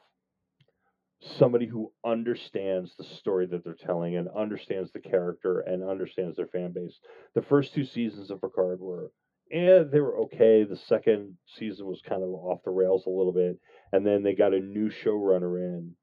somebody 1.37 1.67
who 1.67 1.91
understands 2.05 2.91
the 2.97 3.03
story 3.03 3.45
that 3.45 3.63
they're 3.63 3.75
telling 3.75 4.15
and 4.15 4.27
understands 4.29 4.91
the 4.91 4.99
character 4.99 5.59
and 5.59 5.83
understands 5.83 6.35
their 6.35 6.47
fan 6.47 6.71
base. 6.71 6.97
The 7.35 7.43
first 7.43 7.73
two 7.73 7.85
seasons 7.85 8.31
of 8.31 8.41
Picard 8.41 8.79
were, 8.79 9.11
eh, 9.51 9.83
they 9.91 9.99
were 9.99 10.17
okay. 10.21 10.63
The 10.63 10.79
second 10.87 11.37
season 11.59 11.85
was 11.85 12.01
kind 12.07 12.23
of 12.23 12.29
off 12.29 12.63
the 12.63 12.71
rails 12.71 13.05
a 13.05 13.11
little 13.11 13.33
bit, 13.33 13.59
and 13.91 14.05
then 14.05 14.23
they 14.23 14.33
got 14.33 14.53
a 14.53 14.59
new 14.59 14.89
showrunner 14.89 15.59
in, 15.59 15.95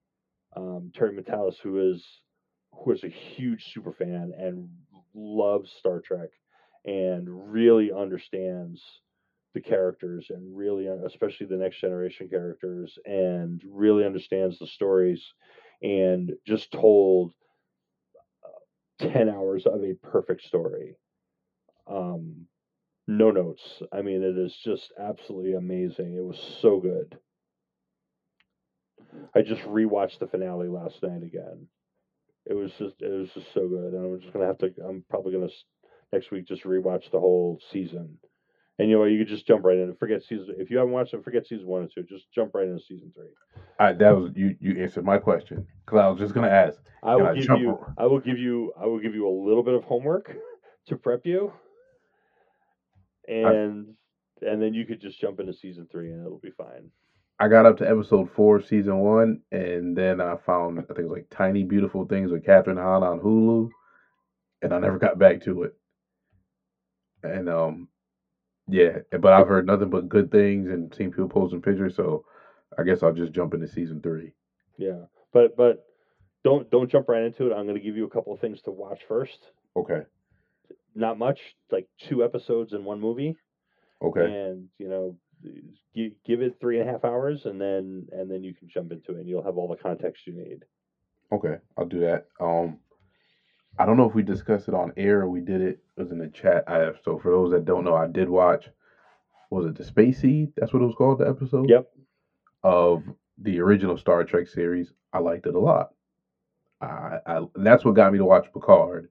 um, 0.57 0.93
Terry 0.95 1.17
Matalas, 1.17 1.57
who 1.63 1.93
is 1.93 2.05
who 2.73 2.93
is 2.93 3.03
a 3.03 3.09
huge 3.09 3.73
super 3.73 3.93
fan 3.93 4.33
and 4.39 4.69
loves 5.15 5.71
Star 5.79 6.01
Trek 6.01 6.29
and 6.89 7.53
really 7.53 7.93
understands 7.93 8.83
the 9.53 9.61
characters 9.61 10.29
and 10.31 10.57
really 10.57 10.87
especially 11.07 11.47
the 11.47 11.57
next 11.57 11.81
generation 11.81 12.29
characters 12.31 12.99
and 13.05 13.63
really 13.69 14.07
understands 14.07 14.59
the 14.59 14.67
stories 14.67 15.23
and 15.83 16.33
just 16.47 16.73
told 16.73 17.33
uh, 18.43 19.07
10 19.07 19.29
hours 19.29 19.67
of 19.67 19.83
a 19.85 19.95
perfect 20.03 20.43
story. 20.43 20.97
Um 21.87 22.47
no 23.07 23.31
notes. 23.31 23.83
I 23.93 24.01
mean 24.01 24.23
it 24.23 24.39
is 24.39 24.57
just 24.65 24.91
absolutely 24.99 25.55
amazing. 25.55 26.15
It 26.17 26.25
was 26.25 26.39
so 26.63 26.81
good. 26.81 27.19
I 29.35 29.43
just 29.43 29.63
rewatched 29.63 30.21
the 30.21 30.27
finale 30.27 30.69
last 30.69 31.03
night 31.03 31.23
again. 31.23 31.69
It 32.47 32.55
was 32.55 32.73
just 32.79 32.95
it 33.03 33.13
was 33.13 33.29
just 33.35 33.53
so 33.53 33.69
good 33.69 33.93
and 33.93 34.07
i'm 34.07 34.21
just 34.21 34.33
gonna 34.33 34.47
have 34.47 34.57
to 34.59 34.73
i'm 34.89 35.05
probably 35.11 35.33
gonna 35.33 35.51
next 36.13 36.31
week 36.31 36.47
just 36.47 36.65
rewatch 36.65 37.11
the 37.11 37.21
whole 37.21 37.61
season 37.71 38.19
and 38.79 38.89
you 38.89 38.97
know? 38.97 39.05
You 39.05 39.19
could 39.19 39.29
just 39.29 39.47
jump 39.47 39.65
right 39.65 39.77
in. 39.77 39.95
Forget 39.97 40.23
season. 40.23 40.55
If 40.59 40.71
you 40.71 40.79
haven't 40.79 40.93
watched 40.93 41.15
it, 41.15 41.25
forget 41.25 41.47
season 41.47 41.67
one 41.67 41.83
and 41.83 41.91
two. 41.93 42.03
Just 42.05 42.31
jump 42.33 42.55
right 42.55 42.67
into 42.67 42.83
season 42.83 43.13
three. 43.15 43.29
I, 43.79 43.93
that 43.93 44.11
was 44.11 44.33
you. 44.35 44.57
You 44.61 44.81
answered 44.83 45.05
my 45.05 45.19
question 45.19 45.67
because 45.85 45.99
I 45.99 46.09
was 46.09 46.19
just 46.19 46.35
gonna 46.35 46.49
ask. 46.49 46.79
I 47.03 47.17
will 47.17 47.27
I 47.27 47.35
give 47.35 47.61
you. 47.61 47.73
over? 47.73 47.95
I 47.99 48.07
will 48.07 48.21
give 48.21 48.39
you. 48.39 48.73
I 48.81 48.87
will 48.87 49.01
give 49.01 49.15
you 49.15 49.29
a 49.29 49.35
little 49.47 49.63
bit 49.63 49.75
of 49.75 49.85
homework 49.85 50.35
to 50.87 50.97
prep 50.97 51.27
you, 51.27 51.53
and 53.27 53.95
and 54.43 54.63
then 54.63 54.75
you 54.75 54.87
could 54.87 55.01
just 55.01 55.21
jump 55.21 55.41
into 55.41 55.53
season 55.53 55.89
three, 55.91 56.13
and 56.13 56.25
it'll 56.25 56.39
be 56.39 56.51
fine. 56.51 56.91
I 57.41 57.47
got 57.47 57.67
up 57.67 57.77
to 57.79 57.89
episode 57.89 58.31
four, 58.33 58.57
of 58.57 58.67
season 58.67 58.99
one, 58.99 59.43
and 59.53 59.97
then 59.97 60.21
I 60.21 60.37
found 60.37 60.79
I 60.79 60.83
think 60.83 61.01
it 61.01 61.09
was 61.09 61.19
like 61.19 61.31
Tiny 61.31 61.63
Beautiful 61.63 62.05
Things 62.05 62.33
with 62.33 62.45
Kathryn 62.45 62.83
Hahn 62.83 63.05
on 63.05 63.21
Hulu, 63.21 63.71
and 64.63 64.73
I 64.73 64.79
never 64.81 64.99
got 64.99 65.19
back 65.19 65.43
to 65.43 65.63
it. 65.65 65.75
And 67.23 67.49
um, 67.49 67.89
yeah, 68.69 68.99
but 69.11 69.33
I've 69.33 69.49
heard 69.49 69.67
nothing 69.67 69.91
but 69.91 70.09
good 70.09 70.31
things 70.31 70.69
and 70.69 70.95
seen 70.95 71.11
people 71.11 71.29
posting 71.29 71.63
pictures, 71.63 71.97
so 71.97 72.25
I 72.79 72.83
guess 72.83 73.03
I'll 73.03 73.13
just 73.13 73.33
jump 73.33 73.55
into 73.55 73.69
season 73.69 74.01
three. 74.01 74.35
Yeah, 74.77 75.05
but 75.33 75.57
but 75.57 75.85
don't 76.45 76.71
don't 76.71 76.91
jump 76.91 77.09
right 77.09 77.23
into 77.23 77.47
it. 77.47 77.55
I'm 77.55 77.65
going 77.65 77.79
to 77.79 77.85
give 77.85 77.97
you 77.97 78.05
a 78.05 78.11
couple 78.11 78.33
of 78.33 78.41
things 78.41 78.63
to 78.63 78.71
watch 78.71 79.01
first. 79.09 79.39
Okay. 79.77 80.03
Not 80.95 81.19
much, 81.19 81.41
like 81.71 81.89
two 81.99 82.25
episodes 82.25 82.73
in 82.73 82.85
one 82.85 83.01
movie. 83.01 83.37
Okay. 84.01 84.25
and 84.25 84.69
you 84.79 84.89
know 84.89 85.17
give, 85.95 86.13
give 86.25 86.41
it 86.41 86.57
three 86.61 86.79
and 86.79 86.89
a 86.89 86.93
half 86.93 87.05
hours 87.05 87.47
and 87.47 87.61
then 87.61 88.07
and 88.13 88.31
then 88.31 88.45
you 88.45 88.55
can 88.55 88.69
jump 88.69 88.93
into 88.93 89.17
it 89.17 89.19
and 89.19 89.29
you'll 89.29 89.43
have 89.43 89.57
all 89.57 89.69
the 89.69 89.75
context 89.75 90.25
you 90.27 90.33
need 90.33 90.65
Okay, 91.31 91.57
I'll 91.77 91.87
do 91.87 92.01
that. 92.01 92.27
Um, 92.41 92.79
I 93.79 93.85
don't 93.87 93.97
know 93.97 94.07
if 94.07 94.15
we 94.15 94.23
discussed 94.23 94.69
it 94.69 94.75
on 94.75 94.93
air 94.97 95.21
or 95.21 95.29
we 95.29 95.41
did 95.41 95.61
it. 95.61 95.79
It 95.97 96.01
was 96.01 96.11
in 96.11 96.19
the 96.19 96.29
chat. 96.29 96.65
I 96.67 96.79
have 96.79 96.97
so 97.05 97.19
for 97.19 97.31
those 97.31 97.51
that 97.53 97.65
don't 97.65 97.85
know, 97.85 97.95
I 97.95 98.07
did 98.07 98.29
watch. 98.29 98.69
Was 99.51 99.67
it 99.67 99.77
the 99.77 99.85
Space 99.85 100.19
Seed? 100.21 100.51
That's 100.57 100.73
what 100.73 100.83
it 100.83 100.87
was 100.87 100.95
called. 100.95 101.19
The 101.19 101.29
episode. 101.29 101.69
yep 101.71 101.87
Of 102.63 103.03
the 103.39 103.61
original 103.61 103.97
Star 103.97 104.25
Trek 104.25 104.47
series, 104.49 104.93
I 105.13 105.19
liked 105.19 105.47
it 105.47 105.55
a 105.55 105.59
lot. 105.61 105.89
I, 106.81 107.19
I 107.27 107.41
that's 107.57 107.85
what 107.85 107.95
got 107.95 108.13
me 108.13 108.19
to 108.19 108.25
watch 108.25 108.47
Picard. 108.53 109.09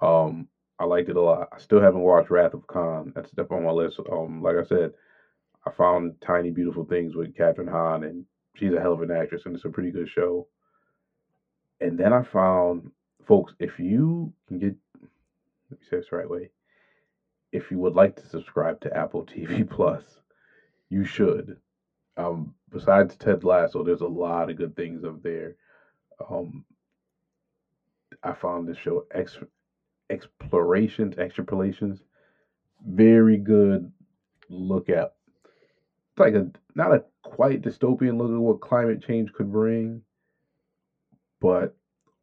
Um, 0.00 0.46
I 0.78 0.84
liked 0.84 1.08
it 1.08 1.16
a 1.16 1.20
lot. 1.20 1.48
I 1.52 1.58
still 1.58 1.80
haven't 1.80 2.00
watched 2.02 2.30
Wrath 2.30 2.54
of 2.54 2.66
Khan. 2.66 3.12
That's 3.14 3.30
up 3.38 3.52
on 3.52 3.64
my 3.64 3.70
list. 3.70 4.00
Um, 4.10 4.42
like 4.42 4.56
I 4.56 4.62
said, 4.62 4.90
I 5.66 5.70
found 5.70 6.14
Tiny 6.20 6.50
Beautiful 6.50 6.84
Things 6.84 7.14
with 7.14 7.34
Kathryn 7.34 7.70
Hahn, 7.70 8.04
and 8.04 8.24
she's 8.54 8.72
a 8.72 8.80
hell 8.80 8.92
of 8.92 9.02
an 9.02 9.10
actress, 9.10 9.42
and 9.46 9.54
it's 9.54 9.64
a 9.64 9.70
pretty 9.70 9.90
good 9.90 10.08
show. 10.08 10.46
And 11.80 11.98
then 11.98 12.12
I 12.12 12.22
found, 12.22 12.90
folks, 13.26 13.54
if 13.58 13.78
you 13.78 14.32
can 14.48 14.58
get, 14.58 14.74
let 15.70 15.80
me 15.80 15.86
say 15.88 15.96
this 15.96 16.06
the 16.10 16.16
right 16.16 16.30
way, 16.30 16.50
if 17.52 17.70
you 17.70 17.78
would 17.78 17.94
like 17.94 18.16
to 18.16 18.26
subscribe 18.26 18.80
to 18.80 18.96
Apple 18.96 19.24
TV 19.26 19.68
Plus, 19.68 20.20
you 20.88 21.04
should. 21.04 21.56
Um, 22.16 22.54
besides 22.70 23.16
Ted 23.16 23.44
Lasso, 23.44 23.82
there's 23.82 24.00
a 24.00 24.06
lot 24.06 24.50
of 24.50 24.56
good 24.56 24.74
things 24.76 25.04
up 25.04 25.22
there. 25.22 25.56
Um, 26.30 26.64
I 28.22 28.32
found 28.32 28.68
this 28.68 28.78
show 28.78 29.04
Ex- 29.12 29.38
Explorations, 30.08 31.16
Extrapolations, 31.16 32.00
very 32.86 33.36
good 33.36 33.90
look 34.48 34.88
at. 34.88 35.14
It's 36.12 36.18
like 36.18 36.34
a 36.34 36.50
not 36.74 36.94
a 36.94 37.04
quite 37.22 37.62
dystopian 37.62 38.16
look 38.16 38.30
at 38.30 38.38
what 38.38 38.60
climate 38.60 39.02
change 39.02 39.32
could 39.32 39.52
bring, 39.52 40.02
but 41.40 41.76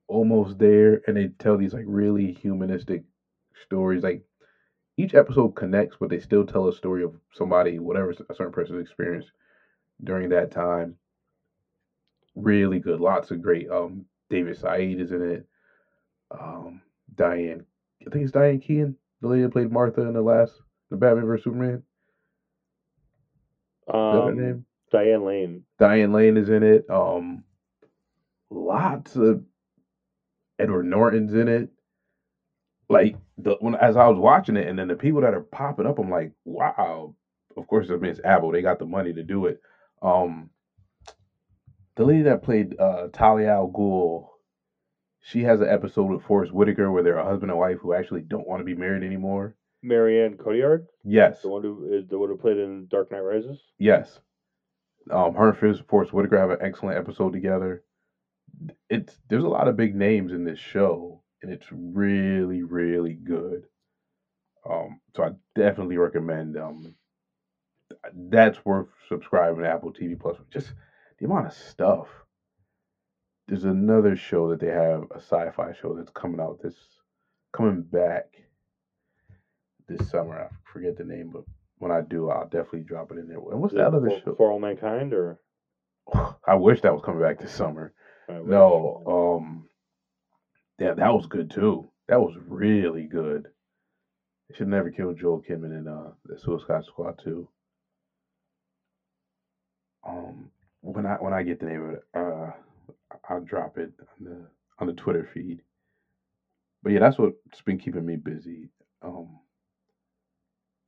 almost 0.07 0.57
there. 0.57 1.01
And 1.07 1.17
they 1.17 1.27
tell 1.39 1.57
these 1.57 1.73
like 1.73 1.85
really 1.87 2.31
humanistic 2.31 3.03
stories. 3.63 4.03
Like 4.03 4.23
each 4.97 5.15
episode 5.15 5.49
connects, 5.49 5.97
but 5.99 6.09
they 6.09 6.19
still 6.19 6.45
tell 6.45 6.67
a 6.67 6.73
story 6.73 7.03
of 7.03 7.15
somebody, 7.33 7.79
whatever 7.79 8.11
a 8.11 8.35
certain 8.35 8.51
person 8.51 8.79
experienced 8.79 9.31
during 10.03 10.29
that 10.29 10.51
time. 10.51 10.95
Really 12.35 12.79
good, 12.79 12.99
lots 12.99 13.31
of 13.31 13.41
great. 13.41 13.69
Um, 13.69 14.05
David 14.29 14.57
Said 14.57 14.81
is 14.81 15.11
in 15.11 15.21
it. 15.21 15.47
Um, 16.31 16.81
Diane, 17.15 17.63
I 18.05 18.09
think 18.09 18.23
it's 18.23 18.31
Diane 18.31 18.59
Keaton, 18.59 18.95
the 19.21 19.27
lady 19.27 19.43
that 19.43 19.51
played 19.51 19.71
Martha 19.71 20.01
in 20.01 20.13
the 20.13 20.21
last 20.21 20.53
the 20.89 20.97
Batman 20.97 21.25
vs 21.25 21.43
Superman. 21.43 21.83
Is 23.87 23.93
that 23.93 23.93
her 23.93 24.29
um, 24.29 24.37
name? 24.37 24.65
diane 24.91 25.25
lane 25.25 25.63
Diane 25.79 26.13
Lane 26.13 26.37
is 26.37 26.49
in 26.49 26.63
it. 26.63 26.89
Um, 26.89 27.43
lots 28.49 29.15
of 29.15 29.43
Edward 30.59 30.85
Norton's 30.85 31.33
in 31.33 31.47
it. 31.47 31.69
Like 32.89 33.15
the 33.37 33.55
when 33.59 33.75
as 33.75 33.95
I 33.97 34.07
was 34.07 34.19
watching 34.19 34.57
it, 34.57 34.67
and 34.67 34.77
then 34.77 34.87
the 34.87 34.95
people 34.95 35.21
that 35.21 35.33
are 35.33 35.41
popping 35.41 35.87
up, 35.87 35.99
I'm 35.99 36.09
like, 36.09 36.31
wow. 36.45 37.15
Of 37.55 37.67
course, 37.67 37.89
I 37.89 37.93
mean 37.95 38.11
it's 38.11 38.19
Apple. 38.23 38.51
They 38.51 38.61
got 38.61 38.79
the 38.79 38.85
money 38.85 39.13
to 39.13 39.23
do 39.23 39.45
it. 39.45 39.61
Um, 40.01 40.49
the 41.95 42.03
lady 42.05 42.23
that 42.23 42.41
played 42.43 42.79
uh, 42.79 43.07
Talia 43.13 43.49
al 43.49 43.69
Ghul, 43.71 44.27
she 45.21 45.43
has 45.43 45.61
an 45.61 45.69
episode 45.69 46.09
with 46.11 46.23
Forest 46.23 46.51
Whitaker 46.51 46.91
where 46.91 47.03
they're 47.03 47.17
a 47.17 47.23
husband 47.23 47.51
and 47.51 47.59
wife 47.59 47.77
who 47.81 47.93
actually 47.93 48.21
don't 48.21 48.47
want 48.47 48.59
to 48.59 48.65
be 48.65 48.73
married 48.75 49.03
anymore, 49.03 49.55
Marion 49.83 50.35
Cotillard, 50.35 50.87
Yes, 51.03 51.41
the 51.43 51.49
one 51.49 51.61
who 51.61 51.93
is 51.93 52.07
the 52.09 52.17
one 52.17 52.29
who 52.29 52.37
played 52.37 52.57
in 52.57 52.87
Dark 52.89 53.11
Knight 53.11 53.19
Rises. 53.19 53.59
yes. 53.77 54.19
Um, 55.11 55.35
her 55.35 55.49
and 55.49 55.57
Forest 55.57 55.83
Forest 55.89 56.13
Whitaker 56.13 56.39
have 56.39 56.49
an 56.49 56.57
excellent 56.61 56.97
episode 56.97 57.33
together. 57.33 57.83
It's 58.89 59.17
there's 59.29 59.43
a 59.43 59.49
lot 59.49 59.67
of 59.67 59.77
big 59.77 59.95
names 59.95 60.31
in 60.31 60.43
this 60.43 60.59
show, 60.59 61.21
and 61.41 61.51
it's 61.51 61.67
really, 61.71 62.63
really 62.63 63.13
good. 63.13 63.63
Um, 64.69 64.99
so 65.15 65.23
I 65.23 65.29
definitely 65.55 65.97
recommend. 65.97 66.57
Um, 66.57 66.95
that's 68.15 68.63
worth 68.65 68.87
subscribing 69.09 69.61
to 69.61 69.69
Apple 69.69 69.93
TV 69.93 70.19
Plus. 70.19 70.37
Just 70.51 70.73
the 71.19 71.25
amount 71.25 71.47
of 71.47 71.53
stuff. 71.53 72.07
There's 73.47 73.65
another 73.65 74.15
show 74.15 74.49
that 74.49 74.61
they 74.61 74.67
have, 74.67 75.03
a 75.11 75.17
sci-fi 75.17 75.73
show 75.73 75.93
that's 75.95 76.11
coming 76.11 76.39
out 76.39 76.61
this, 76.63 76.75
coming 77.51 77.81
back 77.81 78.25
this 79.87 80.09
summer. 80.09 80.39
I 80.39 80.47
forget 80.71 80.97
the 80.97 81.03
name, 81.03 81.29
but 81.31 81.43
when 81.77 81.91
I 81.91 82.01
do, 82.01 82.29
I'll 82.29 82.45
definitely 82.45 82.83
drop 82.83 83.11
it 83.11 83.17
in 83.17 83.27
there. 83.27 83.37
And 83.37 83.59
what's 83.59 83.73
Is 83.73 83.77
that 83.77 83.93
other 83.93 84.09
for, 84.09 84.21
show? 84.21 84.35
For 84.35 84.51
All 84.51 84.59
Mankind 84.59 85.13
or 85.13 85.39
I 86.47 86.55
wish 86.55 86.81
that 86.81 86.93
was 86.93 87.03
coming 87.03 87.21
back 87.21 87.39
this 87.39 87.51
summer. 87.51 87.93
No, 88.27 89.01
um, 89.05 89.67
yeah, 90.79 90.93
that 90.93 91.13
was 91.13 91.25
good 91.25 91.49
too. 91.49 91.89
That 92.07 92.19
was 92.21 92.35
really 92.47 93.05
good. 93.07 93.47
They 94.47 94.55
should 94.55 94.67
never 94.67 94.89
kill 94.89 95.11
Joel 95.13 95.41
Kinnaman 95.41 95.77
in 95.77 95.87
uh 95.87 96.13
the 96.25 96.37
Suicide 96.37 96.85
Squad 96.85 97.17
too. 97.17 97.49
Um, 100.05 100.49
when 100.81 101.05
I 101.05 101.15
when 101.15 101.33
I 101.33 101.43
get 101.43 101.59
the 101.59 101.65
name 101.65 101.81
of 101.81 101.89
it, 101.91 101.99
uh, 102.13 102.51
I'll 103.29 103.39
drop 103.41 103.77
it 103.77 103.91
on 103.99 104.25
the 104.25 104.47
on 104.79 104.87
the 104.87 104.93
Twitter 104.93 105.23
feed. 105.23 105.61
But 106.83 106.91
yeah, 106.91 106.99
that's 106.99 107.17
what's 107.17 107.61
been 107.65 107.77
keeping 107.77 108.05
me 108.05 108.15
busy. 108.15 108.69
Um, 109.01 109.39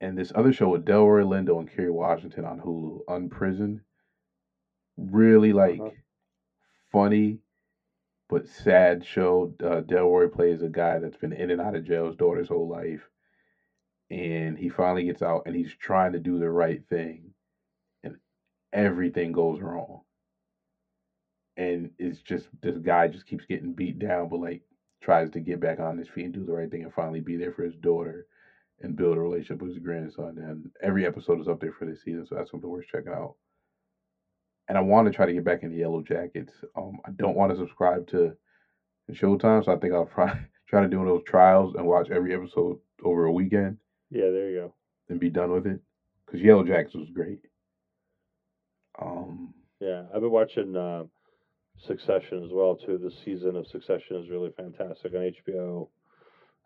and 0.00 0.16
this 0.16 0.32
other 0.34 0.52
show 0.52 0.68
with 0.68 0.84
Delroy 0.84 1.22
Lindo 1.22 1.58
and 1.58 1.68
Kerry 1.68 1.90
Washington 1.90 2.44
on 2.44 2.60
Hulu, 2.60 3.00
Unprisoned, 3.08 3.80
really 4.96 5.52
like 5.52 5.80
Uh-huh. 5.80 5.90
Funny 6.90 7.40
but 8.28 8.46
sad 8.48 9.04
show. 9.04 9.54
Uh, 9.62 9.80
Delroy 9.82 10.30
plays 10.32 10.62
a 10.62 10.68
guy 10.68 10.98
that's 10.98 11.16
been 11.16 11.32
in 11.32 11.50
and 11.50 11.60
out 11.60 11.74
of 11.76 11.84
jail 11.84 12.06
his 12.06 12.16
daughter's 12.16 12.48
whole 12.48 12.68
life, 12.68 13.08
and 14.10 14.58
he 14.58 14.68
finally 14.68 15.04
gets 15.04 15.22
out 15.22 15.42
and 15.46 15.54
he's 15.54 15.74
trying 15.74 16.12
to 16.12 16.18
do 16.20 16.38
the 16.38 16.50
right 16.50 16.82
thing, 16.88 17.32
and 18.04 18.16
everything 18.72 19.32
goes 19.32 19.60
wrong. 19.60 20.02
And 21.56 21.90
it's 21.98 22.20
just 22.22 22.48
this 22.62 22.78
guy 22.78 23.08
just 23.08 23.26
keeps 23.26 23.46
getting 23.46 23.72
beat 23.72 23.98
down, 23.98 24.28
but 24.28 24.40
like 24.40 24.62
tries 25.00 25.30
to 25.30 25.40
get 25.40 25.60
back 25.60 25.80
on 25.80 25.98
his 25.98 26.08
feet 26.08 26.26
and 26.26 26.34
do 26.34 26.44
the 26.44 26.52
right 26.52 26.70
thing 26.70 26.82
and 26.82 26.92
finally 26.92 27.20
be 27.20 27.36
there 27.36 27.52
for 27.52 27.62
his 27.64 27.76
daughter 27.76 28.26
and 28.80 28.96
build 28.96 29.16
a 29.16 29.20
relationship 29.20 29.62
with 29.62 29.70
his 29.70 29.78
grandson. 29.78 30.38
And 30.38 30.70
every 30.82 31.06
episode 31.06 31.40
is 31.40 31.48
up 31.48 31.60
there 31.60 31.72
for 31.72 31.86
this 31.86 32.02
season, 32.02 32.26
so 32.26 32.34
that's 32.34 32.50
something 32.50 32.68
worth 32.70 32.86
checking 32.86 33.12
out. 33.12 33.36
And 34.68 34.76
I 34.76 34.80
want 34.80 35.06
to 35.06 35.12
try 35.12 35.26
to 35.26 35.32
get 35.32 35.44
back 35.44 35.62
into 35.62 35.76
Yellow 35.76 36.02
Jackets. 36.02 36.52
Um, 36.76 36.98
I 37.04 37.10
don't 37.12 37.36
want 37.36 37.52
to 37.52 37.56
subscribe 37.58 38.06
to 38.08 38.32
Showtime, 39.12 39.64
so 39.64 39.72
I 39.72 39.76
think 39.76 39.94
I'll 39.94 40.06
try 40.14 40.38
try 40.68 40.80
to 40.82 40.88
do 40.88 40.98
one 40.98 41.06
of 41.06 41.14
those 41.14 41.24
trials 41.24 41.74
and 41.76 41.86
watch 41.86 42.10
every 42.10 42.34
episode 42.34 42.78
over 43.04 43.26
a 43.26 43.32
weekend 43.32 43.76
Yeah, 44.10 44.30
there 44.30 44.50
you 44.50 44.56
go. 44.56 44.74
and 45.08 45.20
be 45.20 45.30
done 45.30 45.52
with 45.52 45.66
it. 45.66 45.78
Because 46.24 46.40
Yellow 46.40 46.64
Jackets 46.64 46.96
was 46.96 47.08
great. 47.14 47.38
Um, 49.00 49.54
Yeah, 49.80 50.04
I've 50.14 50.20
been 50.20 50.30
watching 50.30 50.74
uh, 50.76 51.04
Succession 51.78 52.42
as 52.42 52.50
well 52.52 52.74
too. 52.74 52.98
This 52.98 53.14
season 53.24 53.54
of 53.54 53.66
Succession 53.66 54.16
is 54.16 54.30
really 54.30 54.50
fantastic 54.56 55.12
on 55.14 55.30
HBO. 55.48 55.88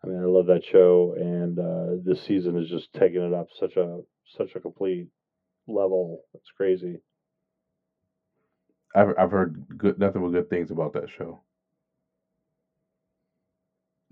I 0.03 0.07
mean, 0.07 0.19
I 0.19 0.25
love 0.25 0.47
that 0.47 0.63
show, 0.65 1.13
and 1.15 1.59
uh, 1.59 2.01
this 2.03 2.23
season 2.25 2.57
is 2.57 2.69
just 2.69 2.91
taking 2.93 3.21
it 3.21 3.33
up 3.33 3.47
such 3.59 3.75
a 3.75 3.99
such 4.35 4.55
a 4.55 4.59
complete 4.59 5.09
level. 5.67 6.21
It's 6.33 6.49
crazy. 6.57 7.01
I've 8.95 9.13
I've 9.17 9.31
heard 9.31 9.65
good 9.77 9.97
nothing 9.99 10.21
but 10.21 10.31
good 10.31 10.49
things 10.49 10.71
about 10.71 10.93
that 10.93 11.09
show. 11.09 11.41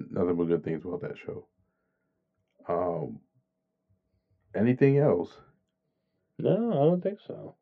Nothing 0.09 0.35
but 0.37 0.45
good 0.47 0.63
things 0.63 0.83
about 0.85 1.01
that 1.01 1.17
show. 1.17 1.45
Um, 2.67 3.19
anything 4.55 4.97
else? 4.97 5.41
No, 6.39 6.71
I 6.71 6.75
don't 6.85 7.01
think 7.03 7.19
so. 7.19 7.55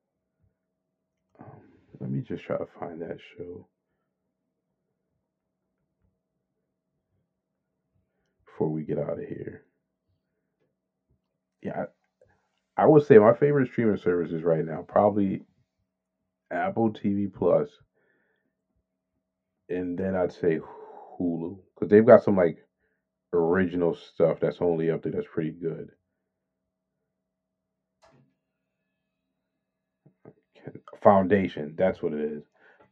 Um, 1.40 1.62
let 2.00 2.10
me 2.10 2.22
just 2.22 2.44
try 2.44 2.58
to 2.58 2.66
find 2.66 3.02
that 3.02 3.20
show 3.20 3.68
before 8.46 8.70
we 8.70 8.84
get 8.84 8.98
out 9.00 9.20
of 9.20 9.26
here. 9.28 9.64
Yeah, 11.62 11.86
I, 12.78 12.84
I 12.84 12.86
would 12.86 13.04
say 13.04 13.18
my 13.18 13.34
favorite 13.34 13.68
streaming 13.68 13.98
services 13.98 14.44
right 14.44 14.66
now 14.66 14.84
probably 14.88 15.42
Apple 16.52 16.92
TV 16.92 17.32
Plus, 17.32 17.70
and 19.70 19.98
then 19.98 20.16
I'd 20.16 20.32
say 20.32 20.60
Hulu 21.20 21.58
because 21.76 21.90
they've 21.90 22.06
got 22.06 22.24
some 22.24 22.36
like 22.38 22.58
original 23.34 23.94
stuff 23.96 24.40
that's 24.40 24.58
only 24.62 24.90
up 24.90 25.04
there 25.04 25.12
that's 25.12 25.28
pretty 25.32 25.52
good. 25.52 25.90
Foundation, 31.02 31.76
that's 31.78 32.02
what 32.02 32.14
it 32.14 32.20
is. 32.20 32.44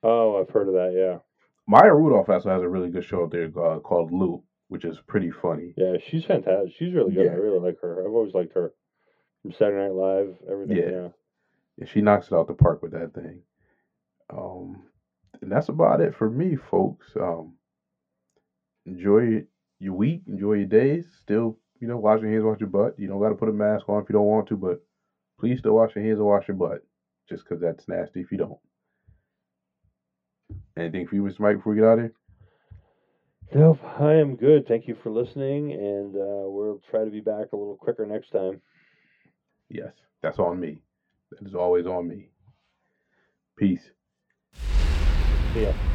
Oh, 0.03 0.39
I've 0.39 0.49
heard 0.53 0.67
of 0.67 0.73
that. 0.75 0.93
Yeah, 0.95 1.19
Maya 1.67 1.93
Rudolph 1.93 2.29
also 2.29 2.49
has 2.49 2.61
a 2.61 2.69
really 2.69 2.89
good 2.89 3.03
show 3.03 3.23
up 3.23 3.31
there 3.31 3.45
uh, 3.57 3.79
called 3.79 4.11
Loot, 4.11 4.41
which 4.67 4.85
is 4.85 4.97
pretty 5.07 5.31
funny. 5.31 5.73
yeah, 5.75 5.95
she's 6.07 6.25
fantastic. 6.25 6.73
She's 6.77 6.93
really 6.93 7.13
good. 7.13 7.27
I 7.27 7.33
really 7.35 7.59
like 7.59 7.79
her. 7.81 8.01
I've 8.05 8.13
always 8.13 8.33
liked 8.33 8.53
her 8.53 8.73
from 9.41 9.51
Saturday 9.53 9.83
Night 9.87 9.93
Live. 9.93 10.35
Everything. 10.49 10.77
Yeah. 10.77 10.89
Yeah. 10.91 11.07
Yeah, 11.77 11.85
she 11.85 12.01
knocks 12.01 12.27
it 12.27 12.33
out 12.33 12.47
the 12.47 12.53
park 12.53 12.81
with 12.81 12.91
that 12.91 13.13
thing. 13.13 13.41
Um, 14.31 14.83
and 15.41 15.51
that's 15.51 15.69
about 15.69 16.01
it 16.01 16.15
for 16.15 16.29
me, 16.29 16.55
folks. 16.55 17.07
Um, 17.19 17.55
enjoy 18.85 19.43
your 19.79 19.93
week, 19.93 20.23
enjoy 20.27 20.53
your 20.53 20.65
days. 20.65 21.05
Still, 21.21 21.57
you 21.79 21.87
know, 21.87 21.97
wash 21.97 22.21
your 22.21 22.31
hands, 22.31 22.43
wash 22.43 22.59
your 22.59 22.69
butt. 22.69 22.95
You 22.97 23.07
don't 23.07 23.21
got 23.21 23.29
to 23.29 23.35
put 23.35 23.49
a 23.49 23.53
mask 23.53 23.89
on 23.89 24.01
if 24.01 24.09
you 24.09 24.13
don't 24.13 24.25
want 24.25 24.47
to, 24.47 24.57
but 24.57 24.81
please 25.39 25.59
still 25.59 25.75
wash 25.75 25.95
your 25.95 26.03
hands 26.05 26.19
and 26.19 26.27
wash 26.27 26.47
your 26.47 26.57
butt, 26.57 26.85
just 27.29 27.43
because 27.43 27.61
that's 27.61 27.87
nasty 27.87 28.21
if 28.21 28.31
you 28.31 28.37
don't. 28.37 28.59
Anything 30.77 31.07
for 31.07 31.15
you, 31.15 31.23
Mr. 31.23 31.39
Mike, 31.41 31.57
before 31.57 31.73
we 31.73 31.79
get 31.79 31.87
out 31.87 31.99
of 31.99 32.05
here? 32.05 32.13
Nope, 33.53 33.79
I 33.99 34.13
am 34.13 34.35
good. 34.35 34.67
Thank 34.67 34.87
you 34.87 34.95
for 35.03 35.11
listening, 35.11 35.71
and 35.71 36.15
uh, 36.15 36.49
we'll 36.49 36.81
try 36.89 37.05
to 37.05 37.11
be 37.11 37.21
back 37.21 37.53
a 37.53 37.55
little 37.55 37.77
quicker 37.77 38.05
next 38.05 38.31
time. 38.31 38.59
Yes, 39.69 39.93
that's 40.21 40.39
on 40.39 40.59
me. 40.59 40.81
That 41.31 41.47
is 41.47 41.55
always 41.55 41.85
on 41.85 42.07
me. 42.07 42.29
Peace. 43.57 43.81
Ya. 45.55 45.94